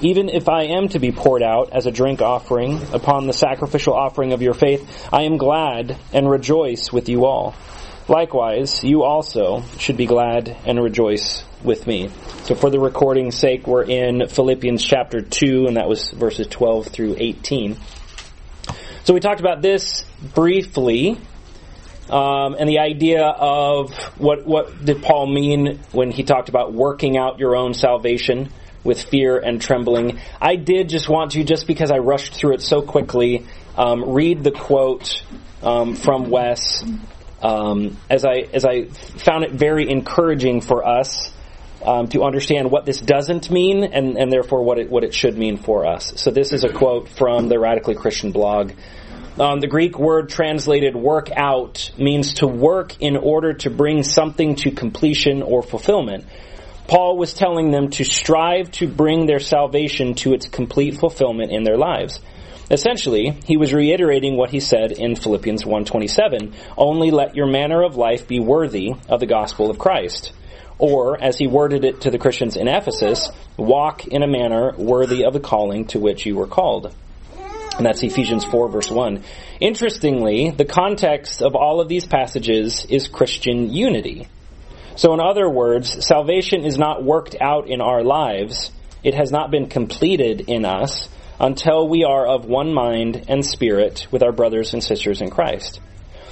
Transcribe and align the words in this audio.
Even 0.00 0.28
if 0.28 0.48
I 0.48 0.64
am 0.64 0.88
to 0.90 1.00
be 1.00 1.10
poured 1.10 1.42
out 1.42 1.72
as 1.72 1.86
a 1.86 1.90
drink 1.90 2.22
offering 2.22 2.80
upon 2.92 3.26
the 3.26 3.32
sacrificial 3.32 3.94
offering 3.94 4.32
of 4.32 4.42
your 4.42 4.54
faith, 4.54 5.08
I 5.12 5.22
am 5.22 5.38
glad 5.38 5.96
and 6.12 6.30
rejoice 6.30 6.92
with 6.92 7.08
you 7.08 7.24
all. 7.24 7.56
Likewise, 8.06 8.84
you 8.84 9.02
also 9.02 9.64
should 9.78 9.96
be 9.96 10.06
glad 10.06 10.56
and 10.64 10.80
rejoice 10.80 11.44
with 11.64 11.86
me. 11.86 12.10
So 12.44 12.54
for 12.54 12.70
the 12.70 12.78
recording's 12.78 13.36
sake, 13.36 13.66
we're 13.66 13.82
in 13.82 14.28
Philippians 14.28 14.82
chapter 14.82 15.20
2, 15.20 15.66
and 15.66 15.76
that 15.76 15.88
was 15.88 16.10
verses 16.12 16.46
12 16.46 16.86
through 16.86 17.16
18. 17.18 17.76
So 19.02 19.14
we 19.14 19.20
talked 19.20 19.40
about 19.40 19.62
this 19.62 20.04
briefly, 20.32 21.18
um, 22.08 22.56
and 22.58 22.68
the 22.68 22.78
idea 22.78 23.24
of 23.26 23.94
what, 24.16 24.46
what 24.46 24.84
did 24.84 25.02
Paul 25.02 25.26
mean 25.26 25.80
when 25.90 26.12
he 26.12 26.22
talked 26.22 26.48
about 26.48 26.72
working 26.72 27.18
out 27.18 27.40
your 27.40 27.56
own 27.56 27.74
salvation 27.74 28.50
with 28.88 29.00
fear 29.00 29.38
and 29.38 29.62
trembling. 29.62 30.18
I 30.40 30.56
did 30.56 30.88
just 30.88 31.08
want 31.08 31.32
to, 31.32 31.44
just 31.44 31.68
because 31.68 31.92
I 31.92 31.98
rushed 31.98 32.34
through 32.34 32.54
it 32.54 32.62
so 32.62 32.82
quickly, 32.82 33.46
um, 33.76 34.10
read 34.10 34.42
the 34.42 34.50
quote 34.50 35.22
um, 35.62 35.94
from 35.94 36.30
Wes 36.30 36.82
um, 37.42 37.96
as 38.10 38.24
I 38.24 38.48
as 38.52 38.64
I 38.64 38.86
found 38.86 39.44
it 39.44 39.52
very 39.52 39.88
encouraging 39.88 40.60
for 40.60 40.86
us 40.86 41.32
um, 41.84 42.08
to 42.08 42.24
understand 42.24 42.70
what 42.70 42.84
this 42.84 43.00
doesn't 43.00 43.50
mean 43.50 43.84
and, 43.84 44.18
and 44.18 44.32
therefore 44.32 44.64
what 44.64 44.78
it 44.78 44.90
what 44.90 45.04
it 45.04 45.14
should 45.14 45.38
mean 45.38 45.56
for 45.56 45.86
us. 45.86 46.14
So 46.16 46.30
this 46.30 46.52
is 46.52 46.64
a 46.64 46.72
quote 46.72 47.08
from 47.08 47.48
the 47.48 47.58
Radically 47.58 47.94
Christian 47.94 48.32
blog. 48.32 48.72
Um, 49.38 49.60
the 49.60 49.68
Greek 49.68 49.96
word 50.00 50.30
translated 50.30 50.96
work 50.96 51.30
out 51.30 51.92
means 51.96 52.34
to 52.34 52.48
work 52.48 53.00
in 53.00 53.16
order 53.16 53.52
to 53.54 53.70
bring 53.70 54.02
something 54.02 54.56
to 54.56 54.72
completion 54.72 55.42
or 55.42 55.62
fulfillment. 55.62 56.24
Paul 56.88 57.18
was 57.18 57.34
telling 57.34 57.70
them 57.70 57.90
to 57.90 58.04
strive 58.04 58.70
to 58.72 58.88
bring 58.88 59.26
their 59.26 59.40
salvation 59.40 60.14
to 60.14 60.32
its 60.32 60.48
complete 60.48 60.94
fulfillment 60.94 61.52
in 61.52 61.62
their 61.62 61.76
lives. 61.76 62.18
Essentially, 62.70 63.36
he 63.44 63.58
was 63.58 63.74
reiterating 63.74 64.38
what 64.38 64.48
he 64.48 64.60
said 64.60 64.92
in 64.92 65.14
Philippians 65.14 65.66
1:27, 65.66 66.54
"Only 66.78 67.10
let 67.10 67.36
your 67.36 67.46
manner 67.46 67.82
of 67.82 67.96
life 67.96 68.26
be 68.26 68.40
worthy 68.40 68.94
of 69.06 69.20
the 69.20 69.26
gospel 69.26 69.70
of 69.70 69.78
Christ." 69.78 70.32
Or, 70.78 71.20
as 71.20 71.36
he 71.36 71.46
worded 71.46 71.84
it 71.84 72.02
to 72.02 72.10
the 72.10 72.18
Christians 72.18 72.56
in 72.56 72.68
Ephesus, 72.68 73.30
walk 73.58 74.06
in 74.06 74.22
a 74.22 74.26
manner 74.26 74.74
worthy 74.78 75.24
of 75.24 75.34
the 75.34 75.40
calling 75.40 75.86
to 75.86 75.98
which 75.98 76.24
you 76.24 76.36
were 76.36 76.46
called. 76.46 76.90
And 77.76 77.84
that's 77.84 78.02
Ephesians 78.02 78.46
4 78.46 78.68
verse 78.68 78.90
1. 78.90 79.24
Interestingly, 79.60 80.50
the 80.50 80.64
context 80.64 81.42
of 81.42 81.54
all 81.54 81.80
of 81.80 81.88
these 81.88 82.06
passages 82.06 82.86
is 82.88 83.08
Christian 83.08 83.72
unity. 83.72 84.26
So 84.98 85.14
in 85.14 85.20
other 85.20 85.48
words, 85.48 86.04
salvation 86.04 86.64
is 86.64 86.76
not 86.76 87.04
worked 87.04 87.36
out 87.40 87.68
in 87.68 87.80
our 87.80 88.02
lives. 88.02 88.72
It 89.04 89.14
has 89.14 89.30
not 89.30 89.52
been 89.52 89.68
completed 89.68 90.40
in 90.48 90.64
us 90.64 91.08
until 91.38 91.88
we 91.88 92.02
are 92.02 92.26
of 92.26 92.46
one 92.46 92.74
mind 92.74 93.26
and 93.28 93.46
spirit 93.46 94.08
with 94.10 94.24
our 94.24 94.32
brothers 94.32 94.74
and 94.74 94.82
sisters 94.82 95.20
in 95.20 95.30
Christ. 95.30 95.80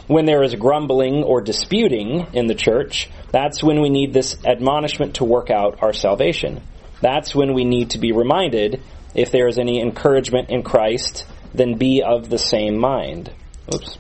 When 0.09 0.25
there 0.25 0.42
is 0.42 0.56
grumbling 0.56 1.22
or 1.22 1.42
disputing 1.42 2.27
in 2.33 2.48
the 2.48 2.56
church, 2.56 3.09
that's 3.31 3.62
when 3.62 3.83
we 3.83 3.89
need 3.89 4.12
this 4.12 4.37
admonishment 4.44 5.15
to 5.16 5.25
work 5.25 5.49
out 5.49 5.81
our 5.81 5.93
salvation. 5.93 6.60
That's 7.00 7.37
when 7.37 7.55
we 7.55 7.65
need 7.65 7.91
to 7.91 7.99
be 7.99 8.10
reminded 8.10 8.82
if 9.15 9.31
there 9.31 9.47
is 9.47 9.60
any 9.60 9.81
encouragement 9.81 10.50
in 10.50 10.65
Christ, 10.65 11.25
then 11.55 11.78
be 11.78 12.03
of 12.03 12.28
the 12.28 12.38
same 12.38 12.78
mind. 12.78 13.31
Oops. 13.72 13.97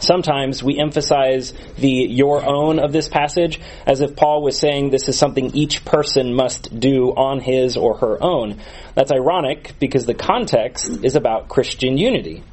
Sometimes 0.00 0.62
we 0.62 0.78
emphasize 0.78 1.52
the 1.76 1.88
your 1.88 2.44
own 2.48 2.78
of 2.78 2.92
this 2.92 3.08
passage 3.08 3.60
as 3.84 4.00
if 4.00 4.14
Paul 4.14 4.42
was 4.42 4.56
saying 4.56 4.90
this 4.90 5.08
is 5.08 5.18
something 5.18 5.56
each 5.56 5.84
person 5.84 6.34
must 6.34 6.78
do 6.78 7.08
on 7.10 7.40
his 7.40 7.76
or 7.76 7.98
her 7.98 8.22
own. 8.22 8.60
That's 8.94 9.10
ironic 9.10 9.74
because 9.80 10.06
the 10.06 10.14
context 10.14 11.04
is 11.04 11.16
about 11.16 11.48
Christian 11.48 11.98
unity. 11.98 12.44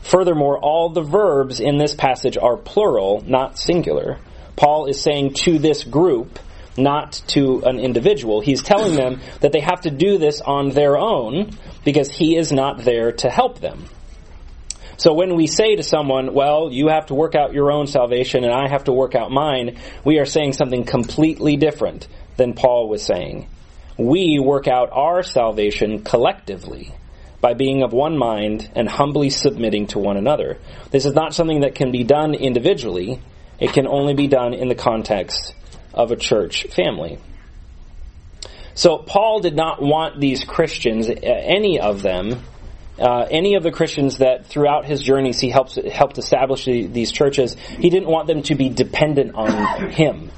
Furthermore, 0.00 0.58
all 0.58 0.90
the 0.90 1.02
verbs 1.02 1.60
in 1.60 1.78
this 1.78 1.94
passage 1.94 2.36
are 2.36 2.56
plural, 2.56 3.22
not 3.24 3.58
singular. 3.58 4.18
Paul 4.56 4.86
is 4.86 5.00
saying 5.00 5.34
to 5.44 5.58
this 5.58 5.84
group, 5.84 6.38
not 6.76 7.22
to 7.28 7.62
an 7.64 7.78
individual. 7.78 8.40
He's 8.40 8.62
telling 8.62 8.96
them 8.96 9.20
that 9.40 9.52
they 9.52 9.60
have 9.60 9.82
to 9.82 9.90
do 9.90 10.18
this 10.18 10.40
on 10.40 10.70
their 10.70 10.98
own 10.98 11.50
because 11.84 12.10
he 12.10 12.36
is 12.36 12.50
not 12.50 12.78
there 12.84 13.12
to 13.12 13.30
help 13.30 13.60
them. 13.60 13.84
So 15.00 15.14
when 15.14 15.34
we 15.34 15.46
say 15.46 15.76
to 15.76 15.82
someone, 15.82 16.34
well, 16.34 16.68
you 16.70 16.88
have 16.88 17.06
to 17.06 17.14
work 17.14 17.34
out 17.34 17.54
your 17.54 17.72
own 17.72 17.86
salvation 17.86 18.44
and 18.44 18.52
I 18.52 18.68
have 18.68 18.84
to 18.84 18.92
work 18.92 19.14
out 19.14 19.30
mine, 19.30 19.78
we 20.04 20.18
are 20.18 20.26
saying 20.26 20.52
something 20.52 20.84
completely 20.84 21.56
different 21.56 22.06
than 22.36 22.52
Paul 22.52 22.86
was 22.86 23.02
saying. 23.02 23.48
We 23.96 24.38
work 24.38 24.68
out 24.68 24.90
our 24.92 25.22
salvation 25.22 26.04
collectively 26.04 26.92
by 27.40 27.54
being 27.54 27.82
of 27.82 27.94
one 27.94 28.18
mind 28.18 28.70
and 28.76 28.86
humbly 28.86 29.30
submitting 29.30 29.86
to 29.86 29.98
one 29.98 30.18
another. 30.18 30.58
This 30.90 31.06
is 31.06 31.14
not 31.14 31.32
something 31.32 31.60
that 31.60 31.74
can 31.74 31.90
be 31.92 32.04
done 32.04 32.34
individually. 32.34 33.22
It 33.58 33.72
can 33.72 33.86
only 33.86 34.12
be 34.12 34.26
done 34.26 34.52
in 34.52 34.68
the 34.68 34.74
context 34.74 35.54
of 35.94 36.10
a 36.12 36.16
church 36.16 36.66
family. 36.76 37.18
So 38.74 38.98
Paul 38.98 39.40
did 39.40 39.56
not 39.56 39.80
want 39.80 40.20
these 40.20 40.44
Christians, 40.44 41.08
any 41.22 41.80
of 41.80 42.02
them, 42.02 42.42
uh, 43.00 43.26
any 43.30 43.54
of 43.54 43.62
the 43.62 43.70
Christians 43.70 44.18
that 44.18 44.46
throughout 44.46 44.84
his 44.84 45.02
journeys 45.02 45.40
he 45.40 45.48
helped 45.48 45.76
helped 45.76 46.18
establish 46.18 46.64
the, 46.64 46.86
these 46.86 47.10
churches, 47.12 47.54
he 47.54 47.88
didn't 47.88 48.08
want 48.08 48.26
them 48.26 48.42
to 48.42 48.54
be 48.54 48.68
dependent 48.68 49.34
on 49.34 49.90
him. 49.90 50.30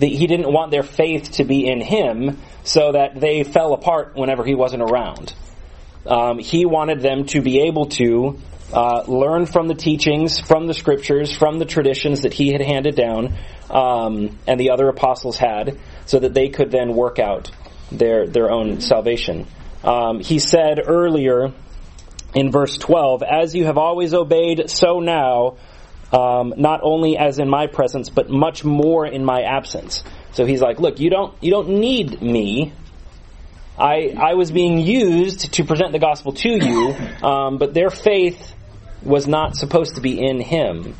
The, 0.00 0.08
he 0.08 0.26
didn't 0.26 0.52
want 0.52 0.72
their 0.72 0.82
faith 0.82 1.32
to 1.32 1.44
be 1.44 1.68
in 1.68 1.80
him 1.80 2.40
so 2.64 2.92
that 2.92 3.20
they 3.20 3.44
fell 3.44 3.72
apart 3.72 4.16
whenever 4.16 4.44
he 4.44 4.54
wasn't 4.54 4.82
around. 4.82 5.32
Um, 6.06 6.38
he 6.38 6.66
wanted 6.66 7.00
them 7.00 7.26
to 7.26 7.40
be 7.40 7.62
able 7.62 7.86
to 7.86 8.40
uh, 8.72 9.04
learn 9.06 9.46
from 9.46 9.68
the 9.68 9.74
teachings, 9.74 10.40
from 10.40 10.66
the 10.66 10.74
scriptures, 10.74 11.36
from 11.36 11.58
the 11.58 11.64
traditions 11.64 12.22
that 12.22 12.32
he 12.32 12.50
had 12.50 12.60
handed 12.60 12.96
down, 12.96 13.34
um, 13.70 14.36
and 14.46 14.58
the 14.58 14.70
other 14.70 14.88
apostles 14.88 15.38
had, 15.38 15.78
so 16.06 16.18
that 16.18 16.34
they 16.34 16.48
could 16.48 16.72
then 16.72 16.94
work 16.94 17.18
out 17.18 17.50
their 17.92 18.26
their 18.26 18.50
own 18.50 18.80
salvation. 18.80 19.46
Um, 19.84 20.20
he 20.20 20.38
said 20.38 20.80
earlier 20.86 21.52
in 22.34 22.50
verse 22.50 22.78
12, 22.78 23.22
As 23.22 23.54
you 23.54 23.66
have 23.66 23.76
always 23.76 24.14
obeyed, 24.14 24.70
so 24.70 25.00
now, 25.00 25.58
um, 26.10 26.54
not 26.56 26.80
only 26.82 27.18
as 27.18 27.38
in 27.38 27.48
my 27.48 27.66
presence, 27.66 28.08
but 28.08 28.30
much 28.30 28.64
more 28.64 29.06
in 29.06 29.24
my 29.24 29.42
absence. 29.42 30.02
So 30.32 30.46
he's 30.46 30.62
like, 30.62 30.80
Look, 30.80 31.00
you 31.00 31.10
don't, 31.10 31.34
you 31.42 31.50
don't 31.50 31.80
need 31.80 32.22
me. 32.22 32.72
I, 33.78 34.14
I 34.16 34.34
was 34.34 34.50
being 34.50 34.78
used 34.78 35.54
to 35.54 35.64
present 35.64 35.92
the 35.92 35.98
gospel 35.98 36.32
to 36.32 36.48
you, 36.48 36.94
um, 37.26 37.58
but 37.58 37.74
their 37.74 37.90
faith 37.90 38.54
was 39.02 39.26
not 39.26 39.56
supposed 39.56 39.96
to 39.96 40.00
be 40.00 40.24
in 40.24 40.40
him. 40.40 40.94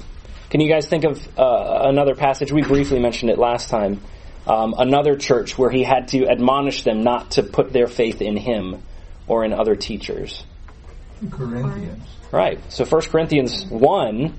Can 0.50 0.60
you 0.60 0.68
guys 0.68 0.86
think 0.86 1.04
of 1.04 1.26
uh, 1.38 1.80
another 1.84 2.14
passage? 2.14 2.52
We 2.52 2.62
briefly 2.62 2.98
mentioned 2.98 3.30
it 3.30 3.38
last 3.38 3.70
time 3.70 4.00
um, 4.46 4.74
another 4.76 5.16
church 5.16 5.56
where 5.56 5.70
he 5.70 5.82
had 5.82 6.08
to 6.08 6.28
admonish 6.28 6.82
them 6.82 7.02
not 7.02 7.32
to 7.32 7.42
put 7.42 7.72
their 7.72 7.86
faith 7.86 8.20
in 8.20 8.36
him 8.36 8.82
or 9.26 9.44
in 9.44 9.52
other 9.52 9.74
teachers. 9.74 10.44
Corinthians. 11.30 12.04
Right. 12.30 12.60
So 12.72 12.84
1 12.84 13.02
Corinthians 13.02 13.64
1, 13.66 14.34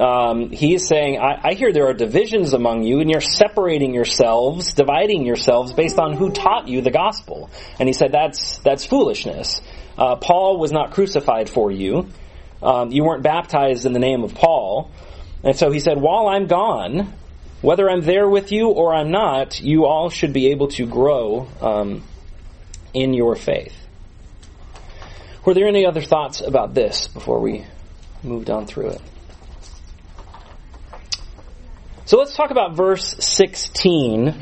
um, 0.00 0.50
he 0.50 0.74
is 0.74 0.86
saying, 0.86 1.18
I, 1.18 1.50
I, 1.50 1.54
hear 1.54 1.72
there 1.72 1.88
are 1.88 1.92
divisions 1.92 2.54
among 2.54 2.84
you, 2.84 3.00
and 3.00 3.10
you're 3.10 3.20
separating 3.20 3.92
yourselves, 3.92 4.72
dividing 4.72 5.26
yourselves 5.26 5.72
based 5.72 5.98
on 5.98 6.16
who 6.16 6.30
taught 6.30 6.68
you 6.68 6.80
the 6.80 6.90
gospel. 6.90 7.50
And 7.78 7.88
he 7.88 7.92
said, 7.92 8.12
that's, 8.12 8.58
that's 8.58 8.86
foolishness. 8.86 9.60
Uh, 9.98 10.16
Paul 10.16 10.58
was 10.58 10.72
not 10.72 10.92
crucified 10.92 11.50
for 11.50 11.70
you. 11.70 12.08
Um, 12.62 12.90
you 12.90 13.04
weren't 13.04 13.22
baptized 13.22 13.84
in 13.84 13.92
the 13.92 13.98
name 13.98 14.22
of 14.22 14.34
Paul. 14.34 14.90
And 15.44 15.56
so 15.56 15.70
he 15.70 15.80
said, 15.80 16.00
while 16.00 16.28
I'm 16.28 16.46
gone, 16.46 17.12
whether 17.62 17.88
I'm 17.88 18.02
there 18.02 18.28
with 18.28 18.52
you 18.52 18.68
or 18.68 18.92
I'm 18.94 19.10
not, 19.10 19.60
you 19.60 19.86
all 19.86 20.10
should 20.10 20.32
be 20.32 20.48
able 20.48 20.68
to 20.68 20.86
grow 20.86 21.48
um, 21.60 22.02
in 22.92 23.14
your 23.14 23.36
faith. 23.36 23.74
Were 25.44 25.54
there 25.54 25.66
any 25.66 25.86
other 25.86 26.02
thoughts 26.02 26.40
about 26.40 26.74
this 26.74 27.08
before 27.08 27.40
we 27.40 27.64
moved 28.22 28.50
on 28.50 28.66
through 28.66 28.90
it? 28.90 29.00
So 32.04 32.18
let's 32.18 32.36
talk 32.36 32.50
about 32.50 32.76
verse 32.76 33.14
16 33.24 34.34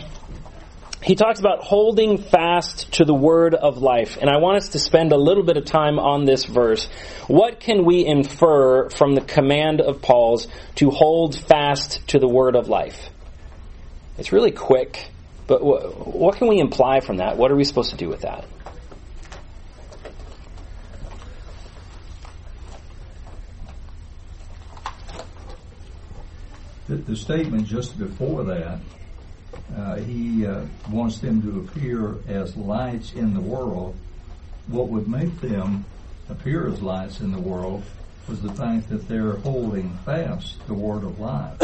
he 1.02 1.14
talks 1.14 1.40
about 1.40 1.62
holding 1.62 2.18
fast 2.18 2.92
to 2.92 3.04
the 3.06 3.14
word 3.14 3.54
of 3.54 3.78
life. 3.78 4.18
And 4.20 4.28
I 4.28 4.36
want 4.36 4.58
us 4.58 4.68
to 4.70 4.78
spend 4.78 5.12
a 5.12 5.16
little 5.16 5.42
bit 5.42 5.56
of 5.56 5.64
time 5.64 5.98
on 5.98 6.26
this 6.26 6.44
verse. 6.44 6.86
What 7.26 7.58
can 7.58 7.86
we 7.86 8.04
infer 8.04 8.90
from 8.90 9.14
the 9.14 9.22
command 9.22 9.80
of 9.80 10.02
Paul's 10.02 10.46
to 10.76 10.90
hold 10.90 11.38
fast 11.38 12.06
to 12.08 12.18
the 12.18 12.28
word 12.28 12.54
of 12.54 12.68
life? 12.68 13.08
It's 14.18 14.30
really 14.30 14.50
quick, 14.50 15.08
but 15.46 15.64
what 15.64 16.36
can 16.36 16.48
we 16.48 16.58
imply 16.58 17.00
from 17.00 17.16
that? 17.16 17.38
What 17.38 17.50
are 17.50 17.56
we 17.56 17.64
supposed 17.64 17.90
to 17.92 17.96
do 17.96 18.08
with 18.08 18.20
that? 18.20 18.44
The, 26.88 26.96
the 26.96 27.16
statement 27.16 27.66
just 27.68 27.98
before 27.98 28.44
that 28.44 28.80
uh, 29.76 29.96
he 29.96 30.46
uh, 30.46 30.64
wants 30.90 31.18
them 31.18 31.42
to 31.42 31.60
appear 31.60 32.16
as 32.28 32.56
lights 32.56 33.12
in 33.12 33.34
the 33.34 33.40
world. 33.40 33.94
What 34.66 34.88
would 34.88 35.08
make 35.08 35.40
them 35.40 35.84
appear 36.28 36.68
as 36.68 36.80
lights 36.80 37.20
in 37.20 37.32
the 37.32 37.40
world 37.40 37.82
was 38.28 38.40
the 38.42 38.52
fact 38.52 38.88
that 38.88 39.08
they're 39.08 39.36
holding 39.36 39.96
fast 40.04 40.64
the 40.66 40.74
word 40.74 41.02
of 41.04 41.18
life. 41.18 41.56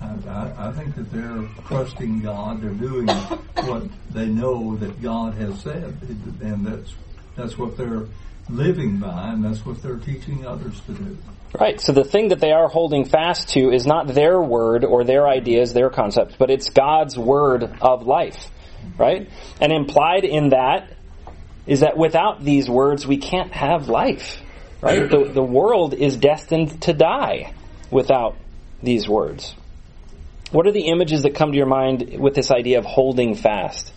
I, 0.00 0.52
I, 0.58 0.72
think 0.72 0.94
that 0.96 1.10
they're 1.10 1.48
trusting 1.66 2.22
God. 2.22 2.60
They're 2.60 2.70
doing 2.70 3.08
what 3.08 3.84
they 4.10 4.26
know 4.26 4.76
that 4.76 5.00
God 5.00 5.34
has 5.34 5.60
said, 5.62 5.96
and 6.40 6.66
that's 6.66 6.94
that's 7.36 7.58
what 7.58 7.76
they're 7.76 8.06
living 8.48 8.98
by, 8.98 9.30
and 9.30 9.44
that's 9.44 9.64
what 9.64 9.82
they're 9.82 9.96
teaching 9.96 10.46
others 10.46 10.80
to 10.82 10.92
do. 10.92 11.16
Right. 11.58 11.80
So 11.80 11.92
the 11.92 12.04
thing 12.04 12.28
that 12.28 12.40
they 12.40 12.50
are 12.50 12.68
holding 12.68 13.04
fast 13.04 13.50
to 13.50 13.70
is 13.70 13.86
not 13.86 14.08
their 14.08 14.40
word 14.40 14.84
or 14.84 15.04
their 15.04 15.28
ideas, 15.28 15.72
their 15.72 15.88
concepts, 15.88 16.34
but 16.36 16.50
it's 16.50 16.70
God's 16.70 17.16
word 17.16 17.62
of 17.80 18.06
life. 18.06 18.50
Right? 18.98 19.30
And 19.60 19.72
implied 19.72 20.24
in 20.24 20.50
that 20.50 20.92
is 21.66 21.80
that 21.80 21.96
without 21.96 22.42
these 22.42 22.68
words, 22.68 23.06
we 23.06 23.18
can't 23.18 23.52
have 23.52 23.88
life. 23.88 24.40
Right? 24.80 25.08
The, 25.08 25.30
the 25.32 25.42
world 25.42 25.94
is 25.94 26.16
destined 26.16 26.82
to 26.82 26.92
die 26.92 27.54
without 27.90 28.36
these 28.82 29.08
words. 29.08 29.54
What 30.50 30.66
are 30.66 30.72
the 30.72 30.88
images 30.88 31.22
that 31.22 31.34
come 31.34 31.52
to 31.52 31.56
your 31.56 31.66
mind 31.66 32.18
with 32.18 32.34
this 32.34 32.50
idea 32.50 32.78
of 32.78 32.84
holding 32.84 33.34
fast? 33.34 33.92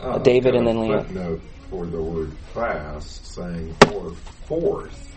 Uh, 0.00 0.18
David 0.18 0.54
and 0.54 0.66
then 0.66 0.80
Leah. 0.80 1.04
Footnote 1.04 1.40
for 1.70 1.86
the 1.86 2.02
word 2.02 2.32
fast, 2.52 3.26
saying 3.26 3.74
for 3.80 4.12
forth 4.46 5.15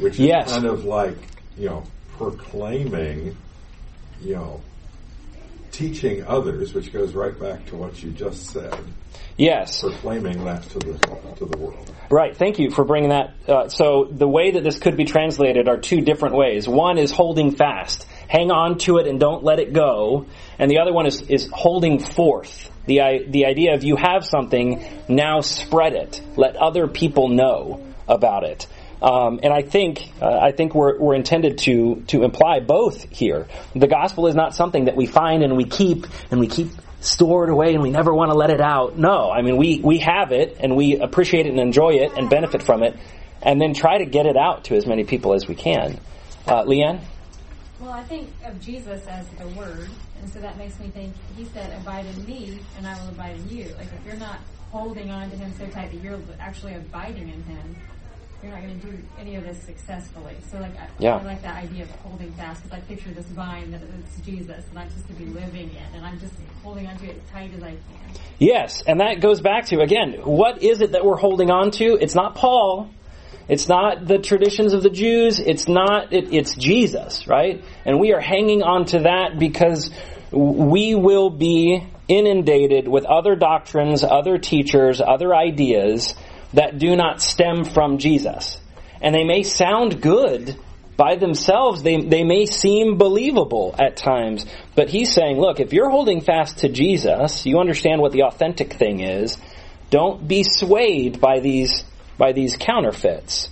which 0.00 0.14
is 0.14 0.20
yes. 0.20 0.52
kind 0.52 0.66
of 0.66 0.84
like 0.84 1.16
you 1.56 1.68
know 1.68 1.84
proclaiming, 2.16 3.36
you 4.20 4.34
know, 4.34 4.60
teaching 5.72 6.24
others, 6.24 6.72
which 6.74 6.92
goes 6.92 7.14
right 7.14 7.38
back 7.38 7.66
to 7.66 7.76
what 7.76 8.02
you 8.02 8.10
just 8.10 8.46
said. 8.50 8.78
Yes, 9.36 9.80
proclaiming 9.80 10.44
that 10.44 10.62
to 10.70 10.78
the 10.78 10.98
to 11.38 11.46
the 11.46 11.58
world. 11.58 11.92
Right. 12.10 12.36
Thank 12.36 12.58
you 12.58 12.70
for 12.70 12.84
bringing 12.84 13.10
that. 13.10 13.34
Uh, 13.48 13.68
so 13.68 14.08
the 14.10 14.28
way 14.28 14.52
that 14.52 14.62
this 14.62 14.78
could 14.78 14.96
be 14.96 15.04
translated 15.04 15.68
are 15.68 15.78
two 15.78 16.00
different 16.02 16.36
ways. 16.36 16.68
One 16.68 16.98
is 16.98 17.10
holding 17.10 17.56
fast, 17.56 18.06
hang 18.28 18.52
on 18.52 18.78
to 18.78 18.98
it 18.98 19.08
and 19.08 19.18
don't 19.18 19.42
let 19.42 19.58
it 19.58 19.72
go, 19.72 20.26
and 20.58 20.70
the 20.70 20.78
other 20.78 20.92
one 20.92 21.06
is 21.06 21.22
is 21.22 21.48
holding 21.52 21.98
forth. 21.98 22.70
The 22.86 23.24
the 23.28 23.46
idea 23.46 23.74
of 23.74 23.82
you 23.82 23.96
have 23.96 24.24
something, 24.24 24.84
now 25.08 25.40
spread 25.40 25.94
it. 25.94 26.20
Let 26.36 26.54
other 26.56 26.86
people 26.86 27.28
know 27.28 27.82
about 28.06 28.44
it. 28.44 28.66
Um, 29.04 29.40
and 29.42 29.52
I 29.52 29.60
think 29.60 30.10
uh, 30.22 30.38
I 30.38 30.52
think 30.52 30.74
we're, 30.74 30.98
we're 30.98 31.14
intended 31.14 31.58
to 31.58 32.02
to 32.06 32.22
imply 32.22 32.60
both 32.60 33.10
here. 33.10 33.46
The 33.76 33.86
gospel 33.86 34.28
is 34.28 34.34
not 34.34 34.54
something 34.54 34.86
that 34.86 34.96
we 34.96 35.04
find 35.04 35.42
and 35.42 35.58
we 35.58 35.64
keep 35.64 36.06
and 36.30 36.40
we 36.40 36.46
keep 36.46 36.68
stored 37.00 37.50
away 37.50 37.74
and 37.74 37.82
we 37.82 37.90
never 37.90 38.14
want 38.14 38.30
to 38.30 38.34
let 38.34 38.48
it 38.48 38.62
out. 38.62 38.96
No, 38.96 39.30
I 39.30 39.42
mean 39.42 39.58
we 39.58 39.78
we 39.84 39.98
have 39.98 40.32
it 40.32 40.56
and 40.58 40.74
we 40.74 40.96
appreciate 40.96 41.44
it 41.44 41.50
and 41.50 41.60
enjoy 41.60 41.96
it 41.96 42.12
and 42.16 42.30
benefit 42.30 42.62
from 42.62 42.82
it, 42.82 42.96
and 43.42 43.60
then 43.60 43.74
try 43.74 43.98
to 43.98 44.06
get 44.06 44.24
it 44.24 44.38
out 44.38 44.64
to 44.64 44.74
as 44.74 44.86
many 44.86 45.04
people 45.04 45.34
as 45.34 45.46
we 45.46 45.54
can. 45.54 46.00
Uh, 46.46 46.64
Leanne. 46.64 47.00
Well, 47.80 47.92
I 47.92 48.04
think 48.04 48.30
of 48.46 48.58
Jesus 48.62 49.06
as 49.06 49.28
the 49.38 49.48
Word, 49.48 49.90
and 50.22 50.32
so 50.32 50.40
that 50.40 50.56
makes 50.56 50.80
me 50.80 50.88
think. 50.88 51.12
He 51.36 51.44
said, 51.44 51.78
"Abide 51.78 52.06
in 52.06 52.24
me, 52.24 52.58
and 52.78 52.86
I 52.86 52.98
will 53.02 53.10
abide 53.10 53.36
in 53.36 53.50
you." 53.50 53.66
Like 53.76 53.88
if 53.92 54.06
you're 54.06 54.16
not 54.16 54.38
holding 54.70 55.10
on 55.10 55.28
to 55.28 55.36
Him 55.36 55.52
so 55.58 55.66
tight 55.66 55.92
that 55.92 56.02
you're 56.02 56.18
actually 56.40 56.74
abiding 56.74 57.28
in 57.28 57.42
Him, 57.42 57.76
you're 58.44 58.52
not 58.52 58.62
going 58.62 58.78
to 58.78 58.86
do 58.86 58.98
any 59.18 59.36
of 59.36 59.44
this 59.44 59.58
successfully. 59.62 60.36
So 60.50 60.58
like, 60.58 60.78
I, 60.78 60.88
yeah. 60.98 61.16
I 61.16 61.22
like 61.22 61.42
that 61.42 61.64
idea 61.64 61.84
of 61.84 61.90
holding 61.96 62.30
fast 62.32 62.62
because 62.62 62.78
I 62.78 62.80
picture 62.82 63.10
this 63.10 63.26
vine 63.26 63.70
that 63.70 63.80
it's 63.82 64.20
Jesus 64.20 64.64
and 64.68 64.78
I'm 64.78 64.90
just 64.90 65.06
to 65.08 65.14
be 65.14 65.24
living 65.26 65.70
in 65.70 65.94
and 65.94 66.04
I'm 66.04 66.18
just 66.20 66.34
holding 66.62 66.86
onto 66.86 67.06
it 67.06 67.16
as 67.16 67.30
tight 67.32 67.54
as 67.54 67.62
I 67.62 67.70
can. 67.70 67.80
Yes, 68.38 68.82
and 68.86 69.00
that 69.00 69.20
goes 69.20 69.40
back 69.40 69.66
to, 69.66 69.80
again, 69.80 70.20
what 70.24 70.62
is 70.62 70.82
it 70.82 70.92
that 70.92 71.04
we're 71.04 71.16
holding 71.16 71.50
on 71.50 71.70
to? 71.72 71.96
It's 72.00 72.14
not 72.14 72.34
Paul. 72.34 72.90
It's 73.48 73.68
not 73.68 74.06
the 74.06 74.18
traditions 74.18 74.72
of 74.72 74.82
the 74.82 74.90
Jews. 74.90 75.38
It's 75.38 75.68
not, 75.68 76.12
it, 76.12 76.32
it's 76.32 76.54
Jesus, 76.54 77.26
right? 77.26 77.64
And 77.84 77.98
we 77.98 78.12
are 78.12 78.20
hanging 78.20 78.62
on 78.62 78.86
to 78.86 79.00
that 79.00 79.38
because 79.38 79.90
we 80.30 80.94
will 80.94 81.30
be 81.30 81.86
inundated 82.08 82.88
with 82.88 83.06
other 83.06 83.36
doctrines, 83.36 84.04
other 84.04 84.36
teachers, 84.36 85.00
other 85.00 85.34
ideas 85.34 86.14
that 86.54 86.78
do 86.78 86.96
not 86.96 87.20
stem 87.22 87.64
from 87.64 87.98
Jesus. 87.98 88.58
And 89.00 89.14
they 89.14 89.24
may 89.24 89.42
sound 89.42 90.00
good 90.00 90.56
by 90.96 91.16
themselves, 91.16 91.82
they, 91.82 92.00
they 92.00 92.22
may 92.22 92.46
seem 92.46 92.98
believable 92.98 93.74
at 93.78 93.96
times. 93.96 94.46
But 94.76 94.88
he's 94.88 95.12
saying, 95.12 95.38
look, 95.40 95.58
if 95.58 95.72
you're 95.72 95.90
holding 95.90 96.20
fast 96.20 96.58
to 96.58 96.68
Jesus, 96.68 97.44
you 97.46 97.58
understand 97.58 98.00
what 98.00 98.12
the 98.12 98.22
authentic 98.22 98.74
thing 98.74 99.00
is. 99.00 99.36
Don't 99.90 100.26
be 100.26 100.44
swayed 100.44 101.20
by 101.20 101.40
these, 101.40 101.84
by 102.16 102.32
these 102.32 102.56
counterfeits. 102.56 103.48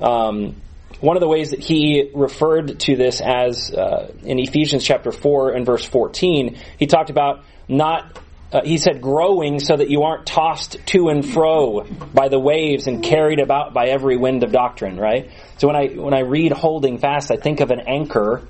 Um, 0.00 0.56
one 1.00 1.16
of 1.16 1.20
the 1.20 1.28
ways 1.28 1.50
that 1.50 1.60
he 1.60 2.10
referred 2.14 2.80
to 2.80 2.96
this 2.96 3.20
as 3.20 3.70
uh, 3.72 4.10
in 4.22 4.38
Ephesians 4.38 4.82
chapter 4.82 5.12
4 5.12 5.50
and 5.50 5.66
verse 5.66 5.84
14, 5.84 6.56
he 6.78 6.86
talked 6.86 7.10
about 7.10 7.44
not 7.68 8.18
uh, 8.56 8.62
he 8.64 8.78
said 8.78 9.02
growing 9.02 9.60
so 9.60 9.76
that 9.76 9.90
you 9.90 10.02
aren't 10.04 10.24
tossed 10.24 10.78
to 10.86 11.08
and 11.10 11.26
fro 11.28 11.82
by 12.14 12.28
the 12.28 12.38
waves 12.38 12.86
and 12.86 13.04
carried 13.04 13.38
about 13.38 13.74
by 13.74 13.88
every 13.88 14.16
wind 14.16 14.42
of 14.44 14.50
doctrine, 14.50 14.96
right? 14.96 15.30
So 15.58 15.66
when 15.66 15.76
I, 15.76 15.88
when 15.88 16.14
I 16.14 16.20
read 16.20 16.52
holding 16.52 16.96
fast, 16.96 17.30
I 17.30 17.36
think 17.36 17.60
of 17.60 17.70
an 17.70 17.80
anchor. 17.80 18.48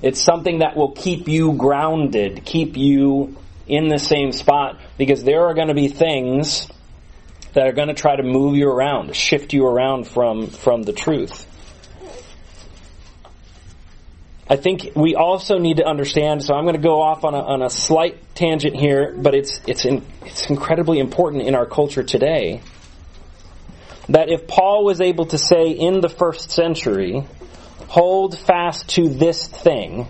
It's 0.00 0.22
something 0.22 0.60
that 0.60 0.76
will 0.76 0.92
keep 0.92 1.28
you 1.28 1.52
grounded, 1.52 2.46
keep 2.46 2.78
you 2.78 3.36
in 3.66 3.88
the 3.88 3.98
same 3.98 4.32
spot, 4.32 4.80
because 4.96 5.22
there 5.22 5.44
are 5.46 5.54
going 5.54 5.68
to 5.68 5.74
be 5.74 5.88
things 5.88 6.66
that 7.52 7.66
are 7.66 7.72
going 7.72 7.88
to 7.88 7.94
try 7.94 8.16
to 8.16 8.22
move 8.22 8.56
you 8.56 8.66
around, 8.66 9.14
shift 9.14 9.52
you 9.52 9.66
around 9.66 10.08
from, 10.08 10.46
from 10.46 10.84
the 10.84 10.92
truth. 10.94 11.46
I 14.52 14.56
think 14.56 14.90
we 14.94 15.14
also 15.14 15.56
need 15.56 15.78
to 15.78 15.86
understand. 15.86 16.44
So 16.44 16.52
I'm 16.52 16.64
going 16.64 16.76
to 16.76 16.82
go 16.82 17.00
off 17.00 17.24
on 17.24 17.32
a, 17.34 17.40
on 17.40 17.62
a 17.62 17.70
slight 17.70 18.34
tangent 18.34 18.76
here, 18.76 19.14
but 19.16 19.34
it's 19.34 19.58
it's 19.66 19.86
in, 19.86 20.04
it's 20.26 20.50
incredibly 20.50 20.98
important 20.98 21.44
in 21.44 21.54
our 21.54 21.64
culture 21.64 22.02
today. 22.02 22.60
That 24.10 24.28
if 24.28 24.46
Paul 24.46 24.84
was 24.84 25.00
able 25.00 25.24
to 25.28 25.38
say 25.38 25.70
in 25.70 26.02
the 26.02 26.10
first 26.10 26.50
century, 26.50 27.26
hold 27.88 28.38
fast 28.38 28.90
to 28.90 29.08
this 29.08 29.46
thing. 29.46 30.06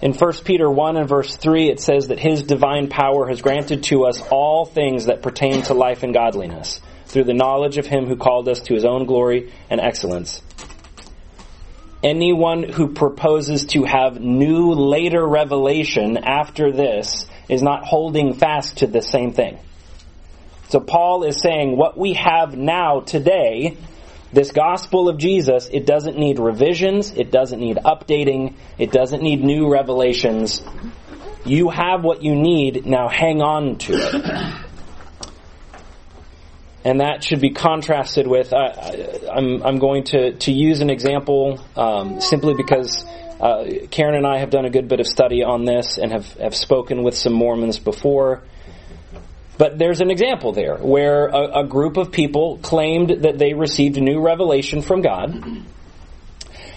In 0.00 0.14
1 0.14 0.32
Peter 0.44 0.70
1 0.70 0.96
and 0.96 1.08
verse 1.08 1.34
3, 1.34 1.70
it 1.70 1.80
says 1.80 2.06
that 2.06 2.20
his 2.20 2.44
divine 2.44 2.88
power 2.88 3.26
has 3.26 3.42
granted 3.42 3.82
to 3.84 4.04
us 4.04 4.22
all 4.30 4.64
things 4.64 5.06
that 5.06 5.22
pertain 5.22 5.62
to 5.62 5.74
life 5.74 6.04
and 6.04 6.14
godliness 6.14 6.80
through 7.06 7.24
the 7.24 7.34
knowledge 7.34 7.78
of 7.78 7.86
him 7.86 8.06
who 8.06 8.14
called 8.14 8.48
us 8.48 8.60
to 8.60 8.74
his 8.74 8.84
own 8.84 9.06
glory 9.06 9.52
and 9.68 9.80
excellence 9.80 10.40
anyone 12.02 12.62
who 12.62 12.92
proposes 12.92 13.66
to 13.66 13.84
have 13.84 14.20
new 14.20 14.72
later 14.72 15.26
revelation 15.26 16.16
after 16.16 16.72
this 16.72 17.26
is 17.48 17.62
not 17.62 17.84
holding 17.84 18.34
fast 18.34 18.78
to 18.78 18.86
the 18.86 19.02
same 19.02 19.32
thing. 19.32 19.58
So 20.68 20.80
Paul 20.80 21.24
is 21.24 21.40
saying 21.40 21.76
what 21.76 21.98
we 21.98 22.14
have 22.14 22.56
now 22.56 23.00
today, 23.00 23.76
this 24.32 24.52
gospel 24.52 25.08
of 25.08 25.18
Jesus, 25.18 25.68
it 25.72 25.84
doesn't 25.84 26.16
need 26.16 26.38
revisions, 26.38 27.10
it 27.10 27.32
doesn't 27.32 27.58
need 27.58 27.76
updating, 27.78 28.54
it 28.78 28.92
doesn't 28.92 29.22
need 29.22 29.42
new 29.42 29.70
revelations. 29.70 30.62
You 31.44 31.70
have 31.70 32.04
what 32.04 32.22
you 32.22 32.36
need, 32.36 32.86
now 32.86 33.08
hang 33.08 33.42
on 33.42 33.78
to 33.78 33.94
it 33.94 34.69
and 36.84 37.00
that 37.00 37.22
should 37.22 37.40
be 37.40 37.50
contrasted 37.50 38.26
with. 38.26 38.52
I, 38.52 38.66
am 39.36 39.56
I'm, 39.56 39.62
I'm 39.62 39.78
going 39.78 40.04
to, 40.04 40.32
to 40.32 40.52
use 40.52 40.80
an 40.80 40.90
example 40.90 41.60
um, 41.76 42.20
simply 42.20 42.54
because 42.54 43.04
uh, 43.40 43.64
Karen 43.90 44.14
and 44.14 44.26
I 44.26 44.38
have 44.38 44.50
done 44.50 44.64
a 44.64 44.70
good 44.70 44.88
bit 44.88 45.00
of 45.00 45.06
study 45.06 45.42
on 45.42 45.64
this 45.64 45.98
and 45.98 46.12
have, 46.12 46.32
have 46.34 46.54
spoken 46.54 47.02
with 47.02 47.16
some 47.16 47.32
Mormons 47.32 47.78
before. 47.78 48.42
But 49.58 49.78
there's 49.78 50.00
an 50.00 50.10
example 50.10 50.52
there 50.52 50.76
where 50.76 51.26
a, 51.26 51.60
a 51.60 51.66
group 51.66 51.98
of 51.98 52.12
people 52.12 52.58
claimed 52.62 53.24
that 53.24 53.38
they 53.38 53.52
received 53.52 54.00
new 54.00 54.20
revelation 54.20 54.80
from 54.80 55.02
God. 55.02 55.34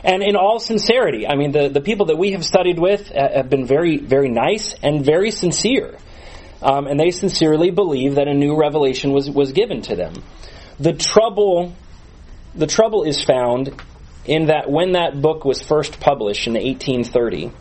And 0.05 0.22
in 0.22 0.36
all 0.36 0.60
sincerity, 0.60 1.25
I 1.25 1.36
mean, 1.36 1.53
the, 1.53 1.69
the 1.69 1.79
people 1.79 2.07
that 2.07 2.17
we 2.17 2.31
have 2.31 2.43
studied 2.43 2.77
with 2.77 3.10
uh, 3.10 3.29
have 3.36 3.50
been 3.50 3.65
very, 3.65 3.98
very 3.98 4.27
nice 4.27 4.75
and 4.83 5.05
very 5.05 5.31
sincere. 5.31 5.98
Um, 6.63 6.88
and 6.88 6.98
they 6.98 7.12
sincerely 7.12 7.72
believe 7.72 8.15
that 8.15 8.29
a 8.29 8.34
new 8.34 8.55
revelation 8.55 9.12
was, 9.12 9.29
was 9.29 9.51
given 9.51 9.82
to 9.84 9.96
them. 9.98 10.13
The 10.79 10.93
trouble, 10.93 11.75
the 12.55 12.67
trouble 12.67 13.03
is 13.03 13.22
found 13.24 13.74
in 14.25 14.46
that 14.46 14.70
when 14.70 14.93
that 14.93 15.22
book 15.22 15.43
was 15.43 15.62
first 15.62 16.00
published 16.00 16.48
in 16.48 16.53
1830, 16.53 17.51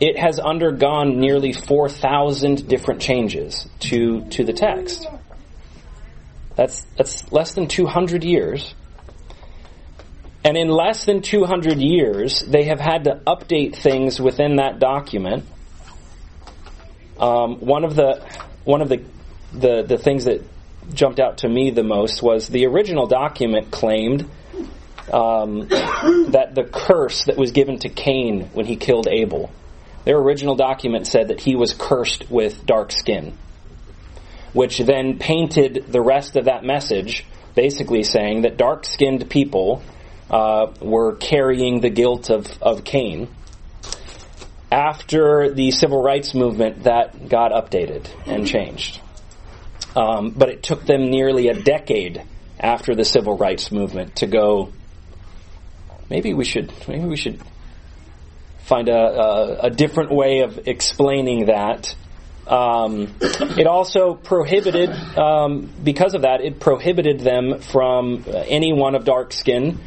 it 0.00 0.18
has 0.18 0.38
undergone 0.38 1.20
nearly 1.20 1.52
4,000 1.52 2.66
different 2.68 3.02
changes 3.02 3.68
to, 3.80 4.24
to 4.30 4.44
the 4.44 4.52
text. 4.52 5.06
That's, 6.56 6.84
that's 6.96 7.30
less 7.30 7.52
than 7.54 7.68
200 7.68 8.24
years. 8.24 8.74
And 10.44 10.56
in 10.56 10.68
less 10.68 11.04
than 11.04 11.20
200 11.20 11.78
years, 11.78 12.40
they 12.40 12.64
have 12.64 12.80
had 12.80 13.04
to 13.04 13.20
update 13.26 13.76
things 13.76 14.20
within 14.20 14.56
that 14.56 14.78
document. 14.78 15.44
Um, 17.18 17.60
one 17.60 17.84
of 17.84 17.96
the 17.96 18.26
one 18.64 18.82
of 18.82 18.88
the, 18.88 19.02
the 19.52 19.82
the 19.82 19.98
things 19.98 20.24
that 20.24 20.42
jumped 20.92 21.20
out 21.20 21.38
to 21.38 21.48
me 21.48 21.70
the 21.70 21.82
most 21.82 22.22
was 22.22 22.48
the 22.48 22.66
original 22.66 23.06
document 23.06 23.70
claimed 23.70 24.22
um, 25.12 25.68
that 25.68 26.52
the 26.54 26.64
curse 26.64 27.24
that 27.24 27.36
was 27.36 27.52
given 27.52 27.78
to 27.80 27.88
Cain 27.88 28.50
when 28.52 28.66
he 28.66 28.76
killed 28.76 29.08
Abel 29.08 29.50
their 30.08 30.16
original 30.16 30.54
document 30.54 31.06
said 31.06 31.28
that 31.28 31.38
he 31.38 31.54
was 31.54 31.74
cursed 31.74 32.30
with 32.30 32.64
dark 32.64 32.92
skin, 32.92 33.36
which 34.54 34.78
then 34.78 35.18
painted 35.18 35.84
the 35.88 36.00
rest 36.00 36.36
of 36.36 36.46
that 36.46 36.64
message, 36.64 37.26
basically 37.54 38.02
saying 38.02 38.40
that 38.40 38.56
dark 38.56 38.86
skinned 38.86 39.28
people 39.28 39.82
uh, 40.30 40.68
were 40.80 41.16
carrying 41.16 41.82
the 41.82 41.90
guilt 41.90 42.30
of, 42.30 42.46
of 42.62 42.84
Cain. 42.84 43.28
After 44.70 45.52
the 45.52 45.70
civil 45.70 46.02
rights 46.02 46.34
movement, 46.34 46.84
that 46.84 47.28
got 47.28 47.52
updated 47.52 48.08
and 48.26 48.46
changed. 48.46 49.00
Um, 49.96 50.30
but 50.30 50.50
it 50.50 50.62
took 50.62 50.84
them 50.84 51.10
nearly 51.10 51.48
a 51.48 51.54
decade 51.54 52.22
after 52.60 52.94
the 52.94 53.04
civil 53.04 53.36
rights 53.36 53.72
movement 53.72 54.16
to 54.16 54.26
go. 54.26 54.72
Maybe 56.10 56.34
we 56.34 56.44
should. 56.44 56.72
Maybe 56.86 57.06
we 57.06 57.16
should 57.16 57.40
find 58.68 58.88
a, 58.88 58.92
a, 58.92 59.58
a 59.64 59.70
different 59.70 60.12
way 60.12 60.40
of 60.40 60.68
explaining 60.68 61.46
that. 61.46 61.94
Um, 62.46 63.14
it 63.20 63.66
also 63.66 64.14
prohibited, 64.14 64.90
um, 65.18 65.70
because 65.82 66.14
of 66.14 66.22
that, 66.22 66.40
it 66.40 66.60
prohibited 66.60 67.20
them 67.20 67.60
from 67.60 68.24
anyone 68.26 68.94
of 68.94 69.04
dark 69.04 69.32
skin 69.32 69.78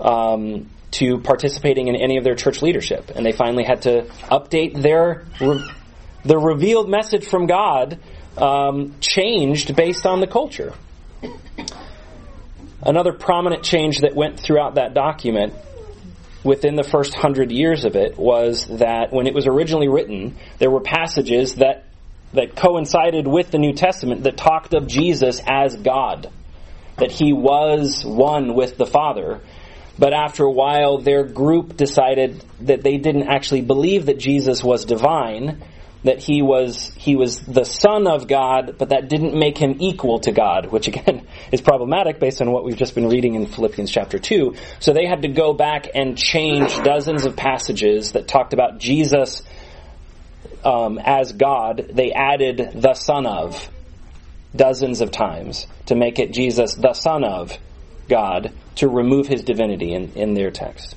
um, 0.00 0.70
to 0.94 1.18
participating 1.18 1.88
in 1.88 1.96
any 1.96 2.16
of 2.16 2.24
their 2.24 2.34
church 2.34 2.62
leadership, 2.62 3.10
and 3.14 3.24
they 3.24 3.32
finally 3.32 3.64
had 3.64 3.82
to 3.82 4.02
update 4.30 4.80
their 4.80 5.24
re- 5.40 5.70
the 6.24 6.38
revealed 6.38 6.88
message 6.88 7.26
from 7.26 7.46
God 7.46 8.00
um, 8.38 8.94
changed 9.00 9.76
based 9.76 10.06
on 10.06 10.20
the 10.20 10.26
culture. 10.26 10.72
Another 12.82 13.12
prominent 13.12 13.62
change 13.62 14.00
that 14.00 14.14
went 14.14 14.40
throughout 14.40 14.74
that 14.74 14.94
document 14.94 15.54
within 16.42 16.76
the 16.76 16.82
first 16.82 17.14
hundred 17.14 17.50
years 17.50 17.84
of 17.84 17.96
it 17.96 18.18
was 18.18 18.66
that 18.66 19.12
when 19.12 19.26
it 19.26 19.34
was 19.34 19.46
originally 19.46 19.88
written, 19.88 20.36
there 20.58 20.70
were 20.70 20.80
passages 20.80 21.56
that 21.56 21.84
that 22.34 22.56
coincided 22.56 23.26
with 23.26 23.50
the 23.50 23.58
New 23.58 23.72
Testament 23.72 24.24
that 24.24 24.36
talked 24.36 24.74
of 24.74 24.86
Jesus 24.86 25.40
as 25.46 25.76
God, 25.76 26.30
that 26.96 27.12
he 27.12 27.32
was 27.32 28.04
one 28.04 28.54
with 28.54 28.76
the 28.76 28.86
Father. 28.86 29.40
But 29.98 30.12
after 30.12 30.44
a 30.44 30.50
while, 30.50 30.98
their 30.98 31.24
group 31.24 31.76
decided 31.76 32.44
that 32.60 32.82
they 32.82 32.98
didn't 32.98 33.28
actually 33.28 33.62
believe 33.62 34.06
that 34.06 34.18
Jesus 34.18 34.62
was 34.64 34.84
divine, 34.84 35.62
that 36.02 36.18
he 36.18 36.42
was 36.42 36.92
he 36.96 37.16
was 37.16 37.40
the 37.40 37.64
son 37.64 38.06
of 38.06 38.26
God, 38.26 38.76
but 38.78 38.90
that 38.90 39.08
didn't 39.08 39.38
make 39.38 39.56
him 39.56 39.76
equal 39.80 40.18
to 40.20 40.32
God, 40.32 40.66
which 40.72 40.88
again 40.88 41.26
is 41.52 41.60
problematic 41.60 42.18
based 42.18 42.42
on 42.42 42.50
what 42.50 42.64
we've 42.64 42.76
just 42.76 42.94
been 42.94 43.08
reading 43.08 43.34
in 43.34 43.46
Philippians 43.46 43.90
chapter 43.90 44.18
2. 44.18 44.54
So 44.80 44.92
they 44.92 45.06
had 45.06 45.22
to 45.22 45.28
go 45.28 45.54
back 45.54 45.88
and 45.94 46.18
change 46.18 46.76
dozens 46.82 47.24
of 47.24 47.36
passages 47.36 48.12
that 48.12 48.28
talked 48.28 48.52
about 48.52 48.78
Jesus 48.78 49.42
um, 50.64 50.98
as 50.98 51.32
God. 51.32 51.90
They 51.92 52.12
added 52.12 52.72
the 52.74 52.94
son 52.94 53.26
of 53.26 53.70
dozens 54.54 55.00
of 55.00 55.10
times 55.10 55.66
to 55.86 55.94
make 55.94 56.18
it 56.18 56.32
Jesus 56.32 56.74
the 56.74 56.94
son 56.94 57.24
of 57.24 57.58
God 58.08 58.52
to 58.76 58.88
remove 58.88 59.26
his 59.26 59.42
divinity 59.42 59.92
in, 59.92 60.12
in 60.14 60.34
their 60.34 60.50
text. 60.50 60.96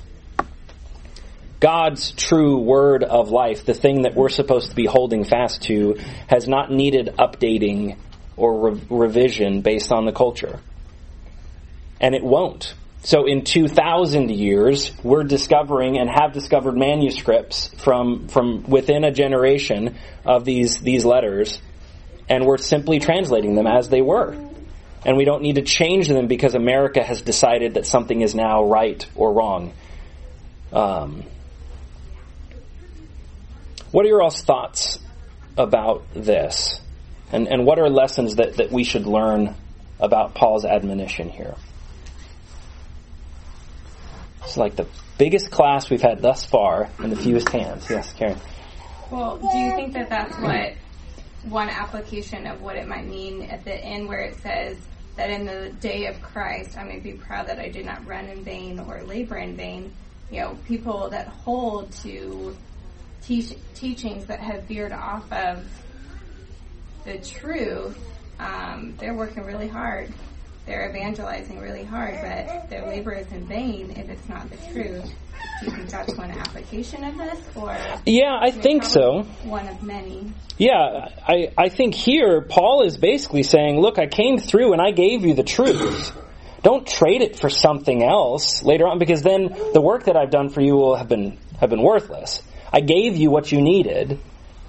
God's 1.60 2.12
true 2.12 2.58
word 2.58 3.02
of 3.02 3.30
life, 3.30 3.64
the 3.64 3.74
thing 3.74 4.02
that 4.02 4.14
we're 4.14 4.28
supposed 4.28 4.70
to 4.70 4.76
be 4.76 4.86
holding 4.86 5.24
fast 5.24 5.62
to, 5.62 5.98
has 6.28 6.46
not 6.46 6.70
needed 6.70 7.14
updating 7.18 7.96
or 8.36 8.70
re- 8.70 8.80
revision 8.88 9.62
based 9.62 9.90
on 9.90 10.04
the 10.04 10.12
culture. 10.12 10.60
And 12.00 12.14
it 12.14 12.22
won't. 12.22 12.74
So 13.02 13.26
in 13.26 13.42
2,000 13.42 14.30
years, 14.30 14.92
we're 15.02 15.24
discovering 15.24 15.98
and 15.98 16.08
have 16.08 16.32
discovered 16.32 16.76
manuscripts 16.76 17.68
from, 17.78 18.28
from 18.28 18.64
within 18.64 19.04
a 19.04 19.10
generation 19.10 19.96
of 20.24 20.44
these, 20.44 20.78
these 20.78 21.04
letters, 21.04 21.60
and 22.28 22.44
we're 22.44 22.58
simply 22.58 23.00
translating 23.00 23.54
them 23.54 23.66
as 23.66 23.88
they 23.88 24.02
were. 24.02 24.36
And 25.04 25.16
we 25.16 25.24
don't 25.24 25.42
need 25.42 25.54
to 25.56 25.62
change 25.62 26.08
them 26.08 26.26
because 26.26 26.54
America 26.54 27.02
has 27.02 27.22
decided 27.22 27.74
that 27.74 27.86
something 27.86 28.20
is 28.20 28.34
now 28.34 28.64
right 28.64 29.04
or 29.14 29.32
wrong. 29.32 29.72
Um, 30.72 31.24
what 33.90 34.04
are 34.04 34.08
your 34.08 34.22
all's 34.22 34.42
thoughts 34.42 34.98
about 35.56 36.04
this? 36.14 36.80
And, 37.32 37.48
and 37.48 37.64
what 37.64 37.78
are 37.78 37.88
lessons 37.88 38.36
that, 38.36 38.56
that 38.56 38.70
we 38.70 38.84
should 38.84 39.06
learn 39.06 39.54
about 40.00 40.34
Paul's 40.34 40.64
admonition 40.64 41.28
here? 41.28 41.54
It's 44.42 44.56
like 44.56 44.76
the 44.76 44.86
biggest 45.18 45.50
class 45.50 45.90
we've 45.90 46.02
had 46.02 46.22
thus 46.22 46.44
far 46.44 46.88
and 46.98 47.12
the 47.12 47.16
fewest 47.16 47.50
hands. 47.50 47.86
Yes, 47.90 48.12
Karen. 48.14 48.38
Well, 49.10 49.36
do 49.36 49.58
you 49.58 49.74
think 49.74 49.92
that 49.94 50.08
that's 50.08 50.38
what 50.38 50.74
one 51.44 51.68
application 51.68 52.46
of 52.46 52.60
what 52.62 52.76
it 52.76 52.86
might 52.88 53.06
mean 53.06 53.42
at 53.42 53.64
the 53.64 53.74
end 53.74 54.08
where 54.08 54.20
it 54.20 54.36
says 54.42 54.76
that 55.16 55.30
in 55.30 55.46
the 55.46 55.70
day 55.80 56.06
of 56.06 56.20
Christ 56.22 56.76
I 56.76 56.84
may 56.84 56.98
be 56.98 57.12
proud 57.12 57.48
that 57.48 57.58
I 57.58 57.68
did 57.68 57.84
not 57.84 58.06
run 58.06 58.26
in 58.26 58.44
vain 58.44 58.78
or 58.78 59.02
labor 59.02 59.36
in 59.36 59.56
vain? 59.56 59.92
You 60.30 60.40
know, 60.40 60.58
people 60.66 61.10
that 61.10 61.28
hold 61.28 61.90
to 62.02 62.56
teach, 63.22 63.52
teachings 63.74 64.26
that 64.26 64.40
have 64.40 64.64
veered 64.64 64.92
off 64.92 65.30
of 65.32 65.64
the 67.04 67.18
truth, 67.18 67.98
um, 68.38 68.94
they're 68.98 69.14
working 69.14 69.44
really 69.44 69.68
hard. 69.68 70.12
They're 70.66 70.90
evangelizing 70.90 71.58
really 71.58 71.84
hard, 71.84 72.18
but 72.20 72.68
their 72.68 72.86
labor 72.86 73.12
is 73.12 73.30
in 73.32 73.46
vain 73.46 73.90
if 73.92 74.10
it's 74.10 74.28
not 74.28 74.50
the 74.50 74.58
truth. 74.72 75.10
Do 75.60 75.66
you 75.66 75.72
think 75.72 75.90
that's 75.90 76.16
one 76.16 76.30
application 76.30 77.02
of 77.04 77.18
this, 77.18 77.40
or 77.56 77.76
yeah, 78.06 78.38
I 78.40 78.50
think 78.50 78.84
so. 78.84 79.22
One 79.42 79.66
of 79.66 79.82
many. 79.82 80.32
Yeah, 80.56 81.08
I 81.26 81.52
I 81.56 81.68
think 81.68 81.94
here 81.94 82.42
Paul 82.42 82.82
is 82.82 82.96
basically 82.96 83.42
saying, 83.42 83.80
look, 83.80 83.98
I 83.98 84.06
came 84.06 84.38
through 84.38 84.72
and 84.72 84.80
I 84.80 84.92
gave 84.92 85.24
you 85.24 85.34
the 85.34 85.42
truth. 85.42 86.12
Don't 86.62 86.86
trade 86.86 87.22
it 87.22 87.38
for 87.38 87.50
something 87.50 88.02
else 88.04 88.62
later 88.62 88.86
on, 88.86 88.98
because 88.98 89.22
then 89.22 89.48
the 89.72 89.80
work 89.80 90.04
that 90.04 90.16
I've 90.16 90.30
done 90.30 90.48
for 90.48 90.60
you 90.60 90.74
will 90.74 90.96
have 90.96 91.08
been 91.08 91.38
have 91.60 91.70
been 91.70 91.82
worthless. 91.82 92.42
I 92.72 92.80
gave 92.80 93.16
you 93.16 93.30
what 93.30 93.50
you 93.50 93.60
needed. 93.60 94.20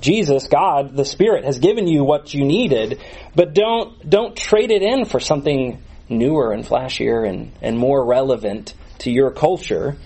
Jesus, 0.01 0.47
God, 0.47 0.95
the 0.95 1.03
Spirit 1.03 1.43
has 1.43 1.59
given 1.59 1.85
you 1.85 2.03
what 2.03 2.33
you 2.33 2.45
needed, 2.45 3.01
but 3.35 3.53
don't 3.53 4.09
don't 4.09 4.35
trade 4.35 4.71
it 4.71 4.81
in 4.81 5.05
for 5.05 5.19
something 5.19 5.83
newer 6.07 6.51
and 6.53 6.65
flashier 6.65 7.27
and, 7.27 7.51
and 7.61 7.77
more 7.77 8.03
relevant 8.03 8.73
to 8.99 9.11
your 9.11 9.29
culture, 9.31 9.97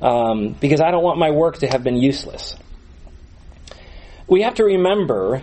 um, 0.00 0.54
because 0.60 0.80
I 0.80 0.90
don't 0.90 1.02
want 1.02 1.18
my 1.18 1.30
work 1.30 1.58
to 1.58 1.66
have 1.66 1.82
been 1.82 1.96
useless. 1.96 2.56
We 4.28 4.42
have 4.42 4.54
to 4.54 4.64
remember 4.64 5.42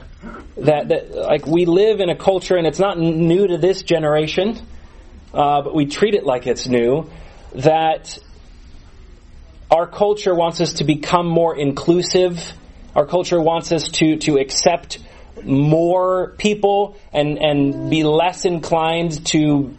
that, 0.58 0.90
that 0.90 1.16
like 1.16 1.46
we 1.46 1.66
live 1.66 2.00
in 2.00 2.10
a 2.10 2.16
culture, 2.16 2.58
and 2.58 2.68
it's 2.68 2.80
not 2.80 3.00
new 3.00 3.48
to 3.48 3.58
this 3.58 3.82
generation, 3.82 4.60
uh, 5.34 5.62
but 5.62 5.74
we 5.74 5.86
treat 5.86 6.16
it 6.16 6.26
like 6.26 6.48
it's 6.48 6.68
new. 6.68 7.10
That 7.56 8.18
our 9.72 9.88
culture 9.88 10.36
wants 10.36 10.62
us 10.62 10.74
to 10.74 10.84
become 10.84 11.28
more 11.28 11.58
inclusive. 11.58 12.54
Our 12.96 13.06
culture 13.06 13.42
wants 13.42 13.72
us 13.72 13.88
to, 13.90 14.18
to 14.18 14.38
accept 14.38 15.00
more 15.44 16.36
people 16.38 16.98
and, 17.12 17.38
and 17.38 17.90
be 17.90 18.04
less 18.04 18.46
inclined 18.46 19.26
to 19.28 19.76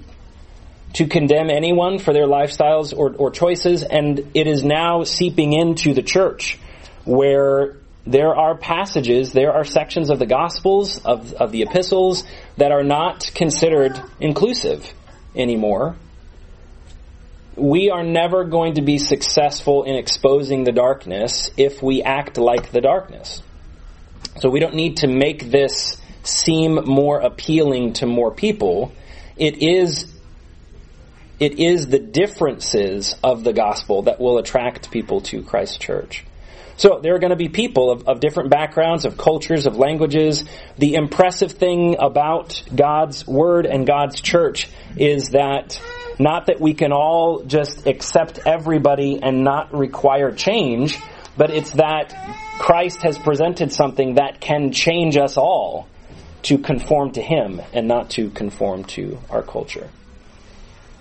to 0.94 1.06
condemn 1.06 1.50
anyone 1.50 1.98
for 1.98 2.12
their 2.12 2.26
lifestyles 2.26 2.96
or, 2.96 3.14
or 3.14 3.30
choices, 3.30 3.82
and 3.82 4.30
it 4.34 4.46
is 4.46 4.64
now 4.64 5.04
seeping 5.04 5.52
into 5.52 5.92
the 5.92 6.02
church 6.02 6.58
where 7.04 7.76
there 8.06 8.34
are 8.34 8.56
passages, 8.56 9.32
there 9.32 9.52
are 9.52 9.64
sections 9.64 10.10
of 10.10 10.18
the 10.18 10.26
Gospels, 10.26 10.98
of, 11.04 11.32
of 11.34 11.52
the 11.52 11.62
epistles, 11.62 12.24
that 12.58 12.70
are 12.70 12.84
not 12.84 13.30
considered 13.34 14.00
inclusive 14.20 14.92
anymore. 15.34 15.96
we 17.56 17.90
are 17.90 18.02
never 18.02 18.44
going 18.44 18.74
to 18.74 18.82
be 18.82 18.98
successful 18.98 19.84
in 19.84 19.94
exposing 19.96 20.64
the 20.64 20.72
darkness 20.72 21.50
if 21.56 21.82
we 21.82 22.02
act 22.02 22.36
like 22.38 22.72
the 22.72 22.80
darkness. 22.80 23.42
So 24.40 24.50
we 24.50 24.60
don't 24.60 24.74
need 24.74 24.98
to 24.98 25.06
make 25.06 25.50
this 25.50 25.96
seem 26.24 26.74
more 26.86 27.20
appealing 27.20 27.94
to 27.94 28.06
more 28.06 28.32
people. 28.32 28.92
It 29.36 29.62
is 29.62 30.13
it 31.40 31.58
is 31.58 31.86
the 31.88 31.98
differences 31.98 33.16
of 33.22 33.44
the 33.44 33.52
gospel 33.52 34.02
that 34.02 34.20
will 34.20 34.38
attract 34.38 34.90
people 34.90 35.20
to 35.22 35.42
Christ 35.42 35.80
Church. 35.80 36.24
So 36.76 36.98
there 37.00 37.14
are 37.14 37.18
going 37.18 37.30
to 37.30 37.36
be 37.36 37.48
people 37.48 37.90
of, 37.90 38.08
of, 38.08 38.20
different 38.20 38.50
backgrounds, 38.50 39.04
of 39.04 39.16
cultures, 39.16 39.66
of 39.66 39.76
languages. 39.76 40.44
The 40.76 40.94
impressive 40.94 41.52
thing 41.52 41.96
about 42.00 42.62
God's 42.74 43.26
Word 43.26 43.66
and 43.66 43.86
God's 43.86 44.20
church 44.20 44.68
is 44.96 45.30
that 45.30 45.80
not 46.18 46.46
that 46.46 46.60
we 46.60 46.74
can 46.74 46.92
all 46.92 47.42
just 47.44 47.86
accept 47.86 48.40
everybody 48.44 49.20
and 49.22 49.44
not 49.44 49.72
require 49.72 50.32
change, 50.32 50.98
but 51.36 51.50
it's 51.50 51.72
that 51.72 52.14
Christ 52.58 53.02
has 53.02 53.18
presented 53.18 53.72
something 53.72 54.14
that 54.14 54.40
can 54.40 54.72
change 54.72 55.16
us 55.16 55.36
all 55.36 55.88
to 56.42 56.58
conform 56.58 57.12
to 57.12 57.22
Him 57.22 57.60
and 57.72 57.88
not 57.88 58.10
to 58.10 58.30
conform 58.30 58.84
to 58.84 59.18
our 59.30 59.42
culture. 59.42 59.88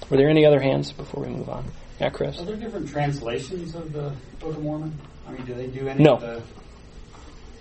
Were 0.09 0.17
there 0.17 0.29
any 0.29 0.45
other 0.45 0.59
hands 0.59 0.91
before 0.91 1.23
we 1.23 1.29
move 1.29 1.49
on? 1.49 1.65
Yeah, 1.99 2.09
Chris. 2.09 2.39
Are 2.39 2.45
there 2.45 2.55
different 2.55 2.89
translations 2.89 3.75
of 3.75 3.93
the 3.93 4.11
Book 4.39 4.55
of 4.57 4.63
Mormon? 4.63 4.97
I 5.27 5.31
mean, 5.31 5.45
do 5.45 5.53
they 5.53 5.67
do 5.67 5.87
any 5.87 6.03
no. 6.03 6.15
of 6.15 6.21
the? 6.21 6.41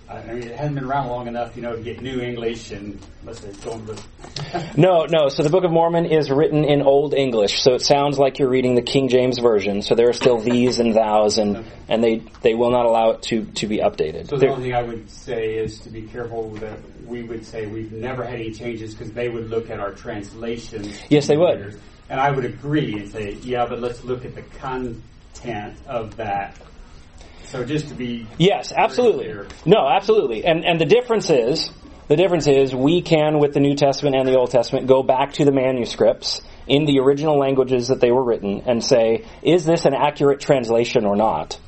I 0.09 0.21
mean, 0.33 0.43
it 0.43 0.55
hasn't 0.55 0.75
been 0.75 0.83
around 0.83 1.07
long 1.07 1.27
enough, 1.27 1.55
you 1.55 1.61
know, 1.61 1.75
to 1.75 1.81
get 1.81 2.01
new 2.01 2.19
English 2.19 2.71
and 2.71 2.99
let's 3.23 3.39
say 3.39 3.51
going 3.63 3.85
to. 3.87 4.73
no, 4.77 5.05
no. 5.05 5.29
So 5.29 5.43
the 5.43 5.49
Book 5.49 5.63
of 5.63 5.71
Mormon 5.71 6.05
is 6.05 6.29
written 6.29 6.65
in 6.65 6.81
Old 6.81 7.13
English, 7.13 7.61
so 7.61 7.73
it 7.73 7.81
sounds 7.81 8.19
like 8.19 8.37
you're 8.37 8.49
reading 8.49 8.75
the 8.75 8.81
King 8.81 9.07
James 9.07 9.39
version. 9.39 9.81
So 9.81 9.95
there 9.95 10.09
are 10.09 10.13
still 10.13 10.39
these 10.39 10.79
and 10.79 10.93
thous, 10.93 11.37
and 11.37 11.57
okay. 11.57 11.69
and 11.87 12.03
they 12.03 12.17
they 12.41 12.53
will 12.53 12.69
not 12.69 12.85
allow 12.85 13.11
it 13.11 13.23
to 13.23 13.45
to 13.45 13.67
be 13.67 13.77
updated. 13.77 14.29
So 14.29 14.37
the 14.37 14.49
only 14.49 14.65
thing 14.65 14.75
I 14.75 14.83
would 14.83 15.09
say 15.09 15.55
is 15.55 15.79
to 15.79 15.89
be 15.89 16.03
careful 16.03 16.49
that 16.55 16.77
we 17.07 17.23
would 17.23 17.45
say 17.45 17.65
we've 17.65 17.93
never 17.93 18.23
had 18.23 18.35
any 18.35 18.51
changes 18.51 18.93
because 18.93 19.13
they 19.13 19.29
would 19.29 19.49
look 19.49 19.69
at 19.69 19.79
our 19.79 19.93
translations. 19.93 20.99
Yes, 21.09 21.27
they 21.27 21.37
would. 21.37 21.79
And 22.09 22.19
I 22.19 22.31
would 22.31 22.45
agree 22.45 22.93
and 22.99 23.09
say, 23.09 23.37
yeah, 23.41 23.65
but 23.65 23.79
let's 23.79 24.03
look 24.03 24.25
at 24.25 24.35
the 24.35 24.41
content 24.41 25.77
of 25.87 26.17
that. 26.17 26.57
So 27.45 27.63
just 27.63 27.89
to 27.89 27.93
be 27.93 28.27
yes, 28.39 28.73
absolutely, 28.75 29.47
no, 29.65 29.87
absolutely, 29.87 30.43
and 30.43 30.65
and 30.65 30.81
the 30.81 30.85
difference 30.85 31.29
is 31.29 31.69
the 32.07 32.15
difference 32.15 32.47
is 32.47 32.73
we 32.73 33.01
can 33.01 33.39
with 33.39 33.53
the 33.53 33.59
New 33.59 33.75
Testament 33.75 34.15
and 34.15 34.27
the 34.27 34.37
Old 34.37 34.51
Testament 34.51 34.87
go 34.87 35.03
back 35.03 35.33
to 35.33 35.45
the 35.45 35.51
manuscripts 35.51 36.41
in 36.67 36.85
the 36.85 36.99
original 36.99 37.37
languages 37.37 37.89
that 37.89 37.99
they 37.99 38.11
were 38.11 38.23
written 38.23 38.63
and 38.65 38.83
say, 38.83 39.25
is 39.41 39.65
this 39.65 39.85
an 39.85 39.93
accurate 39.93 40.39
translation 40.39 41.05
or 41.05 41.15
not? 41.15 41.59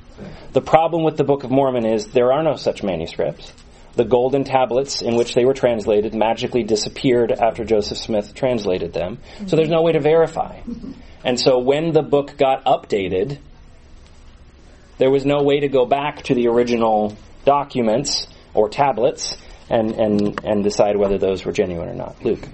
The 0.53 0.61
problem 0.61 1.03
with 1.03 1.17
the 1.17 1.23
Book 1.23 1.43
of 1.43 1.51
Mormon 1.51 1.85
is 1.85 2.07
there 2.07 2.31
are 2.31 2.43
no 2.43 2.55
such 2.55 2.83
manuscripts 2.83 3.51
the 3.95 4.03
golden 4.03 4.43
tablets 4.43 5.01
in 5.01 5.15
which 5.15 5.33
they 5.33 5.45
were 5.45 5.53
translated 5.53 6.13
magically 6.13 6.63
disappeared 6.63 7.31
after 7.31 7.63
Joseph 7.63 7.97
Smith 7.97 8.33
translated 8.33 8.93
them. 8.93 9.19
So 9.47 9.55
there's 9.55 9.69
no 9.69 9.81
way 9.81 9.93
to 9.93 9.99
verify. 9.99 10.59
And 11.23 11.39
so 11.39 11.59
when 11.59 11.93
the 11.93 12.03
book 12.03 12.37
got 12.37 12.65
updated, 12.65 13.39
there 14.97 15.09
was 15.09 15.25
no 15.25 15.43
way 15.43 15.61
to 15.61 15.67
go 15.67 15.85
back 15.85 16.23
to 16.23 16.35
the 16.35 16.47
original 16.47 17.17
documents 17.45 18.27
or 18.53 18.69
tablets 18.69 19.37
and, 19.69 19.91
and, 19.91 20.43
and 20.43 20.63
decide 20.63 20.97
whether 20.97 21.17
those 21.17 21.45
were 21.45 21.51
genuine 21.51 21.89
or 21.89 21.95
not. 21.95 22.23
Luke. 22.23 22.47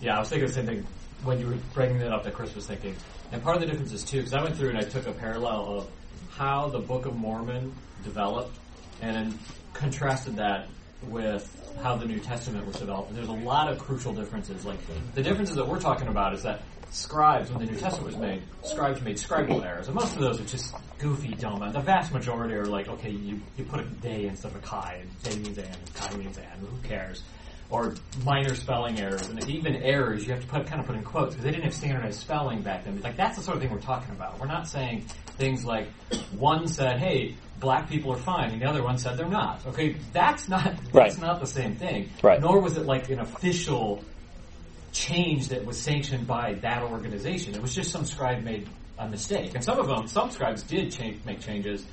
Yeah, 0.00 0.16
I 0.16 0.20
was 0.20 0.28
thinking 0.28 0.48
the 0.48 0.52
same 0.52 0.66
thing 0.66 0.86
when 1.24 1.40
you 1.40 1.46
were 1.46 1.56
bringing 1.74 1.98
that 1.98 2.12
up 2.12 2.24
that 2.24 2.34
Chris 2.34 2.54
was 2.54 2.66
thinking. 2.66 2.94
And 3.32 3.42
part 3.42 3.56
of 3.56 3.62
the 3.62 3.66
difference 3.66 3.92
is 3.92 4.04
too, 4.04 4.18
because 4.18 4.34
I 4.34 4.42
went 4.42 4.56
through 4.56 4.70
and 4.70 4.78
I 4.78 4.82
took 4.82 5.06
a 5.06 5.12
parallel 5.12 5.78
of 5.78 5.88
how 6.30 6.68
the 6.68 6.78
Book 6.78 7.06
of 7.06 7.16
Mormon 7.16 7.72
developed 8.04 8.56
and 9.00 9.38
contrasted 9.72 10.36
that 10.36 10.68
with 11.02 11.52
how 11.82 11.96
the 11.96 12.06
New 12.06 12.18
Testament 12.18 12.66
was 12.66 12.76
developed. 12.76 13.14
There's 13.14 13.28
a 13.28 13.32
lot 13.32 13.70
of 13.70 13.78
crucial 13.78 14.12
differences. 14.12 14.64
Like 14.64 14.78
the 15.14 15.22
differences 15.22 15.56
that 15.56 15.66
we're 15.66 15.80
talking 15.80 16.08
about 16.08 16.34
is 16.34 16.42
that 16.42 16.62
scribes, 16.90 17.50
when 17.50 17.64
the 17.64 17.70
New 17.70 17.78
Testament 17.78 18.06
was 18.06 18.16
made, 18.16 18.42
scribes 18.62 19.00
made 19.02 19.16
scribal 19.16 19.64
errors, 19.64 19.86
and 19.88 19.94
most 19.94 20.14
of 20.14 20.20
those 20.20 20.40
are 20.40 20.44
just 20.44 20.74
goofy, 20.98 21.34
dumb. 21.34 21.62
And 21.62 21.74
the 21.74 21.80
vast 21.80 22.12
majority 22.12 22.54
are 22.54 22.66
like, 22.66 22.88
okay, 22.88 23.10
you, 23.10 23.40
you 23.56 23.64
put 23.64 23.80
a 23.80 23.84
day 23.84 24.26
instead 24.26 24.52
of 24.52 24.56
a 24.56 24.60
kai, 24.60 25.02
and 25.02 25.22
day 25.22 25.36
means 25.40 25.58
and, 25.58 25.66
and 25.66 25.94
kai 25.94 26.16
means 26.16 26.38
and. 26.38 26.60
Who 26.60 26.88
cares? 26.88 27.22
Or 27.68 27.94
minor 28.24 28.54
spelling 28.54 29.00
errors, 29.00 29.28
and 29.28 29.44
even 29.48 29.76
errors 29.76 30.24
you 30.24 30.32
have 30.32 30.40
to 30.40 30.46
put 30.46 30.66
kind 30.66 30.80
of 30.80 30.86
put 30.86 30.94
in 30.94 31.02
quotes 31.02 31.34
because 31.34 31.44
they 31.44 31.50
didn't 31.50 31.64
have 31.64 31.74
standardized 31.74 32.20
spelling 32.20 32.62
back 32.62 32.84
then. 32.84 33.00
Like 33.00 33.16
that's 33.16 33.36
the 33.36 33.42
sort 33.42 33.56
of 33.56 33.62
thing 33.62 33.72
we're 33.72 33.80
talking 33.80 34.14
about. 34.14 34.38
We're 34.38 34.46
not 34.46 34.68
saying 34.68 35.06
things 35.36 35.64
like 35.64 35.88
one 36.30 36.68
said, 36.68 37.00
"Hey, 37.00 37.34
black 37.60 37.88
people 37.88 38.12
are 38.12 38.18
fine, 38.18 38.50
and 38.50 38.60
the 38.60 38.66
other 38.66 38.82
one 38.82 38.98
said 38.98 39.16
they're 39.16 39.28
not. 39.28 39.66
Okay, 39.66 39.96
that's 40.12 40.48
not 40.48 40.64
that's 40.92 40.94
right. 40.94 41.18
not 41.18 41.40
the 41.40 41.46
same 41.46 41.76
thing. 41.76 42.10
Right. 42.22 42.40
Nor 42.40 42.60
was 42.60 42.76
it 42.76 42.86
like 42.86 43.08
an 43.10 43.20
official 43.20 44.02
change 44.92 45.48
that 45.48 45.64
was 45.64 45.78
sanctioned 45.80 46.26
by 46.26 46.54
that 46.62 46.82
organization. 46.82 47.54
It 47.54 47.62
was 47.62 47.74
just 47.74 47.90
some 47.90 48.04
scribe 48.04 48.42
made 48.42 48.68
a 48.98 49.08
mistake, 49.08 49.54
and 49.54 49.62
some 49.62 49.78
of 49.78 49.86
them, 49.86 50.06
some 50.06 50.30
scribes 50.30 50.62
did 50.62 50.90
change, 50.90 51.24
make 51.24 51.40
changes 51.40 51.84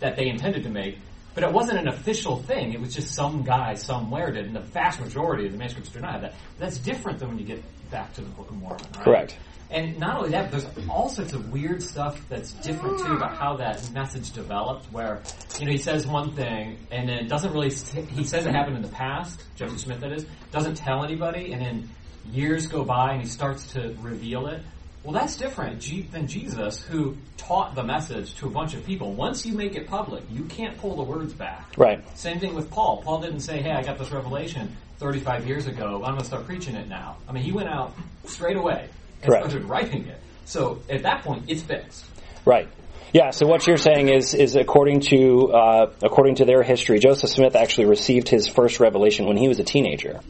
that 0.00 0.16
they 0.16 0.28
intended 0.28 0.62
to 0.64 0.70
make, 0.70 0.98
but 1.34 1.44
it 1.44 1.52
wasn't 1.52 1.78
an 1.78 1.88
official 1.88 2.42
thing. 2.42 2.72
It 2.72 2.80
was 2.80 2.94
just 2.94 3.14
some 3.14 3.42
guy 3.42 3.74
somewhere 3.74 4.30
did, 4.30 4.46
and 4.46 4.56
the 4.56 4.60
vast 4.60 5.00
majority 5.00 5.46
of 5.46 5.52
the 5.52 5.58
manuscripts 5.58 5.90
do 5.90 6.00
not 6.00 6.12
have 6.12 6.22
that. 6.22 6.34
That's 6.58 6.78
different 6.78 7.18
than 7.18 7.28
when 7.28 7.38
you 7.38 7.44
get 7.44 7.62
back 7.90 8.14
to 8.14 8.22
the 8.22 8.30
Book 8.30 8.50
of 8.50 8.56
Mormon. 8.56 8.86
Right? 8.94 9.04
Correct. 9.04 9.36
And 9.70 9.98
not 9.98 10.18
only 10.18 10.30
that, 10.30 10.50
but 10.50 10.62
there's 10.62 10.88
all 10.88 11.08
sorts 11.08 11.32
of 11.32 11.50
weird 11.50 11.82
stuff 11.82 12.20
that's 12.28 12.52
different 12.52 12.98
too 12.98 13.12
about 13.14 13.36
how 13.36 13.56
that 13.56 13.90
message 13.92 14.30
developed. 14.32 14.86
Where 14.92 15.22
you 15.58 15.66
know 15.66 15.72
he 15.72 15.78
says 15.78 16.06
one 16.06 16.32
thing 16.32 16.78
and 16.90 17.08
then 17.08 17.26
doesn't 17.28 17.52
really. 17.52 17.70
He 17.70 18.24
says 18.24 18.46
it 18.46 18.54
happened 18.54 18.76
in 18.76 18.82
the 18.82 18.88
past. 18.88 19.42
Joseph 19.56 19.80
Smith, 19.80 20.00
that 20.00 20.12
is, 20.12 20.26
doesn't 20.52 20.76
tell 20.76 21.04
anybody, 21.04 21.52
and 21.52 21.60
then 21.60 21.88
years 22.32 22.66
go 22.66 22.84
by 22.84 23.12
and 23.12 23.22
he 23.22 23.28
starts 23.28 23.72
to 23.72 23.94
reveal 24.00 24.46
it. 24.46 24.62
Well, 25.02 25.12
that's 25.12 25.36
different 25.36 25.80
than 26.10 26.26
Jesus, 26.26 26.82
who 26.82 27.16
taught 27.36 27.76
the 27.76 27.84
message 27.84 28.34
to 28.36 28.48
a 28.48 28.50
bunch 28.50 28.74
of 28.74 28.84
people. 28.84 29.12
Once 29.12 29.46
you 29.46 29.52
make 29.54 29.76
it 29.76 29.86
public, 29.86 30.24
you 30.30 30.44
can't 30.46 30.76
pull 30.78 30.96
the 30.96 31.04
words 31.04 31.32
back. 31.32 31.74
Right. 31.76 32.02
Same 32.18 32.40
thing 32.40 32.54
with 32.54 32.70
Paul. 32.70 33.02
Paul 33.02 33.20
didn't 33.20 33.40
say, 33.40 33.62
"Hey, 33.62 33.70
I 33.70 33.82
got 33.82 33.98
this 33.98 34.10
revelation 34.10 34.76
35 34.98 35.46
years 35.46 35.66
ago. 35.68 36.02
I'm 36.04 36.12
going 36.12 36.18
to 36.18 36.24
start 36.24 36.44
preaching 36.44 36.74
it 36.74 36.88
now." 36.88 37.18
I 37.28 37.32
mean, 37.32 37.44
he 37.44 37.52
went 37.52 37.68
out 37.68 37.94
straight 38.24 38.56
away 38.56 38.88
Correct. 39.22 39.50
started 39.50 39.68
writing 39.68 40.06
it. 40.06 40.20
So 40.44 40.80
at 40.88 41.02
that 41.02 41.22
point, 41.22 41.44
it's 41.48 41.62
fixed. 41.62 42.04
Right. 42.44 42.68
Yeah. 43.12 43.30
So 43.30 43.46
what 43.46 43.66
you're 43.66 43.76
saying 43.76 44.08
is 44.08 44.34
is 44.34 44.56
according 44.56 45.00
to 45.12 45.52
uh, 45.52 45.92
according 46.02 46.36
to 46.36 46.44
their 46.44 46.62
history, 46.62 46.98
Joseph 46.98 47.30
Smith 47.30 47.56
actually 47.56 47.86
received 47.86 48.28
his 48.28 48.46
first 48.46 48.80
revelation 48.80 49.26
when 49.26 49.36
he 49.36 49.48
was 49.48 49.58
a 49.58 49.64
teenager, 49.64 50.20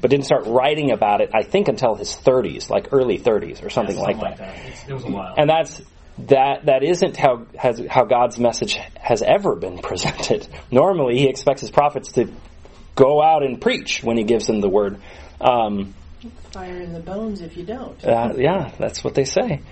but 0.00 0.10
didn't 0.10 0.26
start 0.26 0.46
writing 0.46 0.90
about 0.90 1.20
it. 1.20 1.30
I 1.34 1.42
think 1.42 1.68
until 1.68 1.94
his 1.94 2.14
30s, 2.14 2.70
like 2.70 2.88
early 2.92 3.18
30s 3.18 3.64
or 3.64 3.70
something, 3.70 3.96
Yeah, 3.96 4.02
like 4.02 4.16
something 4.16 4.36
that. 4.38 4.88
It 4.88 4.92
was 4.92 5.04
a 5.04 5.10
while. 5.10 5.34
And 5.36 5.48
that's 5.48 5.82
that 6.28 6.66
that 6.66 6.82
isn't 6.82 7.16
how 7.16 7.46
has 7.56 7.80
how 7.88 8.04
God's 8.04 8.38
message 8.38 8.74
has 9.00 9.22
ever 9.22 9.54
been 9.56 9.78
presented. 9.82 10.46
Normally, 10.70 11.18
He 11.18 11.28
expects 11.28 11.60
His 11.60 11.70
prophets 11.70 12.12
to 12.12 12.32
go 12.94 13.22
out 13.22 13.42
and 13.44 13.60
preach 13.60 14.02
when 14.02 14.16
He 14.16 14.24
gives 14.24 14.46
them 14.46 14.60
the 14.60 14.68
word. 14.68 15.00
Um, 15.40 15.94
Fire 16.52 16.80
in 16.80 16.92
the 16.92 17.00
bones 17.00 17.40
if 17.40 17.56
you 17.56 17.64
don't. 17.64 18.04
uh, 18.04 18.34
yeah, 18.36 18.72
that's 18.78 19.02
what 19.02 19.14
they 19.14 19.24
say. 19.24 19.62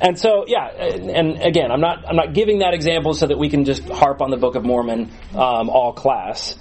And 0.00 0.18
so, 0.18 0.44
yeah, 0.48 0.66
and, 0.66 1.40
again, 1.40 1.70
I'm 1.70 1.80
not 1.80 2.08
I'm 2.08 2.16
not 2.16 2.34
giving 2.34 2.58
that 2.58 2.74
example 2.74 3.14
so 3.14 3.26
that 3.26 3.38
we 3.38 3.48
can 3.48 3.64
just 3.64 3.88
harp 3.88 4.20
on 4.20 4.30
the 4.30 4.36
Book 4.36 4.56
of 4.56 4.64
Mormon 4.64 5.10
um, 5.32 5.70
all 5.70 5.92
class. 5.92 6.56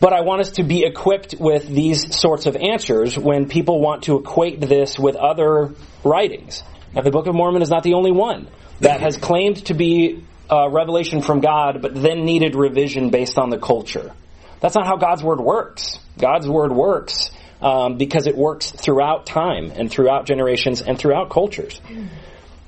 But 0.00 0.12
I 0.12 0.22
want 0.22 0.40
us 0.40 0.52
to 0.52 0.62
be 0.62 0.84
equipped 0.84 1.34
with 1.38 1.68
these 1.68 2.18
sorts 2.18 2.46
of 2.46 2.56
answers 2.56 3.18
when 3.18 3.48
people 3.48 3.80
want 3.80 4.04
to 4.04 4.16
equate 4.16 4.60
this 4.60 4.98
with 4.98 5.16
other 5.16 5.72
writings. 6.02 6.62
Now, 6.94 7.02
the 7.02 7.10
Book 7.10 7.26
of 7.26 7.34
Mormon 7.34 7.62
is 7.62 7.70
not 7.70 7.82
the 7.82 7.94
only 7.94 8.10
one 8.10 8.48
that 8.80 9.00
has 9.00 9.16
claimed 9.16 9.64
to 9.66 9.74
be 9.74 10.24
a 10.50 10.70
revelation 10.70 11.20
from 11.22 11.40
God, 11.40 11.82
but 11.82 11.94
then 11.94 12.24
needed 12.24 12.54
revision 12.54 13.10
based 13.10 13.38
on 13.38 13.50
the 13.50 13.58
culture. 13.58 14.12
That's 14.60 14.74
not 14.74 14.86
how 14.86 14.96
God's 14.96 15.22
Word 15.22 15.40
works. 15.40 15.98
God's 16.18 16.48
Word 16.48 16.72
works 16.72 17.30
um, 17.62 17.96
because 17.96 18.26
it 18.26 18.36
works 18.36 18.70
throughout 18.70 19.24
time 19.24 19.72
and 19.74 19.90
throughout 19.90 20.26
generations 20.26 20.82
and 20.82 20.98
throughout 20.98 21.30
cultures. 21.30 21.80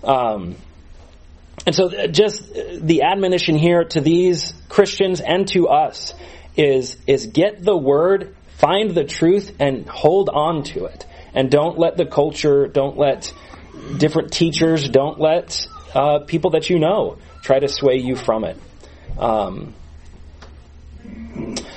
Um, 0.02 0.56
and 1.66 1.74
so, 1.74 1.94
uh, 1.94 2.06
just 2.06 2.50
uh, 2.50 2.78
the 2.80 3.02
admonition 3.02 3.56
here 3.56 3.84
to 3.84 4.00
these 4.00 4.54
Christians 4.68 5.20
and 5.20 5.48
to 5.48 5.68
us 5.68 6.14
is 6.56 6.96
is 7.06 7.26
get 7.26 7.62
the 7.62 7.76
word, 7.76 8.36
find 8.58 8.90
the 8.90 9.04
truth, 9.04 9.56
and 9.58 9.88
hold 9.88 10.28
on 10.28 10.62
to 10.64 10.84
it, 10.84 11.06
and 11.34 11.50
don't 11.50 11.78
let 11.78 11.96
the 11.96 12.06
culture, 12.06 12.68
don't 12.68 12.96
let 12.96 13.32
different 13.96 14.32
teachers, 14.32 14.88
don't 14.88 15.18
let 15.18 15.66
uh, 15.94 16.20
people 16.20 16.50
that 16.50 16.70
you 16.70 16.78
know 16.78 17.18
try 17.42 17.58
to 17.58 17.68
sway 17.68 17.96
you 17.96 18.14
from 18.14 18.44
it. 18.44 18.58
Um, 19.18 19.74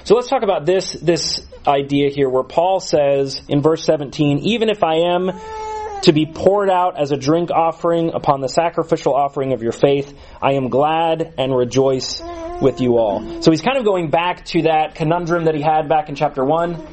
so 0.04 0.16
let's 0.16 0.28
talk 0.28 0.44
about 0.44 0.66
this 0.66 0.92
this 0.94 1.47
idea 1.68 2.10
here, 2.10 2.30
where 2.30 2.44
Paul 2.44 2.80
says 2.80 3.42
in 3.48 3.62
verse 3.62 3.84
17, 3.84 4.40
"Even 4.40 4.70
if 4.70 4.84
I 4.84 4.96
am 4.96 5.32
to 6.04 6.14
be 6.14 6.26
poured 6.26 6.70
out 6.70 7.00
as 7.00 7.12
a 7.12 7.18
drink 7.18 7.50
offering 7.52 8.12
upon 8.14 8.42
the 8.42 8.48
sacrificial 8.48 9.16
offering 9.16 9.54
of 9.54 9.64
your 9.64 9.72
faith. 9.72 10.18
I 10.42 10.54
am 10.54 10.70
glad 10.70 11.34
and 11.38 11.56
rejoice 11.56 12.22
with 12.62 12.82
you 12.82 12.98
all. 12.98 13.42
So 13.42 13.52
he's 13.52 13.62
kind 13.62 13.78
of 13.78 13.86
going 13.86 14.10
back 14.10 14.46
to 14.46 14.64
that 14.64 14.96
conundrum 14.96 15.46
that 15.46 15.56
he 15.56 15.62
had 15.62 15.90
back 15.90 16.10
in 16.10 16.16
chapter 16.16 16.44
1. 16.44 16.86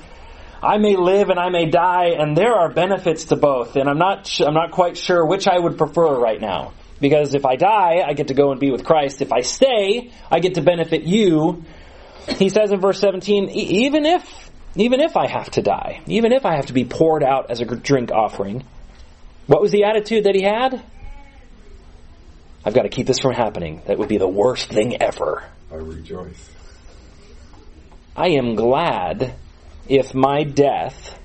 I 0.63 0.79
may 0.79 0.97
live 0.97 1.29
and 1.29 1.39
I 1.39 1.51
may 1.51 1.67
die, 1.67 2.15
and 2.19 2.37
there 2.37 2.55
are 2.55 2.73
benefits 2.73 3.25
to 3.25 3.37
both, 3.37 3.77
and 3.77 3.89
I'm 3.89 3.99
not, 3.99 4.41
I'm 4.41 4.55
not 4.55 4.71
quite 4.71 4.97
sure 4.97 5.25
which 5.27 5.47
I 5.47 5.59
would 5.59 5.77
prefer 5.77 6.19
right 6.19 6.41
now. 6.41 6.73
Because 7.01 7.35
if 7.35 7.45
I 7.45 7.57
die, 7.57 8.03
I 8.07 8.15
get 8.15 8.29
to 8.29 8.35
go 8.35 8.51
and 8.51 8.61
be 8.61 8.71
with 8.71 8.85
Christ. 8.85 9.21
If 9.21 9.33
I 9.33 9.41
stay, 9.41 10.11
I 10.31 10.41
get 10.41 10.55
to 10.55 10.63
benefit 10.63 11.03
you. 11.03 11.65
He 12.39 12.49
says 12.49 12.73
in 12.73 12.81
verse 12.81 12.99
17, 13.01 13.51
"E- 13.51 13.85
even 13.85 14.07
if, 14.07 14.51
even 14.77 15.01
if 15.01 15.17
I 15.17 15.29
have 15.29 15.51
to 15.53 15.63
die, 15.63 16.03
even 16.07 16.33
if 16.33 16.45
I 16.45 16.57
have 16.57 16.67
to 16.67 16.73
be 16.73 16.85
poured 16.85 17.23
out 17.23 17.51
as 17.51 17.61
a 17.61 17.65
drink 17.65 18.11
offering, 18.11 18.65
what 19.47 19.61
was 19.61 19.71
the 19.71 19.85
attitude 19.85 20.25
that 20.25 20.35
he 20.35 20.43
had? 20.43 20.83
I've 22.65 22.75
got 22.75 22.83
to 22.83 22.89
keep 22.89 23.07
this 23.07 23.19
from 23.19 23.35
happening. 23.35 23.83
That 23.87 23.99
would 23.99 24.09
be 24.09 24.19
the 24.19 24.29
worst 24.29 24.71
thing 24.71 25.01
ever. 25.01 25.45
I 25.71 25.77
rejoice. 25.77 26.51
I 28.17 28.29
am 28.31 28.55
glad 28.55 29.35
if 29.89 30.15
my 30.15 30.45
death 30.45 31.19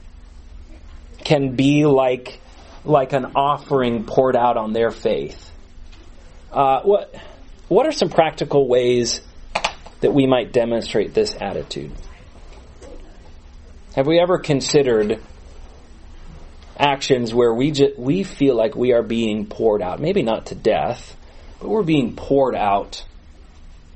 can 1.23 1.55
be 1.55 1.85
like 1.85 2.39
like 2.85 3.13
an 3.13 3.25
offering 3.35 4.05
poured 4.05 4.35
out 4.35 4.57
on 4.57 4.73
their 4.73 4.89
faith. 4.89 5.51
Uh, 6.51 6.81
what 6.81 7.15
what 7.67 7.85
are 7.85 7.91
some 7.91 8.09
practical 8.09 8.67
ways 8.67 9.21
that 10.01 10.13
we 10.13 10.25
might 10.25 10.51
demonstrate 10.51 11.13
this 11.13 11.35
attitude? 11.39 11.91
Have 13.95 14.07
we 14.07 14.19
ever 14.19 14.37
considered 14.37 15.19
actions 16.77 17.33
where 17.33 17.53
we 17.53 17.73
we 17.97 18.23
feel 18.23 18.55
like 18.55 18.75
we 18.75 18.93
are 18.93 19.03
being 19.03 19.45
poured 19.45 19.81
out? 19.81 19.99
Maybe 19.99 20.21
not 20.21 20.47
to 20.47 20.55
death, 20.55 21.15
but 21.59 21.69
we're 21.69 21.83
being 21.83 22.15
poured 22.15 22.55
out 22.55 23.03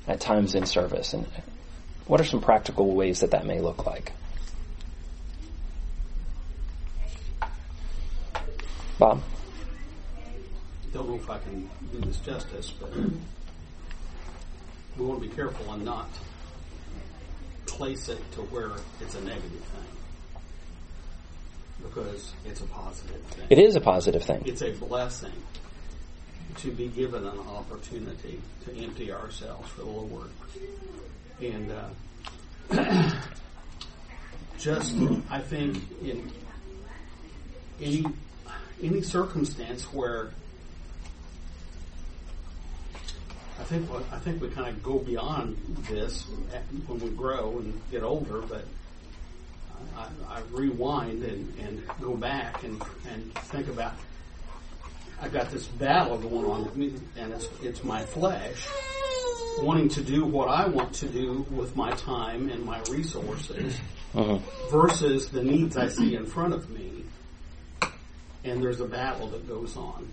at 0.08 0.20
times 0.20 0.56
in 0.56 0.66
service. 0.66 1.14
And 1.14 1.26
what 2.08 2.20
are 2.20 2.26
some 2.26 2.42
practical 2.42 2.94
ways 2.94 3.22
that 3.22 3.32
that 3.32 3.46
may 3.46 3.60
look 3.60 3.86
like? 3.86 4.12
Bob? 9.00 9.22
don't 10.94 11.10
know 11.10 11.16
if 11.16 11.30
I 11.30 11.40
can 11.40 11.70
do 11.92 12.00
this 12.02 12.18
justice, 12.18 12.72
but 12.80 12.96
we 12.96 15.06
want 15.06 15.22
to 15.22 15.28
be 15.28 15.34
careful 15.34 15.74
and 15.74 15.84
not 15.84 16.08
place 17.66 18.10
it 18.10 18.20
to 18.34 18.42
where 18.42 18.72
it's 19.02 19.16
a 19.16 19.22
negative 19.22 19.52
thing. 19.52 20.42
Because 21.84 22.34
it's 22.46 22.62
a 22.62 22.66
positive 22.66 23.22
thing. 23.22 23.46
It 23.50 23.60
is 23.60 23.76
a 23.76 23.82
positive 23.82 24.24
thing. 24.24 24.44
It's 24.46 24.62
a 24.62 24.72
blessing 24.72 25.34
to 26.58 26.72
be 26.72 26.88
given 26.88 27.26
an 27.26 27.40
opportunity 27.40 28.40
to 28.66 28.76
empty 28.78 29.12
ourselves 29.12 29.70
for 29.70 29.82
the 29.82 29.90
Lord. 29.90 30.30
And 31.42 31.72
uh, 32.72 33.12
just, 34.60 34.96
I 35.30 35.40
think, 35.40 35.78
in 36.02 36.32
any 37.82 38.06
any 38.82 39.02
circumstance 39.02 39.84
where 39.94 40.32
I 43.60 43.64
think 43.64 43.90
what- 43.92 44.04
I 44.12 44.20
think 44.20 44.42
we 44.42 44.50
kind 44.50 44.68
of 44.70 44.82
go 44.84 45.00
beyond 45.00 45.58
this 45.90 46.26
when 46.88 47.00
we 47.00 47.10
grow 47.12 47.58
and 47.60 47.80
get 47.92 48.04
older, 48.04 48.42
but 48.42 48.66
I, 49.98 50.08
I 50.30 50.42
rewind 50.52 51.24
and, 51.24 51.54
and 51.60 51.84
go 52.02 52.16
back 52.16 52.64
and, 52.64 52.82
and 53.10 53.34
think 53.36 53.68
about 53.68 53.94
I've 55.22 55.32
got 55.32 55.52
this 55.52 55.66
battle 55.68 56.18
going 56.18 56.46
on 56.46 56.66
with 56.66 56.76
me, 56.76 56.94
and 57.16 57.32
it's 57.32 57.48
it's 57.62 57.84
my 57.84 58.04
flesh 58.04 58.68
wanting 59.62 59.88
to 59.90 60.02
do 60.02 60.26
what 60.26 60.50
I 60.50 60.68
want 60.68 60.94
to 60.96 61.08
do 61.08 61.46
with 61.52 61.76
my 61.78 61.92
time 61.92 62.50
and 62.50 62.66
my 62.66 62.82
resources 62.90 63.80
Mhm. 64.14 64.42
versus 64.70 65.30
the 65.30 65.42
needs 65.44 65.78
I 65.78 65.88
see 65.88 66.16
in 66.16 66.26
front 66.26 66.54
of 66.54 66.70
me, 66.70 67.06
and 68.44 68.62
there's 68.62 68.82
a 68.82 68.86
battle 68.88 69.28
that 69.30 69.48
goes 69.48 69.78
on. 69.78 70.12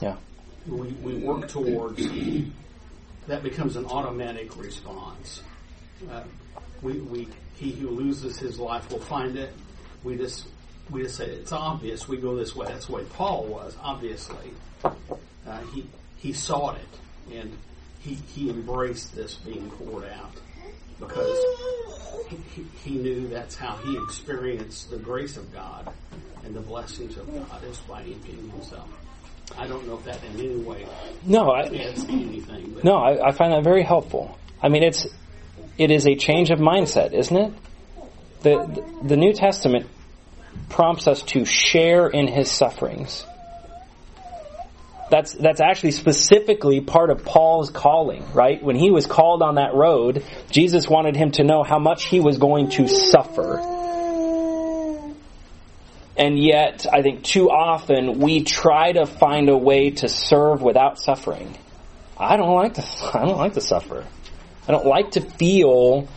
Yeah. 0.00 0.16
We, 0.66 0.88
we 0.88 1.16
work 1.16 1.48
towards 1.48 2.06
that 3.26 3.42
becomes 3.42 3.76
an 3.76 3.86
automatic 3.86 4.56
response. 4.56 5.42
Uh, 6.10 6.22
we, 6.82 6.94
we 6.94 7.28
he 7.54 7.72
who 7.72 7.90
loses 7.90 8.38
his 8.38 8.58
life 8.58 8.90
will 8.90 9.00
find 9.00 9.36
it. 9.36 9.52
We 10.02 10.16
just 10.16 10.46
we 10.90 11.02
just 11.02 11.16
say 11.16 11.26
it's 11.26 11.52
obvious. 11.52 12.08
We 12.08 12.16
go 12.16 12.36
this 12.36 12.54
way. 12.54 12.66
That's 12.66 12.86
the 12.86 12.92
way 12.92 13.04
Paul 13.04 13.44
was. 13.44 13.76
Obviously, 13.82 14.52
uh, 14.84 14.92
he 15.72 15.86
he 16.16 16.32
sought 16.32 16.76
it 16.76 17.36
and 17.36 17.56
he 18.00 18.14
he 18.14 18.50
embraced 18.50 19.14
this 19.14 19.36
being 19.36 19.70
poured 19.70 20.08
out 20.08 20.34
because 20.98 21.38
he, 22.28 22.64
he, 22.84 22.90
knew 22.96 23.28
that's 23.28 23.56
how 23.56 23.76
he 23.76 23.96
experienced 23.96 24.90
the 24.90 24.96
grace 24.96 25.36
of 25.36 25.52
God 25.52 25.92
and 26.44 26.54
the 26.54 26.60
blessings 26.60 27.16
of 27.16 27.32
God 27.32 27.64
is 27.64 27.78
by 27.78 28.02
emptying 28.02 28.50
himself. 28.50 28.88
I 29.58 29.66
don't 29.66 29.86
know 29.86 29.94
if 29.94 30.04
that 30.04 30.22
in 30.24 30.40
any 30.40 30.56
way 30.56 30.86
No, 31.24 31.50
I, 31.50 31.64
anything. 31.64 32.80
No, 32.82 32.96
I, 32.96 33.28
I 33.28 33.32
find 33.32 33.52
that 33.52 33.64
very 33.64 33.82
helpful. 33.82 34.38
I 34.62 34.68
mean, 34.68 34.82
it's 34.82 35.06
it 35.78 35.90
is 35.90 36.06
a 36.06 36.14
change 36.14 36.50
of 36.50 36.58
mindset, 36.58 37.12
isn't 37.12 37.36
it? 37.36 37.52
The 38.42 38.84
the 39.02 39.16
New 39.16 39.32
Testament 39.32 39.86
prompts 40.68 41.06
us 41.06 41.22
to 41.22 41.44
share 41.44 42.08
in 42.08 42.28
His 42.28 42.50
sufferings. 42.50 43.26
That's 45.10 45.34
that's 45.34 45.60
actually 45.60 45.90
specifically 45.90 46.80
part 46.80 47.10
of 47.10 47.24
Paul's 47.24 47.70
calling, 47.70 48.24
right? 48.32 48.62
When 48.62 48.76
he 48.76 48.90
was 48.90 49.06
called 49.06 49.42
on 49.42 49.56
that 49.56 49.74
road, 49.74 50.24
Jesus 50.50 50.88
wanted 50.88 51.16
him 51.16 51.32
to 51.32 51.44
know 51.44 51.62
how 51.62 51.78
much 51.78 52.04
he 52.04 52.20
was 52.20 52.38
going 52.38 52.70
to 52.70 52.88
suffer. 52.88 53.81
And 56.16 56.38
yet, 56.38 56.86
I 56.92 57.02
think 57.02 57.22
too 57.24 57.50
often 57.50 58.18
we 58.18 58.44
try 58.44 58.92
to 58.92 59.06
find 59.06 59.48
a 59.48 59.56
way 59.56 59.90
to 59.90 60.08
serve 60.08 60.60
without 60.60 60.98
suffering. 60.98 61.56
I 62.18 62.36
don't 62.36 62.54
like 62.54 62.74
to. 62.74 62.82
I 63.14 63.24
don't 63.24 63.38
like 63.38 63.54
to 63.54 63.60
suffer. 63.60 64.04
I 64.68 64.72
don't 64.72 64.86
like 64.86 65.12
to 65.12 65.20
feel 65.20 66.08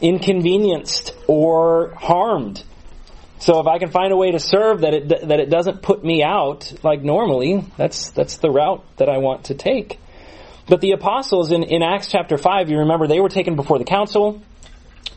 inconvenienced 0.00 1.14
or 1.28 1.94
harmed. 1.94 2.64
So 3.38 3.60
if 3.60 3.66
I 3.66 3.78
can 3.78 3.90
find 3.90 4.12
a 4.12 4.16
way 4.16 4.30
to 4.30 4.38
serve 4.38 4.82
that 4.82 4.94
it 4.94 5.28
that 5.28 5.40
it 5.40 5.50
doesn't 5.50 5.82
put 5.82 6.04
me 6.04 6.22
out 6.22 6.72
like 6.82 7.02
normally, 7.02 7.64
that's 7.76 8.10
that's 8.10 8.36
the 8.38 8.50
route 8.50 8.84
that 8.96 9.08
I 9.08 9.18
want 9.18 9.44
to 9.46 9.54
take. 9.54 9.98
But 10.68 10.80
the 10.80 10.92
apostles 10.92 11.50
in, 11.50 11.64
in 11.64 11.82
Acts 11.82 12.06
chapter 12.06 12.38
five, 12.38 12.70
you 12.70 12.78
remember 12.78 13.06
they 13.06 13.20
were 13.20 13.28
taken 13.28 13.56
before 13.56 13.78
the 13.78 13.84
council, 13.84 14.40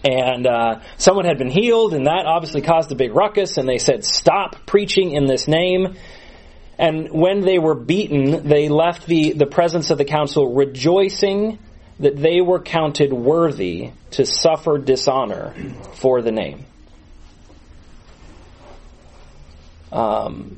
and 0.03 0.45
uh, 0.45 0.81
someone 0.97 1.25
had 1.25 1.37
been 1.37 1.49
healed, 1.49 1.93
and 1.93 2.05
that 2.05 2.25
obviously 2.25 2.61
caused 2.61 2.91
a 2.91 2.95
big 2.95 3.15
ruckus. 3.15 3.57
And 3.57 3.67
they 3.67 3.79
said, 3.79 4.05
"Stop 4.05 4.65
preaching 4.65 5.11
in 5.11 5.25
this 5.25 5.47
name." 5.47 5.95
And 6.77 7.09
when 7.11 7.41
they 7.41 7.57
were 7.57 7.75
beaten, 7.75 8.47
they 8.47 8.67
left 8.67 9.07
the, 9.07 9.31
the 9.31 9.45
presence 9.45 9.91
of 9.91 9.97
the 9.97 10.05
council 10.05 10.53
rejoicing 10.53 11.59
that 11.99 12.17
they 12.17 12.41
were 12.41 12.59
counted 12.59 13.13
worthy 13.13 13.91
to 14.11 14.25
suffer 14.25 14.77
dishonor 14.77 15.53
for 15.93 16.21
the 16.21 16.31
name. 16.31 16.65
Um, 19.91 20.57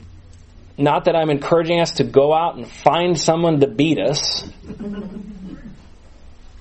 not 0.77 1.05
that 1.05 1.15
I'm 1.15 1.29
encouraging 1.29 1.79
us 1.79 1.91
to 1.93 2.03
go 2.03 2.33
out 2.33 2.55
and 2.55 2.67
find 2.67 3.19
someone 3.19 3.59
to 3.59 3.67
beat 3.67 3.99
us, 3.99 4.43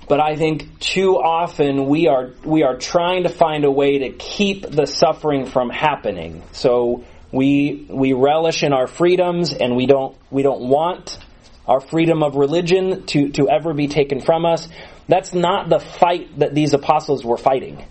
but 0.09 0.21
I 0.21 0.37
think 0.37 0.79
too 0.79 1.17
often 1.17 1.87
we 1.87 2.07
are 2.07 2.31
we 2.45 2.63
are 2.63 2.77
trying 2.77 3.25
to 3.25 3.29
find 3.29 3.65
a 3.65 3.71
way 3.71 3.99
to 3.99 4.11
keep 4.11 4.69
the 4.69 4.87
suffering 4.87 5.47
from 5.47 5.69
happening. 5.69 6.43
So 6.53 7.05
we 7.33 7.87
we 7.89 8.13
relish 8.13 8.63
in 8.63 8.73
our 8.73 8.87
freedoms 8.87 9.53
and 9.53 9.77
we 9.77 9.87
don't 9.87 10.17
we 10.31 10.43
don't 10.43 10.69
want 10.69 11.19
our 11.67 11.81
freedom 11.81 12.23
of 12.23 12.37
religion 12.37 13.07
to, 13.07 13.31
to 13.31 13.49
ever 13.49 13.75
be 13.75 13.89
taken 13.89 14.21
from 14.21 14.47
us. 14.47 14.69
That's 15.09 15.35
not 15.35 15.69
the 15.69 15.81
fight 15.81 16.39
that 16.39 16.55
these 16.55 16.75
apostles 16.75 17.25
were 17.25 17.37
fighting. 17.37 17.85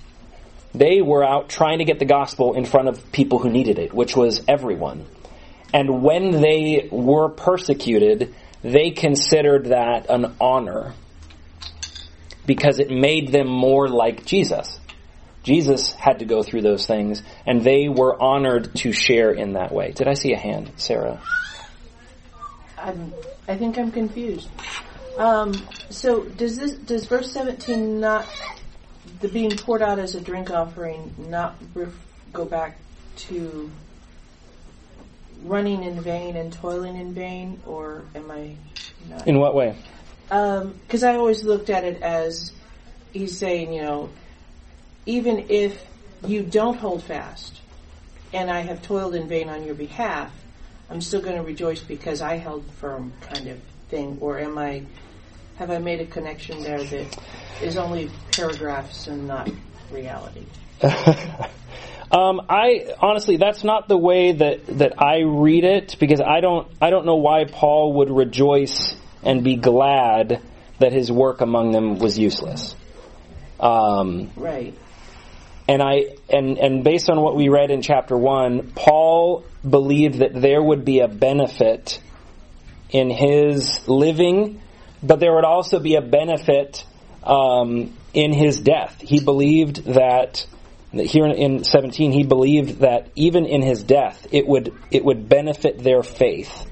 They 0.74 1.02
were 1.02 1.26
out 1.26 1.50
trying 1.50 1.80
to 1.80 1.86
get 1.86 2.00
the 2.00 2.06
gospel 2.06 2.54
in 2.54 2.64
front 2.66 2.88
of 2.88 3.12
people 3.12 3.40
who 3.40 3.50
needed 3.50 3.78
it, 3.80 3.94
which 3.94 4.16
was 4.16 4.42
everyone. 4.48 5.06
And 5.74 6.02
when 6.04 6.32
they 6.32 6.88
were 6.90 7.30
persecuted, 7.30 8.34
they 8.62 8.92
considered 8.92 9.66
that 9.66 10.10
an 10.10 10.36
honor 10.40 10.94
because 12.46 12.80
it 12.80 12.90
made 12.90 13.32
them 13.32 13.48
more 13.48 13.88
like 13.88 14.26
Jesus. 14.26 14.80
Jesus 15.44 15.94
had 15.94 16.20
to 16.20 16.26
go 16.26 16.42
through 16.42 16.62
those 16.62 16.88
things, 16.88 17.22
and 17.46 17.62
they 17.62 17.88
were 17.88 18.22
honored 18.22 18.74
to 18.78 18.92
share 18.92 19.32
in 19.32 19.54
that 19.54 19.72
way. 19.72 19.92
Did 19.92 20.08
I 20.08 20.16
see 20.16 20.34
a 20.34 20.38
hand, 20.38 20.72
Sarah? 20.78 21.22
I'm, 22.78 23.14
I 23.48 23.56
think 23.56 23.78
I'm 23.78 23.92
confused. 23.92 24.50
Um, 25.18 25.54
so 25.90 26.24
does 26.24 26.58
this 26.58 26.74
does 26.74 27.06
verse 27.06 27.32
17 27.32 28.02
not 28.02 28.28
the 29.22 29.30
being 29.30 29.52
poured 29.52 29.82
out 29.82 29.98
as 29.98 30.14
a 30.14 30.20
drink 30.20 30.52
offering 30.52 31.14
not 31.30 31.56
ref, 31.74 31.94
go 32.34 32.44
back 32.44 32.78
to 33.16 33.72
running 35.44 35.84
in 35.84 36.02
vain 36.02 36.36
and 36.36 36.52
toiling 36.52 36.98
in 36.98 37.14
vain, 37.14 37.62
or 37.66 38.04
am 38.14 38.30
I 38.30 38.56
not? 39.10 39.28
In 39.28 39.40
what 39.40 39.56
way? 39.56 39.76
Because 40.28 41.04
I 41.04 41.16
always 41.16 41.44
looked 41.44 41.70
at 41.70 41.84
it 41.84 42.02
as 42.02 42.52
he's 43.14 43.38
saying, 43.38 43.74
you 43.74 43.82
know, 43.82 44.10
even 45.06 45.48
if 45.50 45.86
you 46.26 46.44
don't 46.44 46.78
hold 46.78 47.04
fast, 47.04 47.62
and 48.34 48.50
I 48.50 48.62
have 48.62 48.82
toiled 48.82 49.16
in 49.16 49.28
vain 49.28 49.50
on 49.50 49.64
your 49.64 49.76
behalf, 49.76 50.32
I'm 50.90 51.02
still 51.02 51.22
going 51.22 51.38
to 51.38 51.44
rejoice 51.44 51.82
because 51.82 52.22
I 52.22 52.38
held 52.38 52.66
firm, 52.80 53.14
kind 53.22 53.48
of 53.48 53.60
thing. 53.90 54.18
Or 54.22 54.40
am 54.40 54.58
I? 54.58 54.84
Have 55.58 55.72
I 55.72 55.78
made 55.78 56.02
a 56.02 56.06
connection 56.06 56.62
there 56.62 56.84
that 56.84 57.18
is 57.62 57.78
only 57.78 58.12
paragraphs 58.32 59.08
and 59.08 59.28
not 59.28 59.50
reality? 59.92 60.46
Um, 62.12 62.46
I 62.50 62.94
honestly, 63.02 63.38
that's 63.38 63.64
not 63.64 63.88
the 63.88 63.98
way 63.98 64.32
that, 64.32 64.68
that 64.78 65.02
I 65.02 65.22
read 65.22 65.64
it 65.64 65.98
because 66.00 66.22
I 66.22 66.40
don't 66.40 66.68
I 66.80 66.90
don't 66.90 67.06
know 67.06 67.16
why 67.16 67.46
Paul 67.46 67.94
would 67.94 68.10
rejoice 68.12 68.96
and 69.26 69.44
be 69.44 69.56
glad 69.56 70.42
that 70.80 70.94
his 70.94 71.12
work 71.12 71.42
among 71.42 71.72
them 71.72 72.00
was 72.00 72.18
useless. 72.18 72.76
Um, 73.60 74.30
Right. 74.36 74.74
and 75.68 75.82
I 75.82 76.16
and 76.30 76.58
and 76.58 76.84
based 76.84 77.10
on 77.10 77.22
what 77.22 77.36
we 77.36 77.50
read 77.50 77.72
in 77.72 77.82
chapter 77.82 78.18
one, 78.18 78.72
Paul 78.76 79.44
believed 79.68 80.20
that 80.20 80.34
there 80.34 80.62
would 80.62 80.86
be 80.86 81.00
a 81.00 81.08
benefit 81.08 82.00
in 82.92 83.10
his 83.10 83.88
living, 83.88 84.62
but 85.02 85.20
there 85.20 85.34
would 85.34 85.46
also 85.46 85.80
be 85.80 85.96
a 85.96 86.02
benefit 86.02 86.86
um, 87.24 87.94
in 88.14 88.32
his 88.34 88.60
death. 88.60 89.02
He 89.02 89.20
believed 89.24 89.86
that 89.86 90.46
here 90.94 91.26
in, 91.26 91.32
in 91.32 91.64
17 91.64 92.12
he 92.12 92.24
believed 92.24 92.80
that 92.80 93.10
even 93.16 93.46
in 93.46 93.62
his 93.62 93.84
death 93.84 94.28
it 94.32 94.48
would 94.48 94.74
it 94.92 95.04
would 95.04 95.28
benefit 95.28 95.80
their 95.80 96.04
faith. 96.04 96.68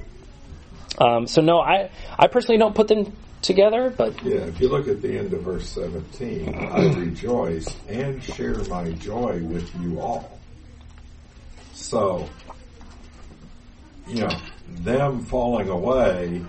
Um, 0.98 1.28
so 1.28 1.42
no, 1.42 1.60
I 1.60 1.90
I 2.18 2.28
personally 2.28 2.60
don't 2.60 2.76
put 2.76 2.88
them 2.88 3.14
together, 3.44 3.94
but 3.96 4.24
Yeah, 4.24 4.38
if 4.38 4.60
you 4.60 4.70
look 4.70 4.88
at 4.88 5.02
the 5.02 5.18
end 5.18 5.34
of 5.34 5.42
verse 5.42 5.70
17, 5.70 6.56
I 6.56 6.88
rejoice 6.94 7.68
and 7.88 8.24
share 8.24 8.58
my 8.64 8.92
joy 8.94 9.40
with 9.44 9.70
you 9.82 10.00
all. 10.00 10.40
So, 11.74 12.30
you 14.08 14.22
know, 14.22 14.30
them 14.68 15.26
falling 15.26 15.70
away 15.70 16.42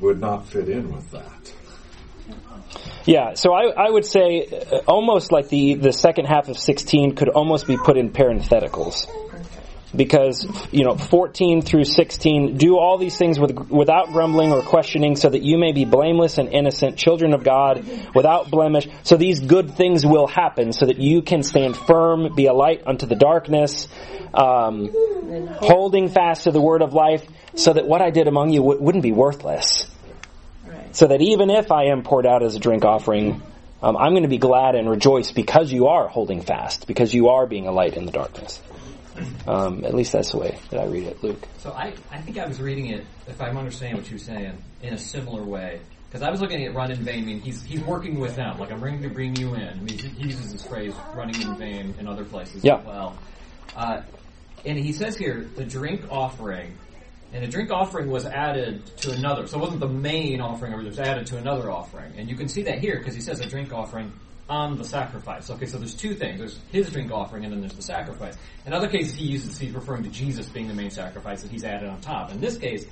would 0.00 0.20
not 0.20 0.48
fit 0.48 0.68
in 0.68 0.92
with 0.92 1.10
that. 1.12 1.52
Yeah, 3.04 3.34
so 3.34 3.52
I, 3.52 3.70
I 3.70 3.90
would 3.90 4.06
say 4.06 4.46
uh, 4.46 4.78
almost 4.86 5.32
like 5.32 5.48
the, 5.48 5.74
the 5.74 5.92
second 5.92 6.26
half 6.26 6.48
of 6.48 6.56
16 6.58 7.16
could 7.16 7.28
almost 7.28 7.66
be 7.66 7.76
put 7.76 7.96
in 7.96 8.10
parentheticals. 8.10 9.06
Because, 9.94 10.46
you 10.72 10.84
know, 10.84 10.96
14 10.96 11.60
through 11.62 11.84
16, 11.84 12.56
do 12.56 12.78
all 12.78 12.96
these 12.96 13.16
things 13.16 13.38
with, 13.38 13.70
without 13.70 14.10
grumbling 14.12 14.50
or 14.50 14.62
questioning 14.62 15.16
so 15.16 15.28
that 15.28 15.42
you 15.42 15.58
may 15.58 15.72
be 15.72 15.84
blameless 15.84 16.38
and 16.38 16.48
innocent, 16.48 16.96
children 16.96 17.34
of 17.34 17.44
God, 17.44 17.84
without 18.14 18.50
blemish. 18.50 18.88
So 19.02 19.16
these 19.16 19.40
good 19.40 19.74
things 19.74 20.06
will 20.06 20.26
happen 20.26 20.72
so 20.72 20.86
that 20.86 20.98
you 20.98 21.20
can 21.20 21.42
stand 21.42 21.76
firm, 21.76 22.34
be 22.34 22.46
a 22.46 22.54
light 22.54 22.82
unto 22.86 23.04
the 23.06 23.16
darkness, 23.16 23.86
um, 24.32 24.90
holding 25.56 26.08
fast 26.08 26.44
to 26.44 26.52
the 26.52 26.60
word 26.60 26.80
of 26.82 26.94
life 26.94 27.26
so 27.54 27.72
that 27.72 27.86
what 27.86 28.00
I 28.00 28.10
did 28.10 28.28
among 28.28 28.50
you 28.50 28.60
w- 28.60 28.80
wouldn't 28.80 29.02
be 29.02 29.12
worthless 29.12 29.86
Right. 30.66 30.94
so 30.96 31.06
that 31.08 31.20
even 31.20 31.50
if 31.50 31.70
I 31.70 31.86
am 31.86 32.02
poured 32.02 32.26
out 32.26 32.42
as 32.42 32.54
a 32.54 32.58
drink 32.58 32.84
offering, 32.84 33.42
um, 33.82 33.96
I'm 33.96 34.12
going 34.12 34.22
to 34.22 34.28
be 34.28 34.38
glad 34.38 34.74
and 34.74 34.88
rejoice 34.88 35.32
because 35.32 35.72
you 35.72 35.88
are 35.88 36.08
holding 36.08 36.40
fast, 36.40 36.86
because 36.86 37.12
you 37.12 37.28
are 37.28 37.46
being 37.46 37.66
a 37.66 37.72
light 37.72 37.96
in 37.96 38.06
the 38.06 38.12
darkness. 38.12 38.60
Um, 39.46 39.84
at 39.84 39.94
least 39.94 40.12
that's 40.12 40.32
the 40.32 40.38
way 40.38 40.58
that 40.70 40.80
I 40.80 40.86
read 40.86 41.04
it, 41.04 41.22
Luke. 41.22 41.46
So 41.58 41.72
I, 41.72 41.94
I 42.10 42.20
think 42.20 42.38
I 42.38 42.46
was 42.46 42.60
reading 42.60 42.86
it, 42.86 43.04
if 43.26 43.40
I'm 43.40 43.56
understanding 43.56 44.00
what 44.00 44.10
you're 44.10 44.18
saying, 44.18 44.56
in 44.82 44.94
a 44.94 44.98
similar 44.98 45.42
way. 45.42 45.80
Because 46.08 46.22
I 46.22 46.30
was 46.30 46.40
looking 46.42 46.62
at 46.66 46.74
run 46.74 46.90
in 46.90 47.02
vain, 47.02 47.22
I 47.22 47.26
mean, 47.26 47.40
he's, 47.40 47.62
he's 47.62 47.80
working 47.80 48.20
with 48.20 48.36
them. 48.36 48.58
Like, 48.58 48.70
I'm 48.70 48.80
going 48.80 49.00
to 49.02 49.08
bring 49.08 49.34
you 49.34 49.54
in. 49.54 49.62
I 49.66 49.74
mean, 49.74 49.98
he 49.98 50.08
he 50.08 50.24
uses 50.24 50.52
this 50.52 50.66
phrase, 50.66 50.92
running 51.14 51.40
in 51.40 51.56
vain, 51.56 51.94
in 51.98 52.06
other 52.06 52.24
places 52.24 52.62
Yeah. 52.62 52.76
as 52.76 52.84
well. 52.84 53.16
Uh, 53.74 54.02
and 54.66 54.78
he 54.78 54.92
says 54.92 55.16
here, 55.16 55.48
the 55.56 55.64
drink 55.64 56.02
offering, 56.10 56.76
and 57.32 57.42
the 57.42 57.48
drink 57.48 57.70
offering 57.70 58.10
was 58.10 58.26
added 58.26 58.84
to 58.98 59.12
another. 59.12 59.46
So 59.46 59.56
it 59.56 59.60
wasn't 59.62 59.80
the 59.80 59.88
main 59.88 60.42
offering, 60.42 60.74
it 60.74 60.84
was 60.84 60.98
added 60.98 61.26
to 61.28 61.38
another 61.38 61.70
offering. 61.70 62.12
And 62.18 62.28
you 62.28 62.36
can 62.36 62.48
see 62.48 62.62
that 62.64 62.78
here, 62.78 62.98
because 62.98 63.14
he 63.14 63.22
says 63.22 63.40
a 63.40 63.46
drink 63.46 63.72
offering 63.72 64.12
on 64.48 64.76
the 64.76 64.84
sacrifice. 64.84 65.50
Okay, 65.50 65.66
so 65.66 65.78
there's 65.78 65.94
two 65.94 66.14
things. 66.14 66.38
There's 66.38 66.58
his 66.70 66.90
drink 66.90 67.10
offering, 67.10 67.44
and 67.44 67.52
then 67.52 67.60
there's 67.60 67.74
the 67.74 67.82
sacrifice. 67.82 68.36
In 68.66 68.72
other 68.72 68.88
cases, 68.88 69.14
he 69.14 69.26
uses, 69.26 69.58
he's 69.58 69.72
referring 69.72 70.02
to 70.02 70.10
Jesus 70.10 70.46
being 70.46 70.68
the 70.68 70.74
main 70.74 70.90
sacrifice 70.90 71.42
that 71.42 71.50
he's 71.50 71.64
added 71.64 71.88
on 71.88 72.00
top. 72.00 72.30
In 72.30 72.40
this 72.40 72.58
case, 72.58 72.84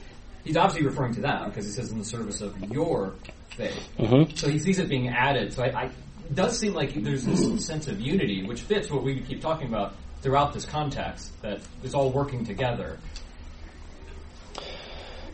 he's 0.45 0.57
obviously 0.57 0.87
referring 0.87 1.15
to 1.15 1.21
that, 1.23 1.45
because 1.47 1.67
he 1.67 1.73
says 1.73 1.91
in 1.91 1.99
the 1.99 2.05
service 2.05 2.41
of 2.41 2.59
your 2.73 3.15
faith. 3.51 3.89
Mm-hmm. 3.99 4.37
So 4.37 4.49
he 4.49 4.59
sees 4.59 4.79
it 4.79 4.89
being 4.89 5.09
added. 5.09 5.53
So 5.53 5.65
I, 5.65 5.83
I 5.83 5.85
it 5.85 6.35
does 6.35 6.59
seem 6.59 6.75
like 6.75 6.95
there's 6.95 7.25
this 7.25 7.67
sense 7.67 7.89
of 7.89 8.01
unity, 8.01 8.45
which 8.45 8.61
fits 8.63 8.89
what 8.89 9.03
we 9.03 9.21
keep 9.21 9.41
talking 9.41 9.67
about 9.67 9.95
throughout 10.23 10.53
this 10.53 10.65
context, 10.65 11.33
that 11.43 11.61
it's 11.83 11.95
all 11.95 12.11
working 12.11 12.45
together. 12.45 12.99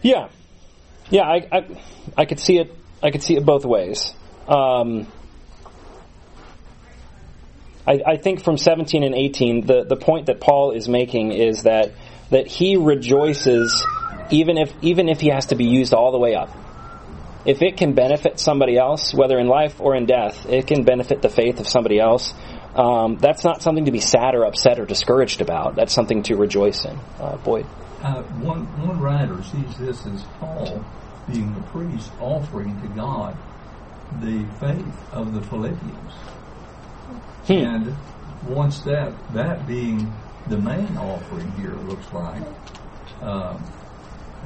Yeah, 0.01 0.29
yeah, 1.11 1.23
I, 1.23 1.49
I, 1.53 1.83
I 2.17 2.25
could 2.25 2.41
see 2.41 2.59
it. 2.59 2.75
I 3.03 3.11
could 3.11 3.23
see 3.23 3.37
it 3.37 3.45
both 3.45 3.67
ways. 3.67 4.15
Um, 4.49 5.07
I, 7.87 8.01
I 8.07 8.17
think 8.17 8.43
from 8.43 8.59
17 8.59 9.05
and 9.05 9.15
18, 9.15 9.67
the, 9.67 9.85
the 9.85 9.97
point 9.97 10.27
that 10.27 10.41
Paul 10.41 10.73
is 10.73 10.89
making 10.89 11.33
is 11.33 11.63
that 11.63 11.93
that 12.31 12.49
he 12.49 12.77
rejoices 12.77 13.87
even 14.31 14.59
if 14.59 14.73
even 14.83 15.09
if 15.09 15.21
he 15.21 15.29
has 15.29 15.47
to 15.47 15.55
be 15.55 15.67
used 15.67 15.95
all 15.95 16.13
the 16.13 16.19
way 16.19 16.35
up. 16.35 16.51
If 17.45 17.63
it 17.63 17.77
can 17.77 17.95
benefit 17.95 18.41
somebody 18.41 18.77
else, 18.77 19.15
whether 19.15 19.39
in 19.39 19.47
life 19.47 19.81
or 19.81 19.95
in 19.95 20.07
death, 20.07 20.47
it 20.47 20.67
can 20.67 20.83
benefit 20.83 21.23
the 21.23 21.29
faith 21.29 21.61
of 21.61 21.69
somebody 21.69 22.01
else. 22.01 22.35
Um, 22.75 23.19
that's 23.19 23.45
not 23.45 23.63
something 23.63 23.85
to 23.85 23.93
be 23.93 24.01
sad 24.01 24.35
or 24.35 24.45
upset 24.45 24.81
or 24.81 24.85
discouraged 24.85 25.41
about. 25.41 25.77
That's 25.77 25.93
something 25.93 26.25
to 26.25 26.35
rejoice 26.35 26.85
in. 26.85 26.99
Uh, 27.21 27.37
Boyd. 27.37 27.67
Uh, 28.03 28.23
one 28.43 28.67
one 28.85 29.01
writer 29.01 29.41
sees 29.45 29.79
this 29.79 30.05
as 30.07 30.25
Paul 30.41 30.85
being 31.31 31.55
the 31.55 31.63
priest 31.69 32.11
offering 32.21 32.81
to 32.83 32.89
God 32.89 33.37
the 34.21 34.45
faith 34.61 35.13
of 35.13 35.35
the 35.35 35.43
Philippians, 35.43 36.13
Hmm. 37.47 37.53
and 37.53 37.97
once 38.49 38.81
that 38.81 39.13
that 39.33 39.67
being 39.67 40.13
the 40.49 40.59
main 40.59 40.97
offering 40.97 41.51
here, 41.53 41.75
looks 41.87 42.13
like 42.13 42.43
um, 43.23 43.65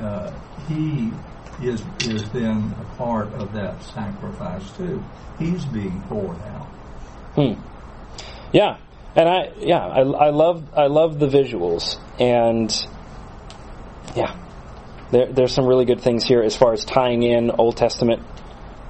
uh, 0.01 0.33
he 0.69 1.13
is 1.63 1.83
is 2.07 2.29
then 2.31 2.75
a 2.81 2.97
part 2.97 3.33
of 3.35 3.53
that 3.53 3.83
sacrifice 3.83 4.71
too. 4.77 5.03
He's 5.39 5.65
being 5.67 6.01
poured 6.03 6.41
out. 6.43 6.67
Hmm. 7.35 7.61
Yeah, 8.53 8.79
and 9.15 9.29
I 9.29 9.53
yeah 9.59 9.87
I, 9.87 10.01
I 10.01 10.31
love 10.31 10.65
I 10.77 10.87
love 10.87 11.19
the 11.19 11.29
visuals 11.29 11.99
and 12.19 12.71
yeah, 14.17 14.37
there, 15.11 15.33
there's 15.33 15.53
some 15.53 15.67
really 15.67 15.85
good 15.85 16.01
things 16.01 16.25
here 16.25 16.43
as 16.43 16.57
far 16.57 16.73
as 16.73 16.85
tying 16.85 17.23
in 17.23 17.51
Old 17.51 17.77
Testament 17.77 18.23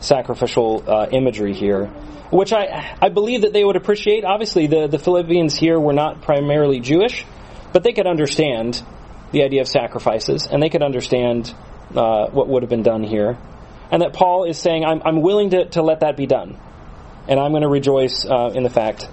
sacrificial 0.00 0.84
uh, 0.86 1.06
imagery 1.10 1.54
here, 1.54 1.86
which 2.30 2.52
I 2.52 2.96
I 3.00 3.08
believe 3.08 3.42
that 3.42 3.52
they 3.52 3.64
would 3.64 3.76
appreciate. 3.76 4.24
Obviously, 4.24 4.66
the 4.66 4.86
the 4.86 4.98
Philippians 4.98 5.54
here 5.54 5.78
were 5.78 5.92
not 5.92 6.22
primarily 6.22 6.80
Jewish, 6.80 7.24
but 7.72 7.82
they 7.82 7.92
could 7.92 8.06
understand 8.06 8.82
the 9.32 9.44
idea 9.44 9.60
of 9.60 9.68
sacrifices 9.68 10.48
and 10.50 10.60
they 10.62 10.68
could 10.68 10.82
understand 10.82 11.54
uh, 11.94 12.26
what 12.30 12.48
would 12.48 12.62
have 12.62 12.70
been 12.70 12.82
done 12.82 13.04
here, 13.04 13.38
and 13.92 14.02
that 14.02 14.12
Paul 14.12 14.44
is 14.44 14.58
saying 14.58 14.84
I'm 14.84 15.02
I'm 15.04 15.22
willing 15.22 15.50
to 15.50 15.66
to 15.70 15.82
let 15.82 16.00
that 16.00 16.16
be 16.16 16.26
done 16.26 16.58
and 17.30 17.38
I'm 17.38 17.52
going 17.52 17.62
to 17.62 17.68
rejoice 17.68 18.26
uh, 18.26 18.50
in 18.54 18.64
the 18.64 18.70
fact 18.70 19.08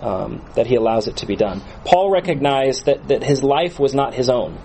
um, 0.00 0.44
that 0.54 0.66
he 0.66 0.74
allows 0.74 1.08
it 1.08 1.18
to 1.18 1.26
be 1.26 1.34
done. 1.34 1.62
Paul 1.84 2.10
recognized 2.10 2.86
that, 2.86 3.08
that 3.08 3.22
his 3.22 3.42
life 3.42 3.78
was 3.78 3.94
not 3.94 4.14
his 4.14 4.28
own. 4.28 4.58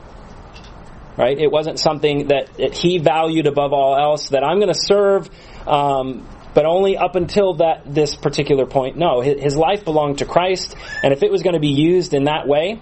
Right? 1.19 1.37
It 1.37 1.51
wasn't 1.51 1.79
something 1.79 2.27
that, 2.29 2.47
that 2.55 2.73
he 2.73 2.97
valued 2.97 3.45
above 3.45 3.73
all 3.73 3.97
else, 3.97 4.29
that 4.29 4.41
I'm 4.41 4.57
going 4.57 4.73
to 4.73 4.79
serve, 4.79 5.29
um, 5.67 6.25
but 6.53 6.65
only 6.65 6.95
up 6.95 7.17
until 7.17 7.55
that 7.55 7.93
this 7.93 8.15
particular 8.15 8.65
point. 8.65 8.95
No, 8.95 9.19
his, 9.19 9.57
life 9.57 9.83
belonged 9.83 10.19
to 10.19 10.25
Christ, 10.25 10.77
and 11.03 11.11
if 11.11 11.21
it 11.21 11.29
was 11.29 11.43
going 11.43 11.55
to 11.55 11.59
be 11.59 11.73
used 11.73 12.13
in 12.13 12.23
that 12.23 12.47
way, 12.47 12.81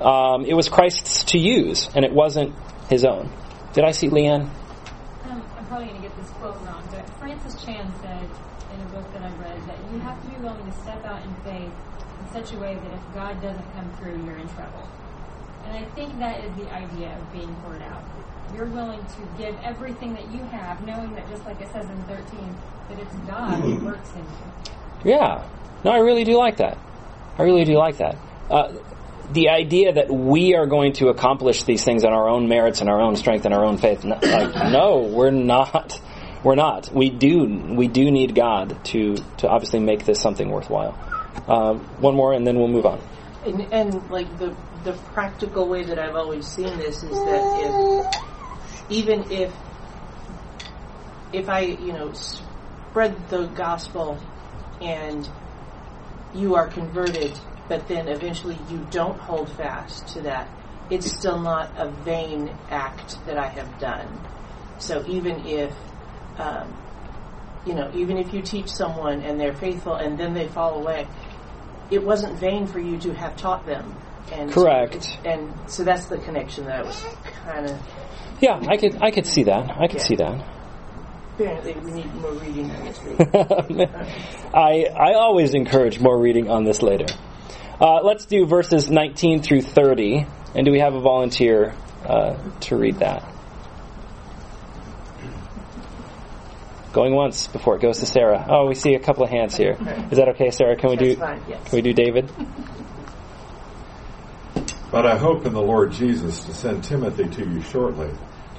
um, 0.00 0.44
it 0.44 0.54
was 0.54 0.68
Christ's 0.68 1.22
to 1.30 1.38
use, 1.38 1.88
and 1.94 2.04
it 2.04 2.12
wasn't 2.12 2.52
his 2.90 3.04
own. 3.04 3.30
Did 3.74 3.84
I 3.84 3.92
see 3.92 4.08
Leanne? 4.08 4.50
Um, 5.22 5.44
I'm 5.56 5.66
probably 5.66 5.86
going 5.86 6.02
to 6.02 6.08
get 6.08 6.16
this 6.16 6.30
quote 6.30 6.60
wrong, 6.62 6.82
but 6.90 7.08
Francis 7.20 7.64
Chan 7.64 7.94
said 8.02 8.28
in 8.74 8.80
a 8.80 8.86
book 8.86 9.06
that 9.12 9.22
I 9.22 9.30
read 9.36 9.62
that 9.68 9.78
you 9.92 10.00
have 10.00 10.20
to 10.20 10.28
be 10.28 10.36
willing 10.42 10.66
to 10.66 10.72
step 10.80 11.04
out 11.04 11.22
in 11.22 11.32
faith 11.44 11.70
in 11.70 12.32
such 12.32 12.52
a 12.54 12.58
way 12.58 12.74
that 12.74 12.92
if 12.92 13.14
God 13.14 13.40
doesn't 13.40 13.72
come 13.74 13.88
through, 13.98 14.24
you're 14.24 14.38
in 14.38 14.48
trouble. 14.48 14.88
And 15.64 15.76
I 15.76 15.84
think 15.94 16.18
that 16.18 16.42
is 16.44 16.54
the 16.56 16.72
idea 16.72 17.16
of 17.16 17.32
being 17.32 17.54
poured 17.56 17.82
out. 17.82 18.02
You're 18.54 18.66
willing 18.66 19.00
to 19.00 19.42
give 19.42 19.56
everything 19.62 20.14
that 20.14 20.30
you 20.30 20.42
have, 20.44 20.84
knowing 20.86 21.14
that 21.14 21.28
just 21.30 21.44
like 21.46 21.60
it 21.60 21.72
says 21.72 21.88
in 21.88 22.02
13, 22.04 22.56
that 22.90 22.98
it's 22.98 23.14
God 23.26 23.60
who 23.60 23.84
works 23.84 24.10
in 24.12 24.20
you. 24.20 25.12
Yeah. 25.12 25.48
No, 25.84 25.90
I 25.90 25.98
really 25.98 26.24
do 26.24 26.36
like 26.36 26.58
that. 26.58 26.78
I 27.38 27.42
really 27.42 27.64
do 27.64 27.76
like 27.76 27.96
that. 27.98 28.16
Uh, 28.50 28.72
the 29.32 29.48
idea 29.48 29.94
that 29.94 30.10
we 30.10 30.54
are 30.54 30.66
going 30.66 30.92
to 30.94 31.08
accomplish 31.08 31.62
these 31.62 31.84
things 31.84 32.04
on 32.04 32.12
our 32.12 32.28
own 32.28 32.48
merits 32.48 32.80
and 32.80 32.90
our 32.90 33.00
own 33.00 33.16
strength 33.16 33.44
and 33.46 33.54
our 33.54 33.64
own 33.64 33.78
faith, 33.78 34.04
no, 34.04 34.18
like, 34.22 34.54
no, 34.70 34.98
we're 34.98 35.30
not. 35.30 36.00
We're 36.44 36.56
not. 36.56 36.92
We 36.92 37.08
do. 37.08 37.44
We 37.44 37.88
do 37.88 38.10
need 38.10 38.34
God 38.34 38.84
to 38.86 39.16
to 39.38 39.48
obviously 39.48 39.78
make 39.78 40.04
this 40.04 40.20
something 40.20 40.50
worthwhile. 40.50 40.98
Uh, 41.46 41.74
one 41.74 42.14
more, 42.14 42.32
and 42.32 42.46
then 42.46 42.58
we'll 42.58 42.68
move 42.68 42.84
on. 42.84 43.00
And, 43.46 43.72
and 43.72 44.10
like 44.10 44.38
the 44.38 44.54
the 44.84 44.92
practical 45.14 45.68
way 45.68 45.84
that 45.84 45.98
I've 45.98 46.16
always 46.16 46.46
seen 46.46 46.76
this 46.78 47.02
is 47.02 47.10
that 47.10 48.14
if 48.88 48.90
even 48.90 49.30
if 49.30 49.52
if 51.32 51.48
I 51.48 51.60
you 51.60 51.92
know 51.92 52.12
spread 52.12 53.28
the 53.28 53.46
gospel 53.46 54.18
and 54.80 55.28
you 56.34 56.54
are 56.54 56.66
converted, 56.66 57.38
but 57.68 57.88
then 57.88 58.08
eventually 58.08 58.58
you 58.70 58.86
don't 58.90 59.18
hold 59.18 59.50
fast 59.52 60.08
to 60.08 60.22
that, 60.22 60.48
it's 60.90 61.10
still 61.10 61.40
not 61.40 61.70
a 61.76 61.90
vain 61.90 62.54
act 62.70 63.24
that 63.26 63.38
I 63.38 63.48
have 63.48 63.78
done. 63.78 64.08
So 64.78 65.04
even 65.06 65.46
if 65.46 65.72
um, 66.38 66.74
you 67.64 67.74
know, 67.74 67.90
even 67.94 68.18
if 68.18 68.34
you 68.34 68.42
teach 68.42 68.68
someone 68.68 69.22
and 69.22 69.38
they're 69.38 69.54
faithful 69.54 69.94
and 69.94 70.18
then 70.18 70.34
they 70.34 70.48
fall 70.48 70.80
away, 70.80 71.06
it 71.90 72.02
wasn't 72.02 72.38
vain 72.38 72.66
for 72.66 72.80
you 72.80 72.98
to 72.98 73.14
have 73.14 73.36
taught 73.36 73.66
them. 73.66 73.96
And 74.30 74.50
Correct. 74.52 75.18
And 75.24 75.52
so 75.66 75.84
that's 75.84 76.06
the 76.06 76.18
connection 76.18 76.64
that 76.66 76.80
I 76.80 76.82
was 76.82 77.04
kind 77.44 77.66
of. 77.70 77.78
Yeah, 78.40 78.60
I 78.66 78.76
could 78.76 79.02
I 79.02 79.10
could 79.10 79.26
see 79.26 79.44
that. 79.44 79.70
I 79.70 79.88
could 79.88 79.98
Yeah. 80.00 80.04
see 80.04 80.16
that. 80.16 80.46
Apparently, 81.34 81.72
we 81.84 81.90
need 81.92 82.14
more 82.14 82.32
reading 82.32 82.70
on 82.70 82.84
this. 82.84 82.98
I 84.54 84.84
I 84.94 85.14
always 85.14 85.54
encourage 85.54 85.98
more 86.00 86.18
reading 86.18 86.50
on 86.50 86.64
this 86.64 86.82
later. 86.82 87.06
Uh, 87.80 88.00
let's 88.02 88.26
do 88.26 88.46
verses 88.46 88.90
19 88.90 89.42
through 89.42 89.62
30. 89.62 90.26
And 90.54 90.64
do 90.66 90.70
we 90.70 90.78
have 90.80 90.94
a 90.94 91.00
volunteer 91.00 91.74
uh, 92.06 92.36
to 92.60 92.76
read 92.76 92.98
that? 92.98 93.24
Going 96.92 97.14
once 97.14 97.46
before 97.46 97.76
it 97.76 97.80
goes 97.82 98.00
to 98.00 98.06
Sarah. 98.06 98.46
Oh, 98.50 98.66
we 98.66 98.74
see 98.74 98.94
a 98.94 99.00
couple 99.00 99.24
of 99.24 99.30
hands 99.30 99.56
here. 99.56 99.78
Is 100.10 100.18
that 100.18 100.28
okay, 100.30 100.50
Sarah? 100.50 100.76
Can 100.76 100.90
we 100.90 100.96
That's 100.96 101.14
do? 101.14 101.16
fine, 101.16 101.42
yes. 101.48 101.64
Can 101.64 101.76
we 101.76 101.82
do 101.82 101.92
David? 101.94 102.30
But 104.92 105.06
I 105.06 105.16
hope 105.16 105.46
in 105.46 105.54
the 105.54 105.62
Lord 105.62 105.90
Jesus 105.90 106.44
to 106.44 106.52
send 106.52 106.84
Timothy 106.84 107.26
to 107.26 107.48
you 107.48 107.62
shortly, 107.62 108.10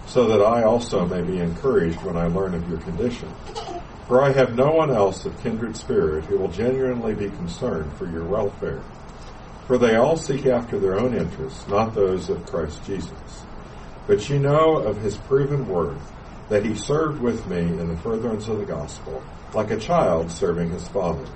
so 0.07 0.27
that 0.29 0.41
I 0.41 0.63
also 0.63 1.05
may 1.05 1.21
be 1.21 1.37
encouraged 1.39 2.01
when 2.01 2.17
I 2.17 2.25
learn 2.25 2.55
of 2.55 2.67
your 2.67 2.79
condition. 2.79 3.31
For 4.07 4.23
I 4.23 4.31
have 4.31 4.55
no 4.55 4.71
one 4.71 4.89
else 4.89 5.25
of 5.25 5.39
kindred 5.43 5.77
spirit 5.77 6.25
who 6.25 6.39
will 6.39 6.47
genuinely 6.47 7.13
be 7.13 7.29
concerned 7.29 7.93
for 7.93 8.09
your 8.09 8.25
welfare. 8.25 8.81
For 9.67 9.77
they 9.77 9.95
all 9.95 10.17
seek 10.17 10.47
after 10.47 10.79
their 10.79 10.99
own 10.99 11.13
interests, 11.13 11.67
not 11.67 11.93
those 11.93 12.31
of 12.31 12.47
Christ 12.47 12.83
Jesus. 12.83 13.43
But 14.07 14.27
you 14.27 14.39
know 14.39 14.77
of 14.77 14.97
his 15.03 15.15
proven 15.15 15.67
worth, 15.67 16.11
that 16.49 16.65
he 16.65 16.73
served 16.73 17.21
with 17.21 17.47
me 17.47 17.59
in 17.59 17.87
the 17.89 17.97
furtherance 17.97 18.47
of 18.47 18.57
the 18.57 18.65
gospel, 18.65 19.23
like 19.53 19.69
a 19.69 19.77
child 19.77 20.31
serving 20.31 20.71
his 20.71 20.87
father. 20.87 21.27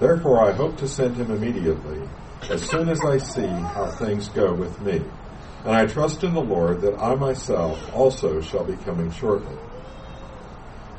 Therefore 0.00 0.44
I 0.44 0.50
hope 0.50 0.76
to 0.78 0.88
send 0.88 1.16
him 1.16 1.30
immediately, 1.30 2.02
as 2.50 2.62
soon 2.62 2.88
as 2.88 3.00
I 3.00 3.18
see 3.18 3.46
how 3.46 3.90
things 3.90 4.28
go 4.28 4.52
with 4.54 4.80
me. 4.80 5.02
And 5.64 5.74
I 5.74 5.86
trust 5.86 6.24
in 6.24 6.34
the 6.34 6.40
Lord 6.40 6.80
that 6.82 6.98
I 6.98 7.14
myself 7.14 7.92
also 7.94 8.40
shall 8.40 8.64
be 8.64 8.76
coming 8.84 9.10
shortly. 9.10 9.56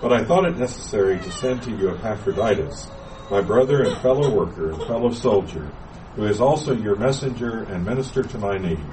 But 0.01 0.13
I 0.13 0.23
thought 0.23 0.45
it 0.45 0.57
necessary 0.57 1.19
to 1.19 1.31
send 1.31 1.63
to 1.63 1.71
you 1.71 1.89
Epaphroditus, 1.89 2.87
my 3.31 3.41
brother 3.41 3.83
and 3.83 3.97
fellow 3.97 4.33
worker 4.33 4.71
and 4.71 4.83
fellow 4.83 5.11
soldier, 5.11 5.71
who 6.15 6.25
is 6.25 6.41
also 6.41 6.73
your 6.73 6.95
messenger 6.95 7.63
and 7.63 7.85
minister 7.85 8.23
to 8.23 8.37
my 8.37 8.57
need, 8.57 8.83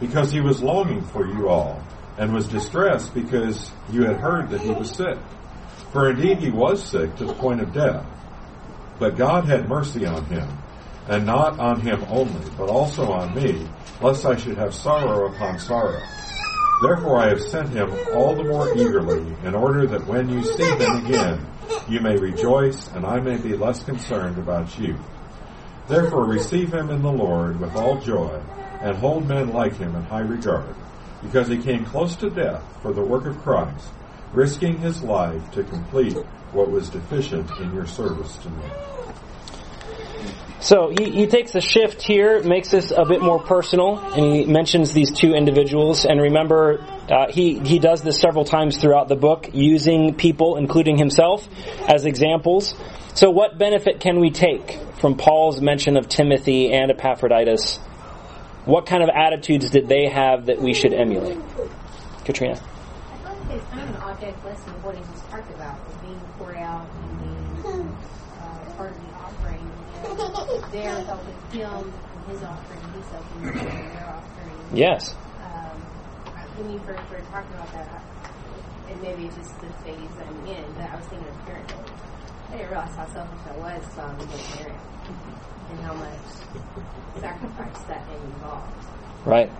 because 0.00 0.32
he 0.32 0.40
was 0.40 0.62
longing 0.62 1.02
for 1.02 1.26
you 1.26 1.48
all, 1.48 1.82
and 2.18 2.32
was 2.32 2.48
distressed 2.48 3.14
because 3.14 3.70
you 3.90 4.04
had 4.04 4.16
heard 4.16 4.50
that 4.50 4.60
he 4.60 4.70
was 4.70 4.90
sick. 4.90 5.18
For 5.92 6.10
indeed 6.10 6.38
he 6.38 6.50
was 6.50 6.82
sick 6.82 7.14
to 7.16 7.24
the 7.24 7.34
point 7.34 7.60
of 7.60 7.72
death. 7.72 8.04
But 8.98 9.16
God 9.16 9.46
had 9.46 9.68
mercy 9.68 10.06
on 10.06 10.24
him, 10.26 10.48
and 11.08 11.26
not 11.26 11.58
on 11.58 11.80
him 11.80 12.04
only, 12.08 12.50
but 12.56 12.68
also 12.68 13.12
on 13.12 13.34
me, 13.34 13.66
lest 14.00 14.24
I 14.24 14.36
should 14.36 14.56
have 14.56 14.74
sorrow 14.74 15.32
upon 15.32 15.58
sorrow. 15.58 16.00
Therefore 16.82 17.20
I 17.20 17.28
have 17.28 17.40
sent 17.40 17.68
him 17.70 17.92
all 18.14 18.34
the 18.34 18.44
more 18.44 18.74
eagerly, 18.74 19.34
in 19.44 19.54
order 19.54 19.86
that 19.86 20.06
when 20.06 20.28
you 20.28 20.42
see 20.42 20.64
him 20.64 21.06
again, 21.06 21.46
you 21.88 22.00
may 22.00 22.16
rejoice, 22.16 22.88
and 22.88 23.04
I 23.06 23.20
may 23.20 23.36
be 23.36 23.56
less 23.56 23.82
concerned 23.84 24.38
about 24.38 24.78
you. 24.78 24.96
Therefore 25.88 26.24
receive 26.24 26.72
him 26.72 26.90
in 26.90 27.02
the 27.02 27.12
Lord 27.12 27.60
with 27.60 27.76
all 27.76 28.00
joy, 28.00 28.40
and 28.80 28.96
hold 28.96 29.28
men 29.28 29.52
like 29.52 29.76
him 29.76 29.94
in 29.94 30.02
high 30.04 30.20
regard, 30.20 30.74
because 31.22 31.48
he 31.48 31.58
came 31.58 31.84
close 31.84 32.16
to 32.16 32.30
death 32.30 32.62
for 32.82 32.92
the 32.92 33.02
work 33.02 33.26
of 33.26 33.38
Christ, 33.42 33.88
risking 34.32 34.78
his 34.78 35.02
life 35.02 35.50
to 35.52 35.62
complete 35.62 36.16
what 36.52 36.70
was 36.70 36.90
deficient 36.90 37.50
in 37.60 37.72
your 37.74 37.86
service 37.86 38.36
to 38.38 38.50
me. 38.50 38.64
So 40.64 40.88
he, 40.88 41.10
he 41.10 41.26
takes 41.26 41.54
a 41.54 41.60
shift 41.60 42.00
here, 42.00 42.42
makes 42.42 42.70
this 42.70 42.90
a 42.90 43.04
bit 43.04 43.20
more 43.20 43.38
personal, 43.38 43.98
and 43.98 44.34
he 44.34 44.46
mentions 44.46 44.94
these 44.94 45.12
two 45.12 45.34
individuals. 45.34 46.06
And 46.06 46.18
remember, 46.18 46.80
uh, 47.10 47.30
he 47.30 47.58
he 47.58 47.78
does 47.78 48.00
this 48.00 48.18
several 48.18 48.46
times 48.46 48.78
throughout 48.78 49.08
the 49.08 49.14
book, 49.14 49.50
using 49.52 50.14
people, 50.14 50.56
including 50.56 50.96
himself, 50.96 51.46
as 51.86 52.06
examples. 52.06 52.74
So, 53.12 53.28
what 53.28 53.58
benefit 53.58 54.00
can 54.00 54.20
we 54.20 54.30
take 54.30 54.78
from 55.00 55.18
Paul's 55.18 55.60
mention 55.60 55.98
of 55.98 56.08
Timothy 56.08 56.72
and 56.72 56.90
Epaphroditus? 56.90 57.76
What 58.64 58.86
kind 58.86 59.02
of 59.02 59.10
attitudes 59.10 59.68
did 59.68 59.86
they 59.86 60.08
have 60.08 60.46
that 60.46 60.62
we 60.62 60.72
should 60.72 60.94
emulate? 60.94 61.38
Katrina. 62.24 62.58
It's 63.50 63.72
an 63.74 63.96
object 63.96 64.42
lesson 64.42 64.70
of 64.70 64.82
what 64.82 64.96
he 64.96 65.02
just 65.12 65.28
talked 65.28 65.50
about, 65.50 65.78
of 65.78 66.00
being 66.00 66.20
poured 66.38 66.56
out 66.56 66.88
and 66.88 67.20
being 67.20 67.98
uh, 68.40 68.76
part 68.78 68.92
of 68.92 68.96
the 68.96 69.14
offering. 70.20 71.06
Helping 71.06 71.34
him 71.52 71.92
in 72.26 72.34
his 72.34 72.42
offering, 72.42 72.80
them 72.80 73.76
in 73.76 73.94
their 73.94 74.08
offering. 74.08 74.58
Yes. 74.72 75.14
Um, 75.44 75.80
when 76.56 76.72
you 76.72 76.78
first 76.80 77.04
started 77.06 77.26
talking 77.30 77.54
about 77.54 77.72
that, 77.72 78.02
and 78.88 79.02
maybe 79.02 79.26
it's 79.26 79.36
just 79.36 79.60
the 79.60 79.72
phase 79.84 79.98
I'm 79.98 80.46
in, 80.46 80.64
but 80.74 80.90
I 80.90 80.96
was 80.96 81.06
thinking 81.06 81.28
of 81.28 81.46
parenthood. 81.46 81.90
I 82.48 82.56
didn't 82.56 82.70
realize 82.70 82.94
how 82.94 83.06
selfish 83.06 83.40
I 83.48 83.56
was 83.58 83.84
until 83.84 84.04
I 84.04 84.14
became 84.14 84.34
a 84.34 84.56
parent, 84.56 84.80
and 85.70 85.80
how 85.80 85.94
much 85.94 86.26
sacrifice 87.20 87.82
that 87.88 88.02
involves. 88.12 88.86
Right. 89.24 89.50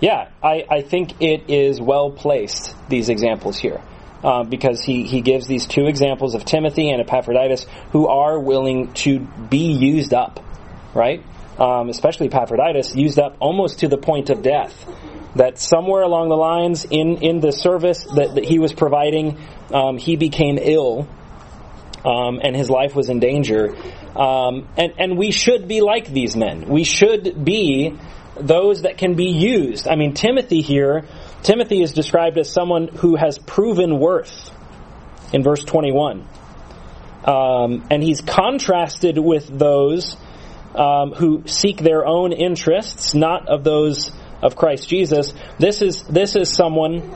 Yeah, 0.00 0.28
I, 0.42 0.66
I 0.68 0.82
think 0.82 1.20
it 1.22 1.48
is 1.48 1.80
well 1.80 2.10
placed, 2.10 2.74
these 2.88 3.08
examples 3.08 3.58
here. 3.58 3.80
Uh, 4.26 4.42
because 4.42 4.82
he, 4.82 5.04
he 5.04 5.20
gives 5.20 5.46
these 5.46 5.68
two 5.68 5.86
examples 5.86 6.34
of 6.34 6.44
Timothy 6.44 6.90
and 6.90 7.00
Epaphroditus 7.00 7.64
who 7.92 8.08
are 8.08 8.40
willing 8.40 8.92
to 8.94 9.20
be 9.20 9.70
used 9.70 10.12
up, 10.12 10.40
right? 10.94 11.22
Um, 11.60 11.90
especially 11.90 12.26
Epaphroditus, 12.26 12.96
used 12.96 13.20
up 13.20 13.36
almost 13.38 13.78
to 13.80 13.88
the 13.88 13.96
point 13.96 14.28
of 14.30 14.42
death. 14.42 14.74
That 15.36 15.60
somewhere 15.60 16.02
along 16.02 16.30
the 16.30 16.34
lines 16.34 16.84
in, 16.84 17.22
in 17.22 17.38
the 17.38 17.52
service 17.52 18.02
that, 18.16 18.34
that 18.34 18.44
he 18.44 18.58
was 18.58 18.72
providing, 18.72 19.38
um, 19.72 19.96
he 19.96 20.16
became 20.16 20.58
ill 20.60 21.06
um, 22.04 22.40
and 22.42 22.56
his 22.56 22.68
life 22.68 22.96
was 22.96 23.08
in 23.08 23.20
danger. 23.20 23.76
Um, 24.16 24.66
and, 24.76 24.94
and 24.98 25.16
we 25.16 25.30
should 25.30 25.68
be 25.68 25.82
like 25.82 26.08
these 26.08 26.34
men. 26.34 26.66
We 26.66 26.82
should 26.82 27.44
be 27.44 27.96
those 28.36 28.82
that 28.82 28.98
can 28.98 29.14
be 29.14 29.30
used. 29.30 29.86
I 29.86 29.94
mean, 29.94 30.14
Timothy 30.14 30.62
here, 30.62 31.04
Timothy 31.46 31.80
is 31.80 31.92
described 31.92 32.38
as 32.38 32.50
someone 32.50 32.88
who 32.88 33.14
has 33.14 33.38
proven 33.38 34.00
worth 34.00 34.50
in 35.32 35.44
verse 35.44 35.62
21. 35.62 36.26
Um, 37.24 37.86
and 37.88 38.02
he's 38.02 38.20
contrasted 38.20 39.16
with 39.16 39.46
those 39.46 40.16
um, 40.74 41.12
who 41.12 41.46
seek 41.46 41.78
their 41.78 42.04
own 42.04 42.32
interests, 42.32 43.14
not 43.14 43.46
of 43.46 43.62
those 43.62 44.10
of 44.42 44.56
Christ 44.56 44.88
Jesus. 44.88 45.34
This 45.56 45.82
is 45.82 46.02
this 46.08 46.34
is 46.34 46.52
someone 46.52 47.12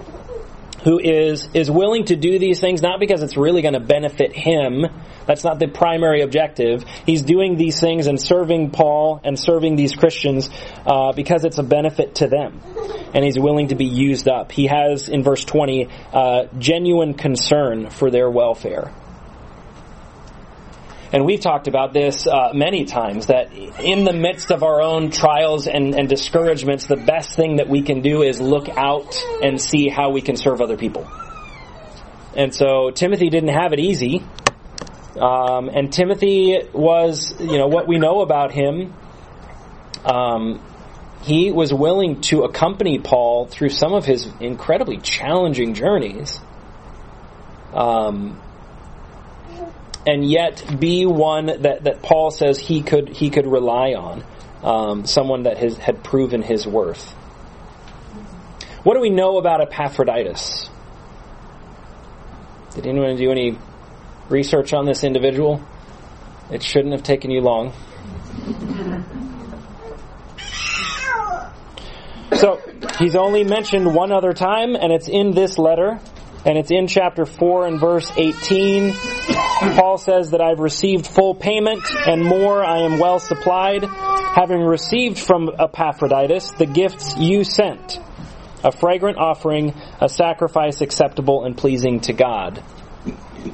who 0.84 0.98
is 0.98 1.48
is 1.54 1.70
willing 1.70 2.04
to 2.06 2.16
do 2.16 2.38
these 2.38 2.60
things 2.60 2.82
not 2.82 3.00
because 3.00 3.22
it's 3.22 3.36
really 3.36 3.62
going 3.62 3.74
to 3.74 3.80
benefit 3.80 4.34
him. 4.34 4.86
That's 5.26 5.44
not 5.44 5.58
the 5.58 5.68
primary 5.68 6.22
objective. 6.22 6.84
He's 7.06 7.22
doing 7.22 7.56
these 7.56 7.80
things 7.80 8.06
and 8.06 8.20
serving 8.20 8.70
Paul 8.70 9.20
and 9.22 9.38
serving 9.38 9.76
these 9.76 9.94
Christians 9.94 10.48
uh, 10.86 11.12
because 11.12 11.44
it's 11.44 11.58
a 11.58 11.62
benefit 11.62 12.16
to 12.16 12.28
them, 12.28 12.60
and 13.14 13.24
he's 13.24 13.38
willing 13.38 13.68
to 13.68 13.74
be 13.74 13.86
used 13.86 14.28
up. 14.28 14.52
He 14.52 14.66
has 14.66 15.08
in 15.08 15.22
verse 15.22 15.44
twenty 15.44 15.88
uh, 16.12 16.44
genuine 16.58 17.14
concern 17.14 17.90
for 17.90 18.10
their 18.10 18.30
welfare. 18.30 18.92
And 21.12 21.24
we've 21.24 21.40
talked 21.40 21.66
about 21.66 21.92
this 21.92 22.26
uh, 22.26 22.52
many 22.54 22.84
times 22.84 23.26
that 23.26 23.52
in 23.52 24.04
the 24.04 24.12
midst 24.12 24.50
of 24.50 24.62
our 24.62 24.80
own 24.80 25.10
trials 25.10 25.66
and, 25.66 25.94
and 25.94 26.08
discouragements, 26.08 26.86
the 26.86 26.96
best 26.96 27.34
thing 27.34 27.56
that 27.56 27.68
we 27.68 27.82
can 27.82 28.00
do 28.00 28.22
is 28.22 28.40
look 28.40 28.68
out 28.68 29.20
and 29.42 29.60
see 29.60 29.88
how 29.88 30.10
we 30.10 30.20
can 30.20 30.36
serve 30.36 30.60
other 30.60 30.76
people. 30.76 31.10
And 32.36 32.54
so 32.54 32.90
Timothy 32.90 33.28
didn't 33.28 33.52
have 33.52 33.72
it 33.72 33.80
easy. 33.80 34.24
Um, 35.18 35.68
and 35.68 35.92
Timothy 35.92 36.58
was, 36.72 37.34
you 37.40 37.58
know, 37.58 37.66
what 37.66 37.88
we 37.88 37.98
know 37.98 38.20
about 38.20 38.52
him 38.52 38.94
um, 40.04 40.60
he 41.22 41.50
was 41.50 41.72
willing 41.72 42.20
to 42.22 42.42
accompany 42.42 42.98
Paul 42.98 43.46
through 43.46 43.68
some 43.70 43.92
of 43.92 44.04
his 44.06 44.26
incredibly 44.40 44.98
challenging 44.98 45.74
journeys. 45.74 46.40
Um, 47.74 48.40
and 50.06 50.28
yet 50.28 50.78
be 50.78 51.04
one 51.06 51.46
that, 51.46 51.84
that 51.84 52.02
Paul 52.02 52.30
says 52.30 52.58
he 52.58 52.82
could 52.82 53.08
he 53.08 53.30
could 53.30 53.46
rely 53.46 53.94
on, 53.94 54.24
um, 54.62 55.06
someone 55.06 55.44
that 55.44 55.58
has, 55.58 55.76
had 55.76 56.02
proven 56.02 56.42
his 56.42 56.66
worth. 56.66 57.12
What 58.82 58.94
do 58.94 59.00
we 59.00 59.10
know 59.10 59.36
about 59.36 59.60
Epaphroditus? 59.60 60.70
Did 62.74 62.86
anyone 62.86 63.16
do 63.16 63.30
any 63.30 63.58
research 64.28 64.72
on 64.72 64.86
this 64.86 65.04
individual? 65.04 65.60
It 66.50 66.62
shouldn't 66.62 66.92
have 66.92 67.02
taken 67.02 67.30
you 67.30 67.40
long. 67.40 67.72
So, 72.36 72.60
he's 72.98 73.16
only 73.16 73.44
mentioned 73.44 73.92
one 73.94 74.12
other 74.12 74.32
time, 74.32 74.74
and 74.76 74.92
it's 74.92 75.08
in 75.08 75.32
this 75.32 75.58
letter, 75.58 76.00
and 76.46 76.56
it's 76.56 76.70
in 76.70 76.86
chapter 76.86 77.26
4 77.26 77.66
and 77.66 77.80
verse 77.80 78.10
18. 78.16 78.94
Paul 79.60 79.98
says 79.98 80.30
that 80.30 80.40
I've 80.40 80.58
received 80.58 81.06
full 81.06 81.34
payment, 81.34 81.82
and 82.06 82.24
more 82.24 82.64
I 82.64 82.78
am 82.78 82.98
well 82.98 83.18
supplied, 83.18 83.84
having 83.84 84.62
received 84.62 85.18
from 85.18 85.50
Epaphroditus 85.58 86.52
the 86.52 86.64
gifts 86.64 87.16
you 87.18 87.44
sent, 87.44 87.98
a 88.64 88.72
fragrant 88.72 89.18
offering, 89.18 89.74
a 90.00 90.08
sacrifice 90.08 90.80
acceptable 90.80 91.44
and 91.44 91.56
pleasing 91.56 92.00
to 92.00 92.14
God. 92.14 92.62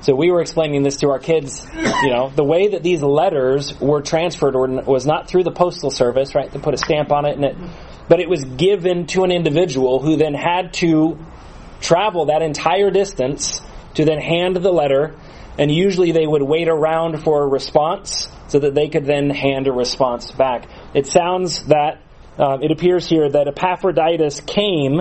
So 0.02 0.14
we 0.14 0.30
were 0.30 0.40
explaining 0.40 0.82
this 0.82 0.96
to 0.98 1.10
our 1.10 1.18
kids. 1.18 1.66
You 1.74 2.10
know, 2.10 2.30
the 2.34 2.44
way 2.44 2.68
that 2.68 2.82
these 2.82 3.02
letters 3.02 3.78
were 3.80 4.00
transferred 4.00 4.54
was 4.86 5.06
not 5.06 5.28
through 5.28 5.44
the 5.44 5.52
postal 5.52 5.90
service, 5.90 6.34
right? 6.34 6.50
They 6.50 6.58
put 6.58 6.74
a 6.74 6.78
stamp 6.78 7.12
on 7.12 7.24
it, 7.24 7.36
and 7.36 7.44
it, 7.44 7.56
but 8.08 8.20
it 8.20 8.28
was 8.28 8.44
given 8.44 9.06
to 9.08 9.24
an 9.24 9.32
individual 9.32 10.00
who 10.00 10.16
then 10.16 10.34
had 10.34 10.72
to 10.74 11.18
travel 11.80 12.26
that 12.26 12.42
entire 12.42 12.90
distance 12.90 13.60
to 13.94 14.04
then 14.04 14.18
hand 14.18 14.56
the 14.56 14.72
letter, 14.72 15.14
and 15.58 15.70
usually 15.70 16.12
they 16.12 16.26
would 16.26 16.42
wait 16.42 16.68
around 16.68 17.22
for 17.22 17.42
a 17.42 17.46
response 17.46 18.28
so 18.48 18.58
that 18.58 18.74
they 18.74 18.88
could 18.88 19.06
then 19.06 19.30
hand 19.30 19.66
a 19.66 19.72
response 19.72 20.30
back. 20.30 20.68
It 20.94 21.06
sounds 21.06 21.64
that 21.66 22.02
uh, 22.38 22.58
it 22.60 22.70
appears 22.70 23.08
here 23.08 23.28
that 23.28 23.48
Epaphroditus 23.48 24.40
came 24.40 25.00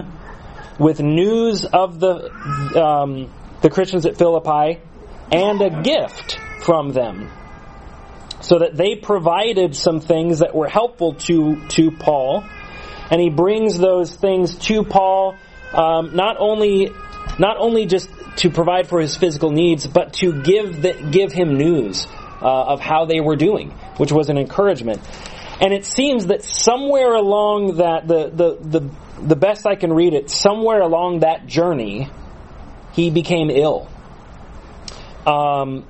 with 0.80 1.00
news 1.02 1.66
of 1.66 2.00
the 2.00 2.32
um, 2.82 3.32
the 3.62 3.70
Christians 3.70 4.06
at 4.06 4.18
Philippi 4.18 4.80
and 5.32 5.62
a 5.62 5.82
gift 5.82 6.40
from 6.62 6.92
them. 6.92 7.32
So 8.42 8.60
that 8.60 8.76
they 8.76 8.96
provided 8.96 9.76
some 9.76 10.02
things 10.02 10.40
that 10.40 10.54
were 10.54 10.68
helpful 10.68 11.16
to, 11.16 11.68
to 11.70 11.92
Paul. 11.92 12.44
And 13.10 13.22
he 13.22 13.30
brings 13.30 13.78
those 13.78 14.16
things 14.16 14.56
to 14.68 14.84
Paul, 14.84 15.36
um, 15.74 16.16
not 16.16 16.38
only, 16.40 16.92
not 17.40 17.58
only 17.58 17.86
just 17.86 18.10
to 18.38 18.50
provide 18.50 18.88
for 18.88 19.00
his 19.00 19.16
physical 19.16 19.52
needs, 19.52 19.88
but 19.88 20.14
to 20.14 20.42
give, 20.42 20.82
the, 20.82 20.94
give 21.12 21.32
him 21.32 21.58
news 21.58 22.06
uh, 22.42 22.46
of 22.46 22.80
how 22.80 23.06
they 23.06 23.20
were 23.20 23.36
doing, 23.36 23.72
which 23.98 24.12
was 24.12 24.30
an 24.30 24.38
encouragement. 24.38 25.02
And 25.62 25.74
it 25.74 25.86
seems 25.86 26.28
that 26.28 26.44
somewhere 26.44 27.14
along 27.14 27.78
that, 27.78 28.08
the, 28.08 28.30
the, 28.30 28.80
the, 28.80 28.90
the 29.22 29.36
best 29.36 29.66
I 29.66 29.76
can 29.76 29.94
read 29.94 30.14
it, 30.14 30.30
somewhere 30.30 30.82
along 30.82 31.20
that 31.20 31.48
journey, 31.48 32.10
he 32.94 33.10
became 33.10 33.50
ill. 33.50 33.90
Um, 35.26 35.86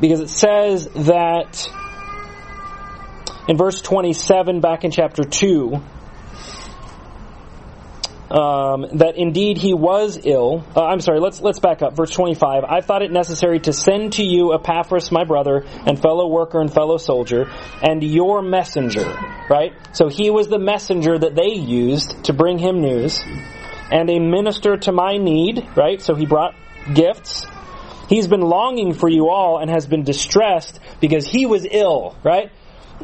because 0.00 0.20
it 0.20 0.30
says 0.30 0.88
that 0.88 1.68
in 3.46 3.56
verse 3.56 3.80
27 3.80 4.60
back 4.60 4.84
in 4.84 4.90
chapter 4.90 5.24
2, 5.24 5.80
um, 8.34 8.98
that 8.98 9.16
indeed 9.16 9.58
he 9.58 9.74
was 9.74 10.18
ill. 10.24 10.64
Uh, 10.74 10.84
I'm 10.84 10.98
sorry. 10.98 11.20
Let's 11.20 11.40
let's 11.40 11.60
back 11.60 11.82
up. 11.82 11.94
Verse 11.94 12.10
25. 12.10 12.64
I 12.64 12.80
thought 12.80 13.02
it 13.02 13.12
necessary 13.12 13.60
to 13.60 13.72
send 13.72 14.14
to 14.14 14.24
you 14.24 14.52
Epaphras, 14.54 15.12
my 15.12 15.22
brother 15.22 15.64
and 15.86 16.00
fellow 16.00 16.26
worker 16.28 16.60
and 16.60 16.72
fellow 16.72 16.96
soldier, 16.96 17.46
and 17.80 18.02
your 18.02 18.42
messenger. 18.42 19.06
Right. 19.48 19.72
So 19.92 20.08
he 20.08 20.30
was 20.30 20.48
the 20.48 20.58
messenger 20.58 21.16
that 21.16 21.36
they 21.36 21.54
used 21.54 22.24
to 22.24 22.32
bring 22.32 22.58
him 22.58 22.80
news 22.80 23.20
and 23.92 24.10
a 24.10 24.18
minister 24.18 24.78
to 24.78 24.90
my 24.90 25.16
need, 25.16 25.64
right? 25.76 26.02
So 26.02 26.16
he 26.16 26.26
brought 26.26 26.54
gifts. 26.92 27.46
He's 28.08 28.26
been 28.26 28.40
longing 28.40 28.94
for 28.94 29.08
you 29.08 29.30
all 29.30 29.58
and 29.58 29.70
has 29.70 29.86
been 29.86 30.02
distressed 30.02 30.80
because 31.00 31.24
he 31.26 31.46
was 31.46 31.66
ill, 31.70 32.16
right? 32.24 32.50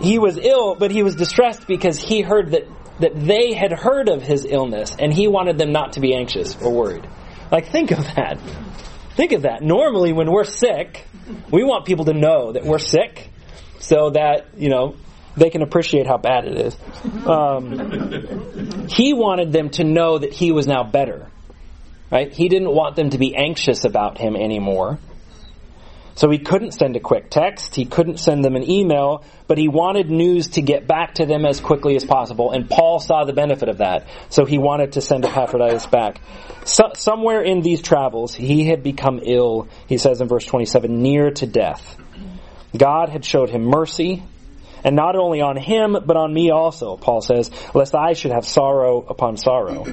He 0.01 0.19
was 0.19 0.37
ill, 0.39 0.75
but 0.75 0.91
he 0.91 1.03
was 1.03 1.15
distressed 1.15 1.67
because 1.67 1.99
he 1.99 2.23
heard 2.23 2.53
that, 2.53 2.67
that 3.01 3.13
they 3.15 3.55
had 3.55 3.73
heard 3.73 4.09
of 4.09 4.23
his 4.23 4.47
illness 4.49 4.95
and 4.99 5.13
he 5.13 5.29
wanted 5.29 5.59
them 5.59 5.73
not 5.73 5.95
to 5.95 6.01
be 6.01 6.15
anxious 6.15 6.57
or 6.61 6.73
worried. 6.73 7.07
Like, 7.51 7.71
think 7.71 7.91
of 7.91 8.05
that. 8.15 8.39
Think 9.17 9.33
of 9.33 9.43
that. 9.43 9.63
Normally, 9.63 10.13
when 10.13 10.31
we're 10.31 10.45
sick, 10.45 11.05
we 11.51 11.65
want 11.65 11.85
people 11.85 12.05
to 12.07 12.13
know 12.13 12.53
that 12.53 12.65
we're 12.65 12.79
sick 12.79 13.31
so 13.81 14.11
that, 14.11 14.49
you 14.57 14.69
know, 14.69 14.97
they 15.37 15.51
can 15.51 15.63
appreciate 15.63 16.07
how 16.07 16.17
bad 16.17 16.45
it 16.45 16.59
is. 16.59 16.77
Um, 17.27 18.89
he 18.89 19.15
wanted 19.15 19.53
them 19.53 19.71
to 19.71 19.85
know 19.85 20.19
that 20.19 20.33
he 20.33 20.53
was 20.53 20.67
now 20.67 20.85
better. 20.85 21.29
Right? 22.11 22.33
He 22.33 22.49
didn't 22.49 22.75
want 22.75 22.97
them 22.97 23.11
to 23.11 23.19
be 23.19 23.37
anxious 23.37 23.85
about 23.85 24.19
him 24.19 24.35
anymore. 24.37 24.99
So 26.15 26.31
he 26.31 26.39
couldn't 26.39 26.73
send 26.73 26.97
a 26.97 27.01
quick 27.01 27.31
text. 27.31 27.75
He 27.75 27.85
couldn't 27.85 28.19
send 28.19 28.45
them 28.45 28.57
an 28.57 28.69
email, 28.69 29.25
but 29.47 29.59
he 29.59 29.69
wanted 29.69 30.11
news 30.11 30.49
to 30.51 30.63
get 30.63 30.87
back 30.87 31.15
to 31.15 31.27
them 31.27 31.45
as 31.47 31.61
quickly 31.61 31.97
as 31.97 32.05
possible. 32.05 32.53
And 32.53 32.69
Paul 32.69 32.99
saw 33.01 33.25
the 33.25 33.33
benefit 33.33 33.69
of 33.69 33.79
that. 33.79 34.07
So 34.29 34.45
he 34.45 34.59
wanted 34.59 34.93
to 34.93 35.01
send 35.01 35.25
Epaphroditus 35.25 35.87
back. 35.87 36.21
So, 36.65 36.91
somewhere 36.95 37.43
in 37.43 37.63
these 37.63 37.81
travels, 37.81 38.35
he 38.35 38.67
had 38.67 38.83
become 38.83 39.21
ill, 39.23 39.69
he 39.87 39.97
says 39.97 40.21
in 40.21 40.29
verse 40.29 40.45
27, 40.45 41.03
near 41.03 41.31
to 41.31 41.47
death. 41.47 41.97
God 42.77 43.09
had 43.09 43.25
showed 43.25 43.51
him 43.51 43.65
mercy 43.65 44.23
and 44.85 44.97
not 44.97 45.17
only 45.17 45.41
on 45.41 45.57
him, 45.57 45.97
but 46.05 46.17
on 46.17 46.33
me 46.33 46.51
also, 46.51 46.97
Paul 46.97 47.21
says, 47.21 47.51
lest 47.75 47.95
I 47.95 48.15
should 48.15 48.31
have 48.31 48.47
sorrow 48.47 49.01
upon 49.01 49.37
sorrow. 49.37 49.87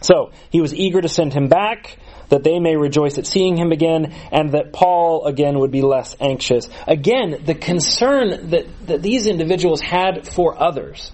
So, 0.00 0.32
he 0.50 0.60
was 0.60 0.74
eager 0.74 1.00
to 1.00 1.08
send 1.08 1.32
him 1.32 1.48
back, 1.48 1.96
that 2.32 2.44
they 2.44 2.58
may 2.58 2.76
rejoice 2.76 3.18
at 3.18 3.26
seeing 3.26 3.58
him 3.58 3.72
again, 3.72 4.10
and 4.32 4.52
that 4.52 4.72
Paul 4.72 5.26
again 5.26 5.58
would 5.58 5.70
be 5.70 5.82
less 5.82 6.16
anxious. 6.18 6.66
Again, 6.88 7.42
the 7.44 7.54
concern 7.54 8.48
that, 8.50 8.64
that 8.86 9.02
these 9.02 9.26
individuals 9.26 9.82
had 9.82 10.26
for 10.26 10.58
others. 10.58 11.12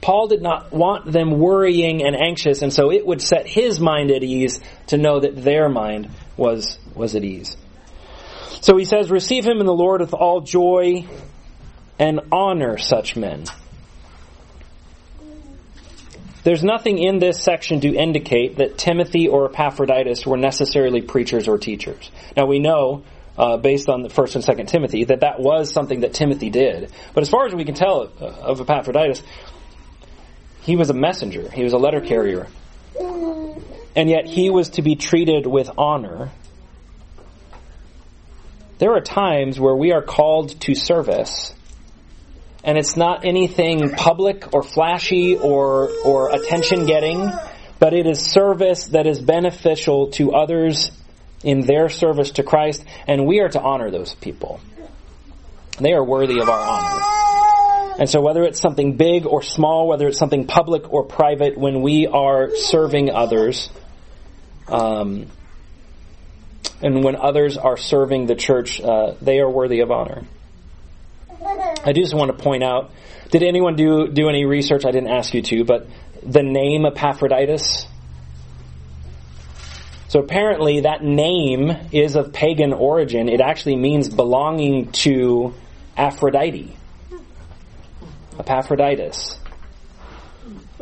Paul 0.00 0.26
did 0.26 0.42
not 0.42 0.72
want 0.72 1.10
them 1.10 1.38
worrying 1.38 2.04
and 2.04 2.16
anxious, 2.16 2.62
and 2.62 2.72
so 2.72 2.90
it 2.90 3.06
would 3.06 3.22
set 3.22 3.46
his 3.46 3.78
mind 3.78 4.10
at 4.10 4.24
ease 4.24 4.58
to 4.88 4.96
know 4.96 5.20
that 5.20 5.36
their 5.36 5.68
mind 5.68 6.10
was, 6.36 6.80
was 6.96 7.14
at 7.14 7.22
ease. 7.22 7.56
So 8.60 8.76
he 8.76 8.86
says, 8.86 9.12
Receive 9.12 9.44
him 9.44 9.60
in 9.60 9.66
the 9.66 9.72
Lord 9.72 10.00
with 10.00 10.14
all 10.14 10.40
joy 10.40 11.06
and 12.00 12.20
honor 12.32 12.76
such 12.76 13.14
men. 13.14 13.44
There's 16.48 16.64
nothing 16.64 16.96
in 16.96 17.18
this 17.18 17.42
section 17.42 17.82
to 17.82 17.94
indicate 17.94 18.56
that 18.56 18.78
Timothy 18.78 19.28
or 19.28 19.50
Epaphroditus 19.50 20.24
were 20.24 20.38
necessarily 20.38 21.02
preachers 21.02 21.46
or 21.46 21.58
teachers. 21.58 22.10
Now 22.38 22.46
we 22.46 22.58
know, 22.58 23.04
uh, 23.36 23.58
based 23.58 23.90
on 23.90 24.00
the 24.00 24.08
first 24.08 24.34
and 24.34 24.42
second 24.42 24.64
Timothy, 24.64 25.04
that 25.04 25.20
that 25.20 25.40
was 25.40 25.70
something 25.70 26.00
that 26.00 26.14
Timothy 26.14 26.48
did. 26.48 26.90
But 27.12 27.20
as 27.20 27.28
far 27.28 27.44
as 27.44 27.54
we 27.54 27.66
can 27.66 27.74
tell 27.74 28.10
uh, 28.18 28.24
of 28.24 28.62
Epaphroditus, 28.62 29.22
he 30.62 30.74
was 30.74 30.88
a 30.88 30.94
messenger. 30.94 31.50
He 31.50 31.64
was 31.64 31.74
a 31.74 31.76
letter 31.76 32.00
carrier. 32.00 32.46
And 33.94 34.08
yet 34.08 34.24
he 34.24 34.48
was 34.48 34.70
to 34.70 34.80
be 34.80 34.96
treated 34.96 35.46
with 35.46 35.68
honor. 35.76 36.30
There 38.78 38.94
are 38.94 39.02
times 39.02 39.60
where 39.60 39.76
we 39.76 39.92
are 39.92 40.00
called 40.00 40.58
to 40.62 40.74
service 40.74 41.52
and 42.64 42.76
it's 42.76 42.96
not 42.96 43.24
anything 43.24 43.90
public 43.90 44.52
or 44.52 44.62
flashy 44.62 45.36
or, 45.36 45.90
or 46.04 46.34
attention 46.34 46.86
getting, 46.86 47.30
but 47.78 47.94
it 47.94 48.06
is 48.06 48.20
service 48.20 48.86
that 48.88 49.06
is 49.06 49.20
beneficial 49.20 50.10
to 50.12 50.32
others 50.32 50.90
in 51.44 51.60
their 51.60 51.88
service 51.88 52.32
to 52.32 52.42
Christ, 52.42 52.84
and 53.06 53.26
we 53.26 53.40
are 53.40 53.48
to 53.48 53.60
honor 53.60 53.90
those 53.90 54.14
people. 54.14 54.60
They 55.78 55.92
are 55.92 56.04
worthy 56.04 56.40
of 56.40 56.48
our 56.48 56.58
honor. 56.58 57.18
And 58.00 58.08
so 58.08 58.20
whether 58.20 58.42
it's 58.42 58.60
something 58.60 58.96
big 58.96 59.26
or 59.26 59.42
small, 59.42 59.88
whether 59.88 60.08
it's 60.08 60.18
something 60.18 60.46
public 60.46 60.92
or 60.92 61.04
private, 61.04 61.56
when 61.56 61.82
we 61.82 62.06
are 62.06 62.54
serving 62.54 63.10
others, 63.10 63.70
um, 64.68 65.26
and 66.80 67.02
when 67.02 67.16
others 67.16 67.56
are 67.56 67.76
serving 67.76 68.26
the 68.26 68.36
church, 68.36 68.80
uh, 68.80 69.14
they 69.20 69.40
are 69.40 69.50
worthy 69.50 69.80
of 69.80 69.90
honor. 69.90 70.24
I 71.88 71.92
do 71.92 72.02
just 72.02 72.12
want 72.14 72.36
to 72.36 72.42
point 72.42 72.62
out, 72.62 72.90
did 73.30 73.42
anyone 73.42 73.74
do, 73.74 74.08
do 74.08 74.28
any 74.28 74.44
research? 74.44 74.84
I 74.84 74.90
didn't 74.90 75.08
ask 75.08 75.32
you 75.32 75.40
to, 75.40 75.64
but 75.64 75.86
the 76.22 76.42
name 76.42 76.84
Epaphroditus? 76.84 77.86
So 80.08 80.20
apparently 80.20 80.80
that 80.80 81.02
name 81.02 81.70
is 81.90 82.14
of 82.14 82.34
pagan 82.34 82.74
origin. 82.74 83.30
It 83.30 83.40
actually 83.40 83.76
means 83.76 84.10
belonging 84.10 84.92
to 84.92 85.54
Aphrodite. 85.96 86.76
Epaphroditus. 88.38 89.38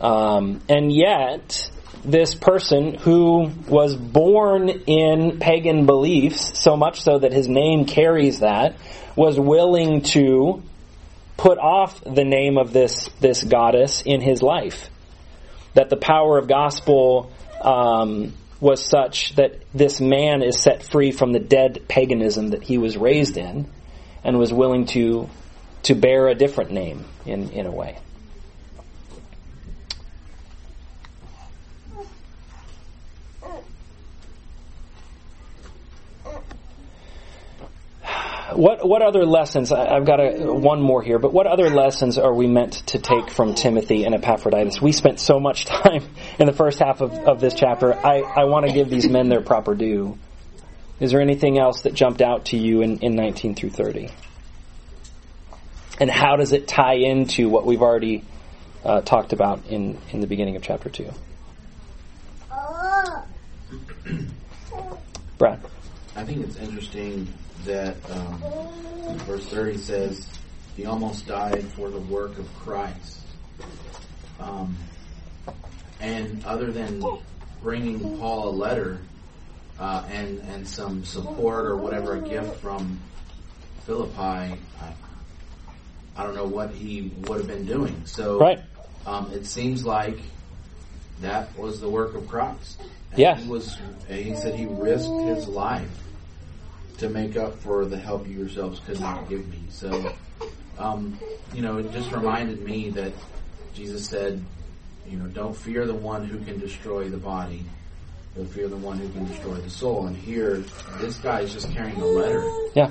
Um, 0.00 0.60
and 0.68 0.92
yet, 0.92 1.70
this 2.04 2.34
person 2.34 2.94
who 2.94 3.52
was 3.68 3.94
born 3.94 4.68
in 4.68 5.38
pagan 5.38 5.86
beliefs, 5.86 6.60
so 6.60 6.76
much 6.76 7.00
so 7.00 7.20
that 7.20 7.32
his 7.32 7.46
name 7.46 7.84
carries 7.84 8.40
that, 8.40 8.76
was 9.14 9.38
willing 9.38 10.02
to 10.02 10.64
put 11.36 11.58
off 11.58 12.02
the 12.02 12.24
name 12.24 12.58
of 12.58 12.72
this, 12.72 13.08
this 13.20 13.42
goddess 13.42 14.02
in 14.02 14.20
his 14.20 14.42
life. 14.42 14.88
That 15.74 15.90
the 15.90 15.96
power 15.96 16.38
of 16.38 16.48
gospel 16.48 17.32
um, 17.60 18.32
was 18.60 18.84
such 18.84 19.34
that 19.36 19.62
this 19.74 20.00
man 20.00 20.42
is 20.42 20.60
set 20.60 20.82
free 20.82 21.12
from 21.12 21.32
the 21.32 21.38
dead 21.38 21.82
paganism 21.88 22.48
that 22.48 22.62
he 22.62 22.78
was 22.78 22.96
raised 22.96 23.36
in 23.36 23.70
and 24.24 24.38
was 24.38 24.52
willing 24.52 24.86
to 24.86 25.28
to 25.86 25.94
bear 25.94 26.26
a 26.26 26.34
different 26.34 26.72
name 26.72 27.04
in, 27.26 27.50
in 27.50 27.64
a 27.64 27.70
way. 27.70 27.96
What 38.52 38.86
what 38.86 39.02
other 39.02 39.26
lessons? 39.26 39.72
I've 39.72 40.06
got 40.06 40.20
a, 40.20 40.52
one 40.52 40.80
more 40.80 41.02
here, 41.02 41.18
but 41.18 41.32
what 41.32 41.48
other 41.48 41.68
lessons 41.68 42.16
are 42.16 42.32
we 42.32 42.46
meant 42.46 42.74
to 42.88 42.98
take 43.00 43.30
from 43.30 43.54
Timothy 43.54 44.04
and 44.04 44.14
Epaphroditus? 44.14 44.80
We 44.80 44.92
spent 44.92 45.18
so 45.18 45.40
much 45.40 45.64
time 45.66 46.04
in 46.38 46.46
the 46.46 46.52
first 46.52 46.78
half 46.78 47.00
of, 47.00 47.12
of 47.12 47.40
this 47.40 47.54
chapter. 47.54 47.92
I, 47.92 48.20
I 48.20 48.44
want 48.44 48.66
to 48.66 48.72
give 48.72 48.88
these 48.88 49.08
men 49.08 49.28
their 49.28 49.40
proper 49.40 49.74
due. 49.74 50.16
Is 51.00 51.10
there 51.10 51.20
anything 51.20 51.58
else 51.58 51.82
that 51.82 51.94
jumped 51.94 52.22
out 52.22 52.46
to 52.46 52.56
you 52.56 52.82
in, 52.82 53.00
in 53.00 53.16
19 53.16 53.54
through 53.54 53.70
30? 53.70 54.10
And 55.98 56.10
how 56.10 56.36
does 56.36 56.52
it 56.52 56.68
tie 56.68 56.94
into 56.94 57.48
what 57.48 57.66
we've 57.66 57.82
already 57.82 58.24
uh, 58.84 59.00
talked 59.00 59.32
about 59.32 59.66
in, 59.66 59.98
in 60.12 60.20
the 60.20 60.26
beginning 60.26 60.56
of 60.56 60.62
chapter 60.62 60.88
2? 60.88 61.10
Brad. 65.36 65.60
I 66.14 66.24
think 66.24 66.46
it's 66.46 66.56
interesting 66.56 67.28
that 67.66 67.96
um, 68.10 68.38
verse 69.26 69.46
30 69.46 69.78
says, 69.78 70.28
He 70.76 70.86
almost 70.86 71.26
died 71.26 71.64
for 71.64 71.90
the 71.90 71.98
work 71.98 72.38
of 72.38 72.52
Christ. 72.54 73.20
Um, 74.40 74.76
and 76.00 76.44
other 76.44 76.70
than 76.70 77.02
bringing 77.62 78.18
Paul 78.18 78.48
a 78.48 78.50
letter 78.50 79.00
uh, 79.78 80.04
and, 80.10 80.40
and 80.40 80.66
some 80.66 81.04
support 81.04 81.66
or 81.66 81.76
whatever, 81.76 82.16
a 82.16 82.20
gift 82.20 82.60
from 82.60 83.00
Philippi, 83.84 84.18
I, 84.18 84.56
I 86.16 86.22
don't 86.22 86.34
know 86.34 86.46
what 86.46 86.70
he 86.70 87.12
would 87.22 87.38
have 87.38 87.48
been 87.48 87.66
doing. 87.66 88.06
So 88.06 88.38
right. 88.38 88.60
um, 89.06 89.32
it 89.32 89.46
seems 89.46 89.84
like 89.84 90.18
that 91.20 91.56
was 91.58 91.80
the 91.80 91.88
work 91.88 92.14
of 92.14 92.28
Christ. 92.28 92.80
And 93.10 93.18
yeah. 93.18 93.36
He 93.36 93.48
was. 93.48 93.78
He 94.08 94.34
said 94.34 94.54
he 94.54 94.66
risked 94.66 95.20
his 95.24 95.48
life 95.48 96.05
to 96.98 97.08
make 97.08 97.36
up 97.36 97.58
for 97.60 97.84
the 97.84 97.96
help 97.96 98.26
you 98.26 98.38
yourselves 98.38 98.80
could 98.86 99.00
not 99.00 99.28
give 99.28 99.46
me. 99.48 99.60
So, 99.70 100.14
um, 100.78 101.18
you 101.54 101.62
know, 101.62 101.78
it 101.78 101.92
just 101.92 102.10
reminded 102.12 102.62
me 102.62 102.90
that 102.90 103.12
Jesus 103.74 104.08
said, 104.08 104.42
you 105.08 105.18
know, 105.18 105.26
don't 105.26 105.54
fear 105.54 105.86
the 105.86 105.94
one 105.94 106.24
who 106.24 106.38
can 106.44 106.58
destroy 106.58 107.08
the 107.08 107.16
body, 107.16 107.64
but 108.36 108.48
fear 108.48 108.68
the 108.68 108.76
one 108.76 108.98
who 108.98 109.08
can 109.10 109.26
destroy 109.26 109.54
the 109.54 109.70
soul. 109.70 110.06
And 110.06 110.16
here, 110.16 110.64
this 110.98 111.16
guy 111.18 111.40
is 111.40 111.52
just 111.52 111.70
carrying 111.72 112.00
a 112.00 112.06
letter. 112.06 112.50
Yeah. 112.74 112.90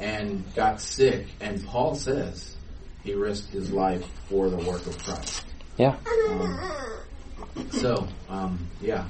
And 0.00 0.42
got 0.54 0.80
sick, 0.80 1.28
and 1.40 1.64
Paul 1.64 1.94
says 1.94 2.56
he 3.04 3.14
risked 3.14 3.52
his 3.52 3.70
life 3.70 4.04
for 4.28 4.50
the 4.50 4.56
work 4.56 4.84
of 4.86 4.98
Christ. 4.98 5.44
Yeah. 5.76 5.96
Um, 6.28 6.70
so, 7.70 8.08
um, 8.28 8.66
yeah, 8.80 9.06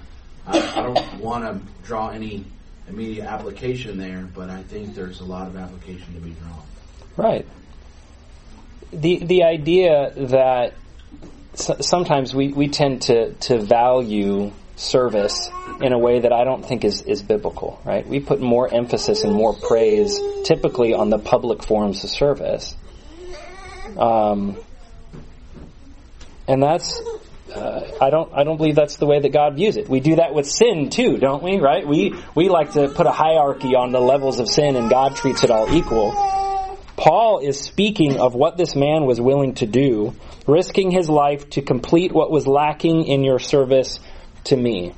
I, 0.46 0.58
I 0.58 0.82
don't 0.82 1.20
want 1.20 1.44
to 1.44 1.86
draw 1.86 2.10
any 2.10 2.44
immediate 2.88 3.26
application 3.26 3.98
there, 3.98 4.28
but 4.34 4.50
I 4.50 4.62
think 4.62 4.94
there's 4.94 5.20
a 5.20 5.24
lot 5.24 5.46
of 5.46 5.56
application 5.56 6.14
to 6.14 6.20
be 6.20 6.30
drawn. 6.30 6.62
Right. 7.16 7.46
The 8.92 9.24
the 9.24 9.42
idea 9.44 10.12
that 10.16 10.74
sometimes 11.54 12.34
we, 12.34 12.48
we 12.48 12.68
tend 12.68 13.02
to, 13.02 13.32
to 13.32 13.58
value 13.60 14.52
service 14.76 15.50
in 15.80 15.92
a 15.92 15.98
way 15.98 16.20
that 16.20 16.32
I 16.32 16.44
don't 16.44 16.66
think 16.66 16.84
is, 16.84 17.02
is 17.02 17.22
biblical, 17.22 17.80
right? 17.84 18.06
We 18.06 18.20
put 18.20 18.40
more 18.40 18.72
emphasis 18.72 19.22
and 19.24 19.32
more 19.32 19.54
praise 19.54 20.18
typically 20.44 20.94
on 20.94 21.10
the 21.10 21.18
public 21.18 21.62
forms 21.62 22.02
of 22.02 22.10
service. 22.10 22.76
Um, 23.96 24.56
and 26.48 26.62
that's 26.62 27.00
I 27.52 28.10
don't 28.10 28.32
I 28.32 28.44
don't 28.44 28.56
believe 28.56 28.74
that's 28.74 28.96
the 28.96 29.06
way 29.06 29.20
that 29.20 29.32
God 29.32 29.56
views 29.56 29.76
it. 29.76 29.88
We 29.88 30.00
do 30.00 30.16
that 30.16 30.34
with 30.34 30.46
sin 30.48 30.88
too, 30.90 31.18
don't 31.18 31.42
we? 31.42 31.58
Right? 31.58 31.86
We 31.86 32.14
we 32.34 32.48
like 32.48 32.72
to 32.72 32.88
put 32.88 33.06
a 33.06 33.12
hierarchy 33.12 33.74
on 33.74 33.92
the 33.92 34.00
levels 34.00 34.38
of 34.38 34.48
sin, 34.48 34.76
and 34.76 34.88
God 34.88 35.16
treats 35.16 35.44
it 35.44 35.50
all 35.50 35.72
equal. 35.74 36.12
Paul 36.96 37.40
is 37.40 37.60
speaking 37.60 38.18
of 38.18 38.34
what 38.34 38.56
this 38.56 38.74
man 38.74 39.04
was 39.04 39.20
willing 39.20 39.54
to 39.54 39.66
do, 39.66 40.14
risking 40.46 40.90
his 40.90 41.08
life 41.10 41.50
to 41.50 41.62
complete 41.62 42.12
what 42.12 42.30
was 42.30 42.46
lacking 42.46 43.04
in 43.06 43.24
your 43.24 43.38
service 43.38 43.98
to 44.44 44.56
me. 44.56 44.94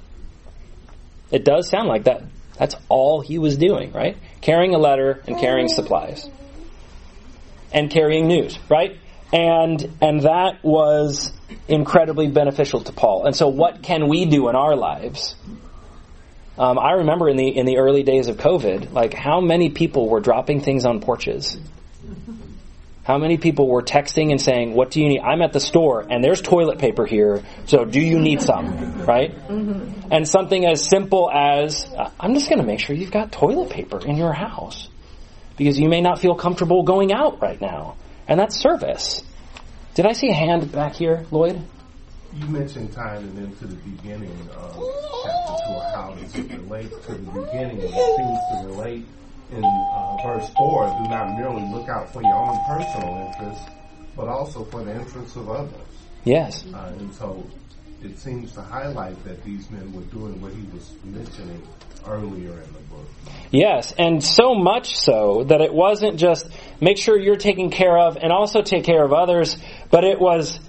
It 1.30 1.44
does 1.44 1.68
sound 1.68 1.88
like 1.88 2.04
that. 2.04 2.22
That's 2.58 2.76
all 2.88 3.20
he 3.20 3.38
was 3.38 3.56
doing, 3.56 3.92
right? 3.92 4.16
Carrying 4.40 4.74
a 4.74 4.78
letter 4.78 5.22
and 5.26 5.38
carrying 5.38 5.68
supplies. 5.68 6.28
And 7.72 7.90
carrying 7.90 8.28
news, 8.28 8.58
right? 8.68 8.98
And 9.32 9.96
and 10.00 10.22
that 10.22 10.62
was 10.62 11.32
incredibly 11.68 12.28
beneficial 12.28 12.80
to 12.80 12.92
Paul. 12.92 13.26
And 13.26 13.34
so, 13.34 13.48
what 13.48 13.82
can 13.82 14.08
we 14.08 14.24
do 14.24 14.48
in 14.48 14.56
our 14.56 14.76
lives? 14.76 15.34
Um, 16.58 16.78
I 16.78 16.92
remember 16.92 17.28
in 17.28 17.36
the 17.36 17.48
in 17.48 17.66
the 17.66 17.78
early 17.78 18.02
days 18.02 18.28
of 18.28 18.36
COVID, 18.36 18.92
like 18.92 19.12
how 19.12 19.40
many 19.40 19.70
people 19.70 20.08
were 20.08 20.20
dropping 20.20 20.60
things 20.60 20.84
on 20.86 21.00
porches. 21.00 21.58
How 23.02 23.18
many 23.18 23.36
people 23.36 23.68
were 23.68 23.82
texting 23.82 24.32
and 24.32 24.40
saying, 24.40 24.74
"What 24.74 24.90
do 24.90 25.00
you 25.00 25.08
need? 25.08 25.20
I'm 25.20 25.40
at 25.40 25.52
the 25.52 25.60
store 25.60 26.04
and 26.08 26.24
there's 26.24 26.40
toilet 26.40 26.78
paper 26.78 27.06
here. 27.06 27.44
So 27.66 27.84
do 27.84 28.00
you 28.00 28.18
need 28.18 28.42
some?" 28.42 29.04
Right? 29.04 29.32
Mm-hmm. 29.32 30.12
And 30.12 30.26
something 30.26 30.66
as 30.66 30.84
simple 30.84 31.30
as, 31.30 31.88
"I'm 32.18 32.34
just 32.34 32.48
going 32.48 32.58
to 32.58 32.66
make 32.66 32.80
sure 32.80 32.96
you've 32.96 33.12
got 33.12 33.30
toilet 33.30 33.70
paper 33.70 34.04
in 34.04 34.16
your 34.16 34.32
house 34.32 34.88
because 35.56 35.78
you 35.78 35.88
may 35.88 36.00
not 36.00 36.18
feel 36.18 36.34
comfortable 36.34 36.82
going 36.82 37.12
out 37.12 37.40
right 37.40 37.60
now." 37.60 37.96
And 38.28 38.40
that's 38.40 38.56
service. 38.56 39.22
Did 39.94 40.06
I 40.06 40.12
see 40.12 40.28
a 40.28 40.34
hand 40.34 40.70
back 40.72 40.94
here, 40.94 41.24
Lloyd? 41.30 41.62
You 42.34 42.46
mentioned 42.48 42.92
tying 42.92 43.24
it 43.24 43.38
into 43.42 43.66
the 43.66 43.76
beginning 43.76 44.48
of 44.56 44.74
chapter 45.24 45.54
2, 45.68 45.80
how 45.94 46.14
does 46.20 46.34
it 46.34 46.50
relate 46.50 46.90
to 47.04 47.12
the 47.12 47.30
beginning? 47.30 47.78
It 47.78 47.90
seems 47.90 48.38
to 48.50 48.66
relate 48.66 49.06
in 49.52 49.64
uh, 49.64 50.16
verse 50.22 50.50
4 50.56 50.86
do 51.02 51.08
not 51.08 51.38
merely 51.38 51.62
look 51.72 51.88
out 51.88 52.12
for 52.12 52.22
your 52.22 52.34
own 52.34 52.58
personal 52.66 53.26
interests, 53.26 53.70
but 54.16 54.28
also 54.28 54.64
for 54.64 54.84
the 54.84 54.94
interests 54.94 55.36
of 55.36 55.48
others. 55.48 55.72
Yes. 56.24 56.66
Uh, 56.74 56.92
and 56.98 57.14
so 57.14 57.46
it 58.06 58.18
seems 58.18 58.52
to 58.52 58.62
highlight 58.62 59.22
that 59.24 59.42
these 59.44 59.70
men 59.70 59.92
were 59.92 60.02
doing 60.02 60.40
what 60.40 60.52
he 60.52 60.62
was 60.72 60.92
mentioning 61.04 61.62
earlier 62.06 62.52
in 62.52 62.72
the 62.72 62.80
book. 62.90 63.06
Yes, 63.50 63.92
and 63.98 64.22
so 64.22 64.54
much 64.54 64.96
so 64.96 65.44
that 65.44 65.60
it 65.60 65.72
wasn't 65.72 66.18
just 66.18 66.48
make 66.80 66.98
sure 66.98 67.18
you're 67.18 67.36
taken 67.36 67.70
care 67.70 67.98
of 67.98 68.16
and 68.16 68.32
also 68.32 68.62
take 68.62 68.84
care 68.84 69.04
of 69.04 69.12
others, 69.12 69.56
but 69.90 70.04
it 70.04 70.20
was 70.20 70.60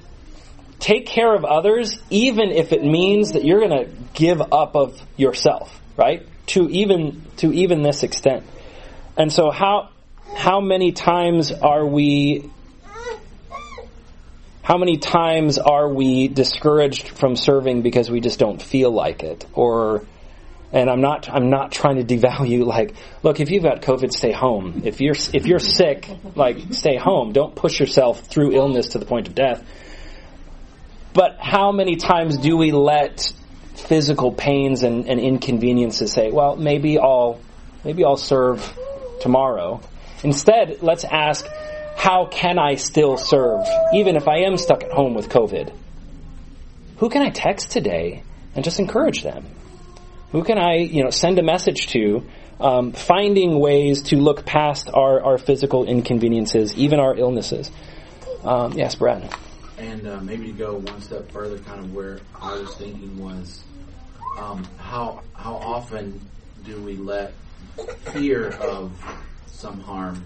take 0.79 1.05
care 1.05 1.33
of 1.33 1.45
others 1.45 1.97
even 2.09 2.51
if 2.51 2.71
it 2.71 2.83
means 2.83 3.31
that 3.31 3.43
you're 3.43 3.59
going 3.59 3.85
to 3.85 3.91
give 4.13 4.41
up 4.41 4.75
of 4.75 4.99
yourself, 5.15 5.79
right? 5.95 6.27
To 6.47 6.69
even 6.69 7.23
to 7.37 7.53
even 7.53 7.81
this 7.81 8.03
extent. 8.03 8.45
And 9.15 9.31
so 9.31 9.51
how 9.51 9.89
how 10.35 10.59
many 10.59 10.91
times 10.91 11.51
are 11.51 11.85
we 11.85 12.49
how 14.67 14.77
many 14.77 14.97
times 14.97 15.57
are 15.57 15.87
we 15.87 16.27
discouraged 16.27 17.07
from 17.07 17.37
serving 17.37 17.83
because 17.83 18.11
we 18.11 18.19
just 18.19 18.37
don't 18.37 18.61
feel 18.61 18.91
like 18.91 19.23
it? 19.23 19.45
Or 19.53 20.05
and 20.73 20.89
I'm 20.89 20.99
not 20.99 21.29
I'm 21.29 21.49
not 21.49 21.71
trying 21.71 22.05
to 22.05 22.17
devalue 22.17 22.65
like 22.65 22.93
look 23.23 23.39
if 23.39 23.49
you've 23.49 23.63
got 23.63 23.81
COVID 23.81 24.11
stay 24.11 24.33
home. 24.33 24.81
If 24.83 24.99
you're 24.99 25.15
if 25.33 25.45
you're 25.45 25.59
sick 25.59 26.09
like 26.35 26.73
stay 26.73 26.97
home. 26.97 27.31
Don't 27.31 27.55
push 27.55 27.79
yourself 27.79 28.25
through 28.25 28.57
illness 28.57 28.89
to 28.89 28.97
the 28.99 29.05
point 29.05 29.29
of 29.29 29.35
death. 29.35 29.63
But 31.13 31.37
how 31.39 31.71
many 31.71 31.95
times 31.95 32.37
do 32.37 32.57
we 32.57 32.73
let 32.73 33.31
physical 33.75 34.33
pains 34.33 34.83
and, 34.83 35.07
and 35.07 35.21
inconveniences 35.21 36.11
say 36.11 36.29
well 36.29 36.57
maybe 36.57 36.99
I'll 36.99 37.39
maybe 37.85 38.03
I'll 38.03 38.17
serve 38.17 38.77
tomorrow? 39.21 39.79
Instead 40.23 40.79
let's 40.83 41.05
ask 41.05 41.45
how 41.97 42.25
can 42.25 42.59
I 42.59 42.75
still 42.75 43.17
serve 43.17 43.65
even 43.93 44.15
if 44.15 44.27
I 44.27 44.45
am 44.45 44.57
stuck 44.57 44.83
at 44.83 44.91
home 44.91 45.13
with 45.13 45.29
COVID 45.29 45.73
who 46.97 47.09
can 47.09 47.21
I 47.21 47.29
text 47.29 47.71
today 47.71 48.23
and 48.55 48.63
just 48.63 48.79
encourage 48.79 49.23
them 49.23 49.45
who 50.31 50.43
can 50.43 50.57
I, 50.57 50.77
you 50.77 51.03
know, 51.03 51.09
send 51.09 51.39
a 51.39 51.43
message 51.43 51.87
to? 51.87 52.23
Um, 52.59 52.91
finding 52.91 53.59
ways 53.59 54.01
to 54.03 54.17
look 54.17 54.45
past 54.45 54.89
our, 54.91 55.23
our 55.23 55.37
physical 55.37 55.85
inconveniences, 55.85 56.75
even 56.75 56.99
our 56.99 57.15
illnesses. 57.15 57.71
Um, 58.43 58.73
yes, 58.73 58.95
Brad. 58.95 59.33
And 59.77 60.07
uh, 60.07 60.19
maybe 60.21 60.47
to 60.47 60.53
go 60.53 60.75
one 60.75 61.01
step 61.01 61.31
further, 61.31 61.59
kind 61.59 61.79
of 61.79 61.93
where 61.93 62.19
I 62.41 62.53
was 62.53 62.75
thinking 62.75 63.23
was, 63.23 63.63
um, 64.37 64.67
how 64.77 65.21
how 65.33 65.55
often 65.55 66.19
do 66.65 66.81
we 66.81 66.95
let 66.95 67.33
fear 68.11 68.49
of 68.49 68.91
some 69.45 69.79
harm 69.79 70.23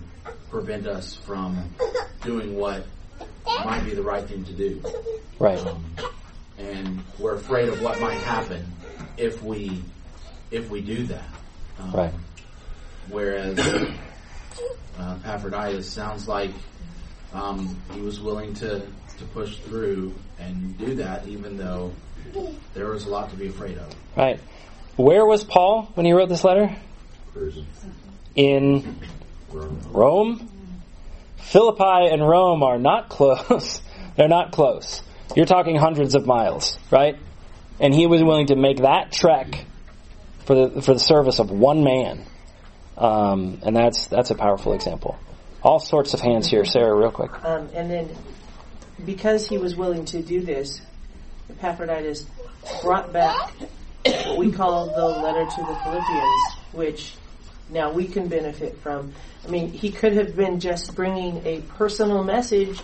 prevent 0.49 0.87
us 0.87 1.15
from 1.15 1.69
doing 2.23 2.55
what 2.55 2.85
might 3.45 3.83
be 3.85 3.93
the 3.93 4.03
right 4.03 4.25
thing 4.27 4.43
to 4.45 4.53
do? 4.53 4.81
Right. 5.39 5.57
Um, 5.65 5.85
and 6.57 7.03
we're 7.17 7.35
afraid 7.35 7.69
of 7.69 7.81
what 7.81 7.99
might 7.99 8.19
happen 8.19 8.65
if 9.17 9.41
we 9.41 9.81
if 10.51 10.69
we 10.69 10.81
do 10.81 11.03
that. 11.07 11.29
Um, 11.79 11.91
Right. 11.91 12.13
Whereas 13.09 13.57
uh, 13.59 15.17
Epaphroditus 15.25 15.89
sounds 15.89 16.27
like 16.27 16.51
um, 17.33 17.81
he 17.93 18.01
was 18.01 18.19
willing 18.19 18.53
to, 18.55 18.79
to 18.79 19.25
push 19.33 19.57
through 19.57 20.13
and 20.39 20.77
do 20.77 20.95
that, 20.95 21.27
even 21.27 21.57
though 21.57 21.91
there 22.73 22.87
was 22.87 23.05
a 23.05 23.09
lot 23.09 23.29
to 23.31 23.35
be 23.35 23.47
afraid 23.47 23.77
of. 23.77 23.93
Right. 24.15 24.39
Where 24.97 25.25
was 25.25 25.43
Paul 25.43 25.89
when 25.95 26.05
he 26.05 26.13
wrote 26.13 26.29
this 26.29 26.43
letter? 26.43 26.75
Prison. 27.33 27.65
In 28.35 28.97
Rome. 29.53 30.49
Philippi 31.37 32.09
and 32.11 32.27
Rome 32.27 32.63
are 32.63 32.77
not 32.77 33.09
close. 33.09 33.81
They're 34.15 34.27
not 34.27 34.51
close. 34.51 35.01
You're 35.35 35.45
talking 35.45 35.75
hundreds 35.75 36.15
of 36.15 36.25
miles, 36.25 36.77
right? 36.89 37.17
And 37.79 37.93
he 37.93 38.07
was 38.07 38.23
willing 38.23 38.47
to 38.47 38.55
make 38.55 38.77
that 38.77 39.11
trek 39.11 39.65
for 40.45 40.55
the 40.55 40.81
for 40.81 40.93
the 40.93 40.99
service 40.99 41.39
of 41.39 41.49
one 41.49 41.83
man, 41.83 42.25
um, 42.97 43.59
and 43.63 43.75
that's 43.75 44.07
that's 44.07 44.31
a 44.31 44.35
powerful 44.35 44.73
example. 44.73 45.17
All 45.63 45.79
sorts 45.79 46.13
of 46.13 46.19
hands 46.19 46.47
here, 46.47 46.65
Sarah, 46.65 46.93
real 46.95 47.11
quick. 47.11 47.31
Um, 47.45 47.69
and 47.73 47.89
then, 47.89 48.09
because 49.05 49.47
he 49.47 49.57
was 49.57 49.75
willing 49.75 50.05
to 50.05 50.21
do 50.21 50.41
this, 50.41 50.81
Epaphroditus 51.49 52.25
brought 52.81 53.13
back 53.13 53.53
what 54.05 54.37
we 54.37 54.51
call 54.51 54.87
the 54.87 55.21
letter 55.21 55.45
to 55.45 55.61
the 55.61 55.79
Philippians, 55.83 56.57
which 56.73 57.13
now 57.71 57.91
we 57.91 58.07
can 58.07 58.27
benefit 58.27 58.77
from. 58.79 59.13
I 59.45 59.49
mean, 59.49 59.71
he 59.71 59.91
could 59.91 60.13
have 60.13 60.35
been 60.35 60.59
just 60.59 60.93
bringing 60.95 61.45
a 61.45 61.61
personal 61.61 62.23
message 62.23 62.79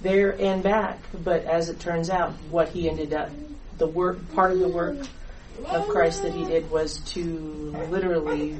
there 0.00 0.30
and 0.40 0.62
back, 0.62 0.98
but 1.12 1.44
as 1.44 1.68
it 1.68 1.80
turns 1.80 2.08
out, 2.08 2.32
what 2.50 2.68
he 2.68 2.88
ended 2.88 3.12
up, 3.12 3.30
the 3.78 3.86
work, 3.86 4.32
part 4.34 4.52
of 4.52 4.60
the 4.60 4.68
work 4.68 4.96
of 5.66 5.88
Christ 5.88 6.22
that 6.22 6.32
he 6.32 6.44
did 6.44 6.70
was 6.70 6.98
to 7.00 7.74
literally 7.90 8.58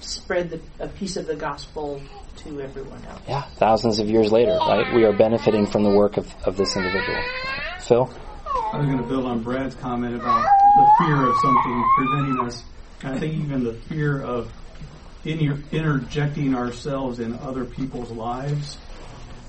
spread 0.00 0.50
the, 0.50 0.60
a 0.80 0.88
piece 0.88 1.16
of 1.16 1.26
the 1.26 1.36
gospel 1.36 2.00
to 2.38 2.60
everyone 2.60 3.04
else. 3.04 3.20
Yeah, 3.28 3.42
thousands 3.42 3.98
of 3.98 4.08
years 4.08 4.32
later, 4.32 4.56
right? 4.58 4.94
We 4.94 5.04
are 5.04 5.12
benefiting 5.12 5.66
from 5.66 5.82
the 5.82 5.90
work 5.90 6.16
of, 6.16 6.32
of 6.44 6.56
this 6.56 6.76
individual. 6.76 7.20
Phil? 7.80 8.10
I 8.72 8.78
was 8.78 8.86
going 8.86 8.98
to 8.98 9.04
build 9.04 9.26
on 9.26 9.42
Brad's 9.42 9.74
comment 9.74 10.14
about 10.14 10.42
the 10.42 11.04
fear 11.04 11.28
of 11.28 11.36
something 11.42 11.84
preventing 11.96 12.46
us. 12.46 12.64
And 13.02 13.14
I 13.14 13.18
think 13.18 13.34
even 13.34 13.64
the 13.64 13.74
fear 13.74 14.22
of 14.22 14.50
inter- 15.26 15.62
interjecting 15.72 16.54
ourselves 16.54 17.20
in 17.20 17.34
other 17.40 17.64
people's 17.64 18.10
lives. 18.10 18.78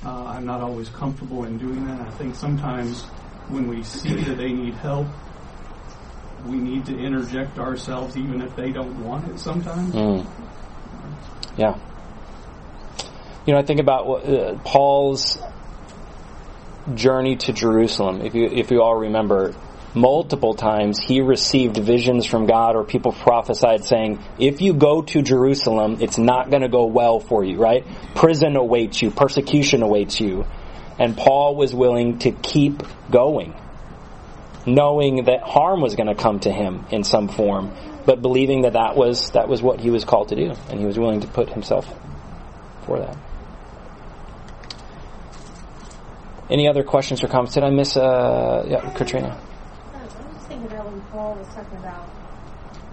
Uh, 0.06 0.26
I'm 0.26 0.46
not 0.46 0.62
always 0.62 0.90
comfortable 0.90 1.44
in 1.46 1.58
doing 1.58 1.86
that. 1.86 2.02
I 2.02 2.10
think 2.12 2.36
sometimes 2.36 3.04
when 3.50 3.68
we 3.68 3.84
see 3.84 4.16
that 4.16 4.38
they 4.38 4.52
need 4.52 4.74
help, 4.76 5.08
we 6.46 6.58
need 6.58 6.86
to 6.86 6.98
interject 6.98 7.58
ourselves 7.60 8.16
even 8.16 8.42
if 8.42 8.56
they 8.56 8.72
don't 8.72 9.04
want 9.04 9.28
it 9.30 9.40
sometimes. 9.40 9.94
Mm. 9.94 10.26
Yeah. 11.58 11.78
You 13.46 13.54
know, 13.54 13.60
I 13.60 13.64
think 13.64 13.80
about 13.80 14.08
what, 14.08 14.26
uh, 14.26 14.56
Paul's 14.60 15.40
journey 16.94 17.36
to 17.38 17.54
Jerusalem. 17.54 18.22
If 18.22 18.36
you 18.36 18.46
if 18.46 18.72
you 18.72 18.82
all 18.82 18.96
remember, 18.96 19.56
multiple 19.98 20.54
times 20.54 21.00
he 21.00 21.22
received 21.22 21.78
visions 21.78 22.26
from 22.26 22.46
God 22.46 22.76
or 22.76 22.84
people 22.84 23.12
prophesied 23.12 23.84
saying, 23.84 24.20
"If 24.40 24.62
you 24.62 24.74
go 24.74 25.02
to 25.02 25.22
Jerusalem, 25.22 25.98
it's 26.00 26.18
not 26.18 26.50
going 26.50 26.62
to 26.62 26.70
go 26.70 26.86
well 26.86 27.20
for 27.20 27.44
you." 27.44 27.58
Right? 27.58 27.86
Prison 28.16 28.56
awaits 28.56 29.02
you, 29.02 29.12
persecution 29.12 29.84
awaits 29.84 30.20
you, 30.20 30.46
and 31.00 31.18
Paul 31.18 31.56
was 31.56 31.74
willing 31.76 32.20
to 32.20 32.32
keep 32.32 32.84
going, 33.12 33.54
knowing 34.66 35.26
that 35.26 35.42
harm 35.42 35.82
was 35.82 35.96
going 35.96 36.08
to 36.08 36.16
come 36.16 36.40
to 36.42 36.52
him 36.52 36.86
in 36.92 37.04
some 37.04 37.28
form, 37.28 37.72
but 38.06 38.22
believing 38.22 38.62
that 38.62 38.74
that 38.74 38.96
was 38.96 39.32
that 39.32 39.48
was 39.48 39.62
what 39.62 39.80
he 39.80 39.90
was 39.90 40.06
called 40.06 40.30
to 40.30 40.36
do, 40.36 40.54
and 40.70 40.80
he 40.80 40.86
was 40.86 40.98
willing 40.98 41.22
to 41.22 41.28
put 41.28 41.50
himself 41.50 41.86
for 42.86 43.00
that. 43.00 43.18
Any 46.50 46.70
other 46.70 46.84
questions 46.84 47.24
or 47.24 47.28
comments? 47.28 47.56
Did 47.56 47.64
I 47.66 47.70
miss? 47.70 47.98
Uh, 47.98 48.66
yeah, 48.70 48.90
Katrina. 48.92 49.38
I 49.94 50.04
was 50.04 50.14
just 50.14 50.48
thinking 50.48 50.68
about 50.68 50.86
when 50.86 50.97
Paul 51.12 51.36
was 51.36 51.48
talking 51.56 51.78
about 51.78 52.10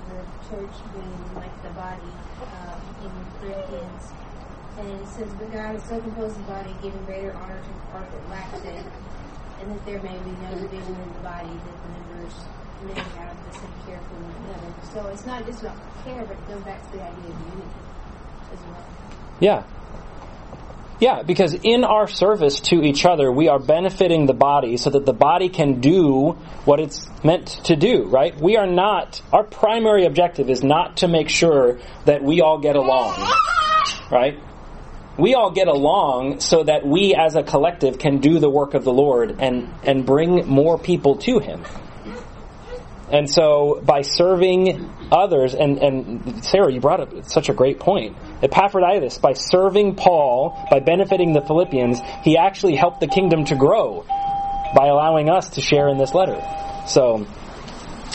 the 0.08 0.22
church 0.48 0.74
being 0.92 1.34
like 1.34 1.54
the 1.62 1.70
body 1.70 2.12
um, 2.46 2.78
in 3.02 3.10
Corinthians, 3.40 4.04
and 4.78 4.88
it 4.88 5.08
says, 5.08 5.28
"But 5.34 5.50
God 5.50 5.74
has 5.74 5.84
so 5.84 6.00
composed 6.00 6.38
the 6.38 6.42
body, 6.42 6.74
giving 6.82 7.04
greater 7.06 7.34
honor 7.34 7.58
to 7.58 7.68
the 7.68 7.86
part 7.90 8.06
that 8.10 8.30
lacks 8.30 8.64
it, 8.64 8.86
and 9.60 9.70
that 9.70 9.86
there 9.86 10.00
may 10.02 10.16
be 10.22 10.30
no 10.46 10.50
division 10.60 10.94
in 10.94 11.12
the 11.14 11.24
body, 11.26 11.50
that 11.50 11.76
the 11.82 11.88
members 11.90 12.34
may 12.86 13.00
have 13.18 13.34
the 13.50 13.58
same 13.58 13.74
care 13.86 13.98
for 13.98 14.14
one 14.22 14.34
another." 14.46 14.70
So 14.92 15.10
it's 15.10 15.26
not 15.26 15.44
just 15.46 15.62
about 15.62 15.76
care, 16.04 16.24
but 16.24 16.36
it 16.38 16.48
goes 16.48 16.62
back 16.62 16.84
to 16.86 16.96
the 16.96 17.02
idea 17.02 17.30
of 17.34 17.40
unity 17.50 17.82
as 18.52 18.60
well. 18.70 18.84
Yeah. 19.40 19.62
Yeah, 21.00 21.22
because 21.22 21.54
in 21.54 21.82
our 21.82 22.06
service 22.06 22.60
to 22.60 22.82
each 22.82 23.04
other, 23.04 23.30
we 23.30 23.48
are 23.48 23.58
benefiting 23.58 24.26
the 24.26 24.34
body 24.34 24.76
so 24.76 24.90
that 24.90 25.04
the 25.04 25.12
body 25.12 25.48
can 25.48 25.80
do 25.80 26.32
what 26.64 26.78
it's 26.78 27.08
meant 27.24 27.48
to 27.64 27.74
do, 27.74 28.04
right? 28.04 28.38
We 28.40 28.56
are 28.56 28.66
not, 28.66 29.20
our 29.32 29.42
primary 29.42 30.06
objective 30.06 30.50
is 30.50 30.62
not 30.62 30.98
to 30.98 31.08
make 31.08 31.28
sure 31.28 31.80
that 32.04 32.22
we 32.22 32.40
all 32.40 32.58
get 32.58 32.76
along, 32.76 33.18
right? 34.10 34.38
We 35.18 35.34
all 35.34 35.50
get 35.50 35.66
along 35.66 36.40
so 36.40 36.62
that 36.62 36.86
we 36.86 37.14
as 37.14 37.34
a 37.34 37.42
collective 37.42 37.98
can 37.98 38.18
do 38.18 38.38
the 38.38 38.50
work 38.50 38.74
of 38.74 38.84
the 38.84 38.92
Lord 38.92 39.40
and, 39.40 39.72
and 39.82 40.06
bring 40.06 40.46
more 40.46 40.78
people 40.78 41.16
to 41.18 41.40
Him. 41.40 41.64
And 43.14 43.30
so 43.30 43.80
by 43.80 44.02
serving 44.02 44.90
others, 45.12 45.54
and, 45.54 45.78
and 45.78 46.44
Sarah, 46.44 46.72
you 46.72 46.80
brought 46.80 46.98
up 46.98 47.24
such 47.30 47.48
a 47.48 47.54
great 47.54 47.78
point. 47.78 48.16
Epaphroditus, 48.42 49.18
by 49.18 49.34
serving 49.34 49.94
Paul, 49.94 50.66
by 50.68 50.80
benefiting 50.80 51.32
the 51.32 51.40
Philippians, 51.40 52.00
he 52.24 52.36
actually 52.36 52.74
helped 52.74 52.98
the 52.98 53.06
kingdom 53.06 53.44
to 53.44 53.54
grow 53.54 54.04
by 54.74 54.88
allowing 54.88 55.30
us 55.30 55.50
to 55.50 55.60
share 55.60 55.88
in 55.88 55.96
this 55.96 56.12
letter. 56.12 56.42
So, 56.88 57.24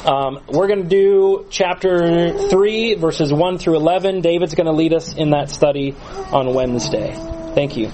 um, 0.06 0.41
we're 0.50 0.68
going 0.68 0.84
to 0.84 0.89
do 0.89 1.47
chapter 1.50 2.50
3, 2.50 2.95
verses 2.95 3.32
1 3.32 3.58
through 3.58 3.78
11. 3.78 4.20
David's 4.20 4.54
going 4.54 4.68
to 4.68 4.74
lead 4.74 4.93
us 4.93 5.16
in 5.16 5.30
that 5.30 5.50
study 5.50 5.95
on 6.34 6.54
Wednesday. 6.54 7.14
Thank 7.56 7.78
you. 7.78 7.89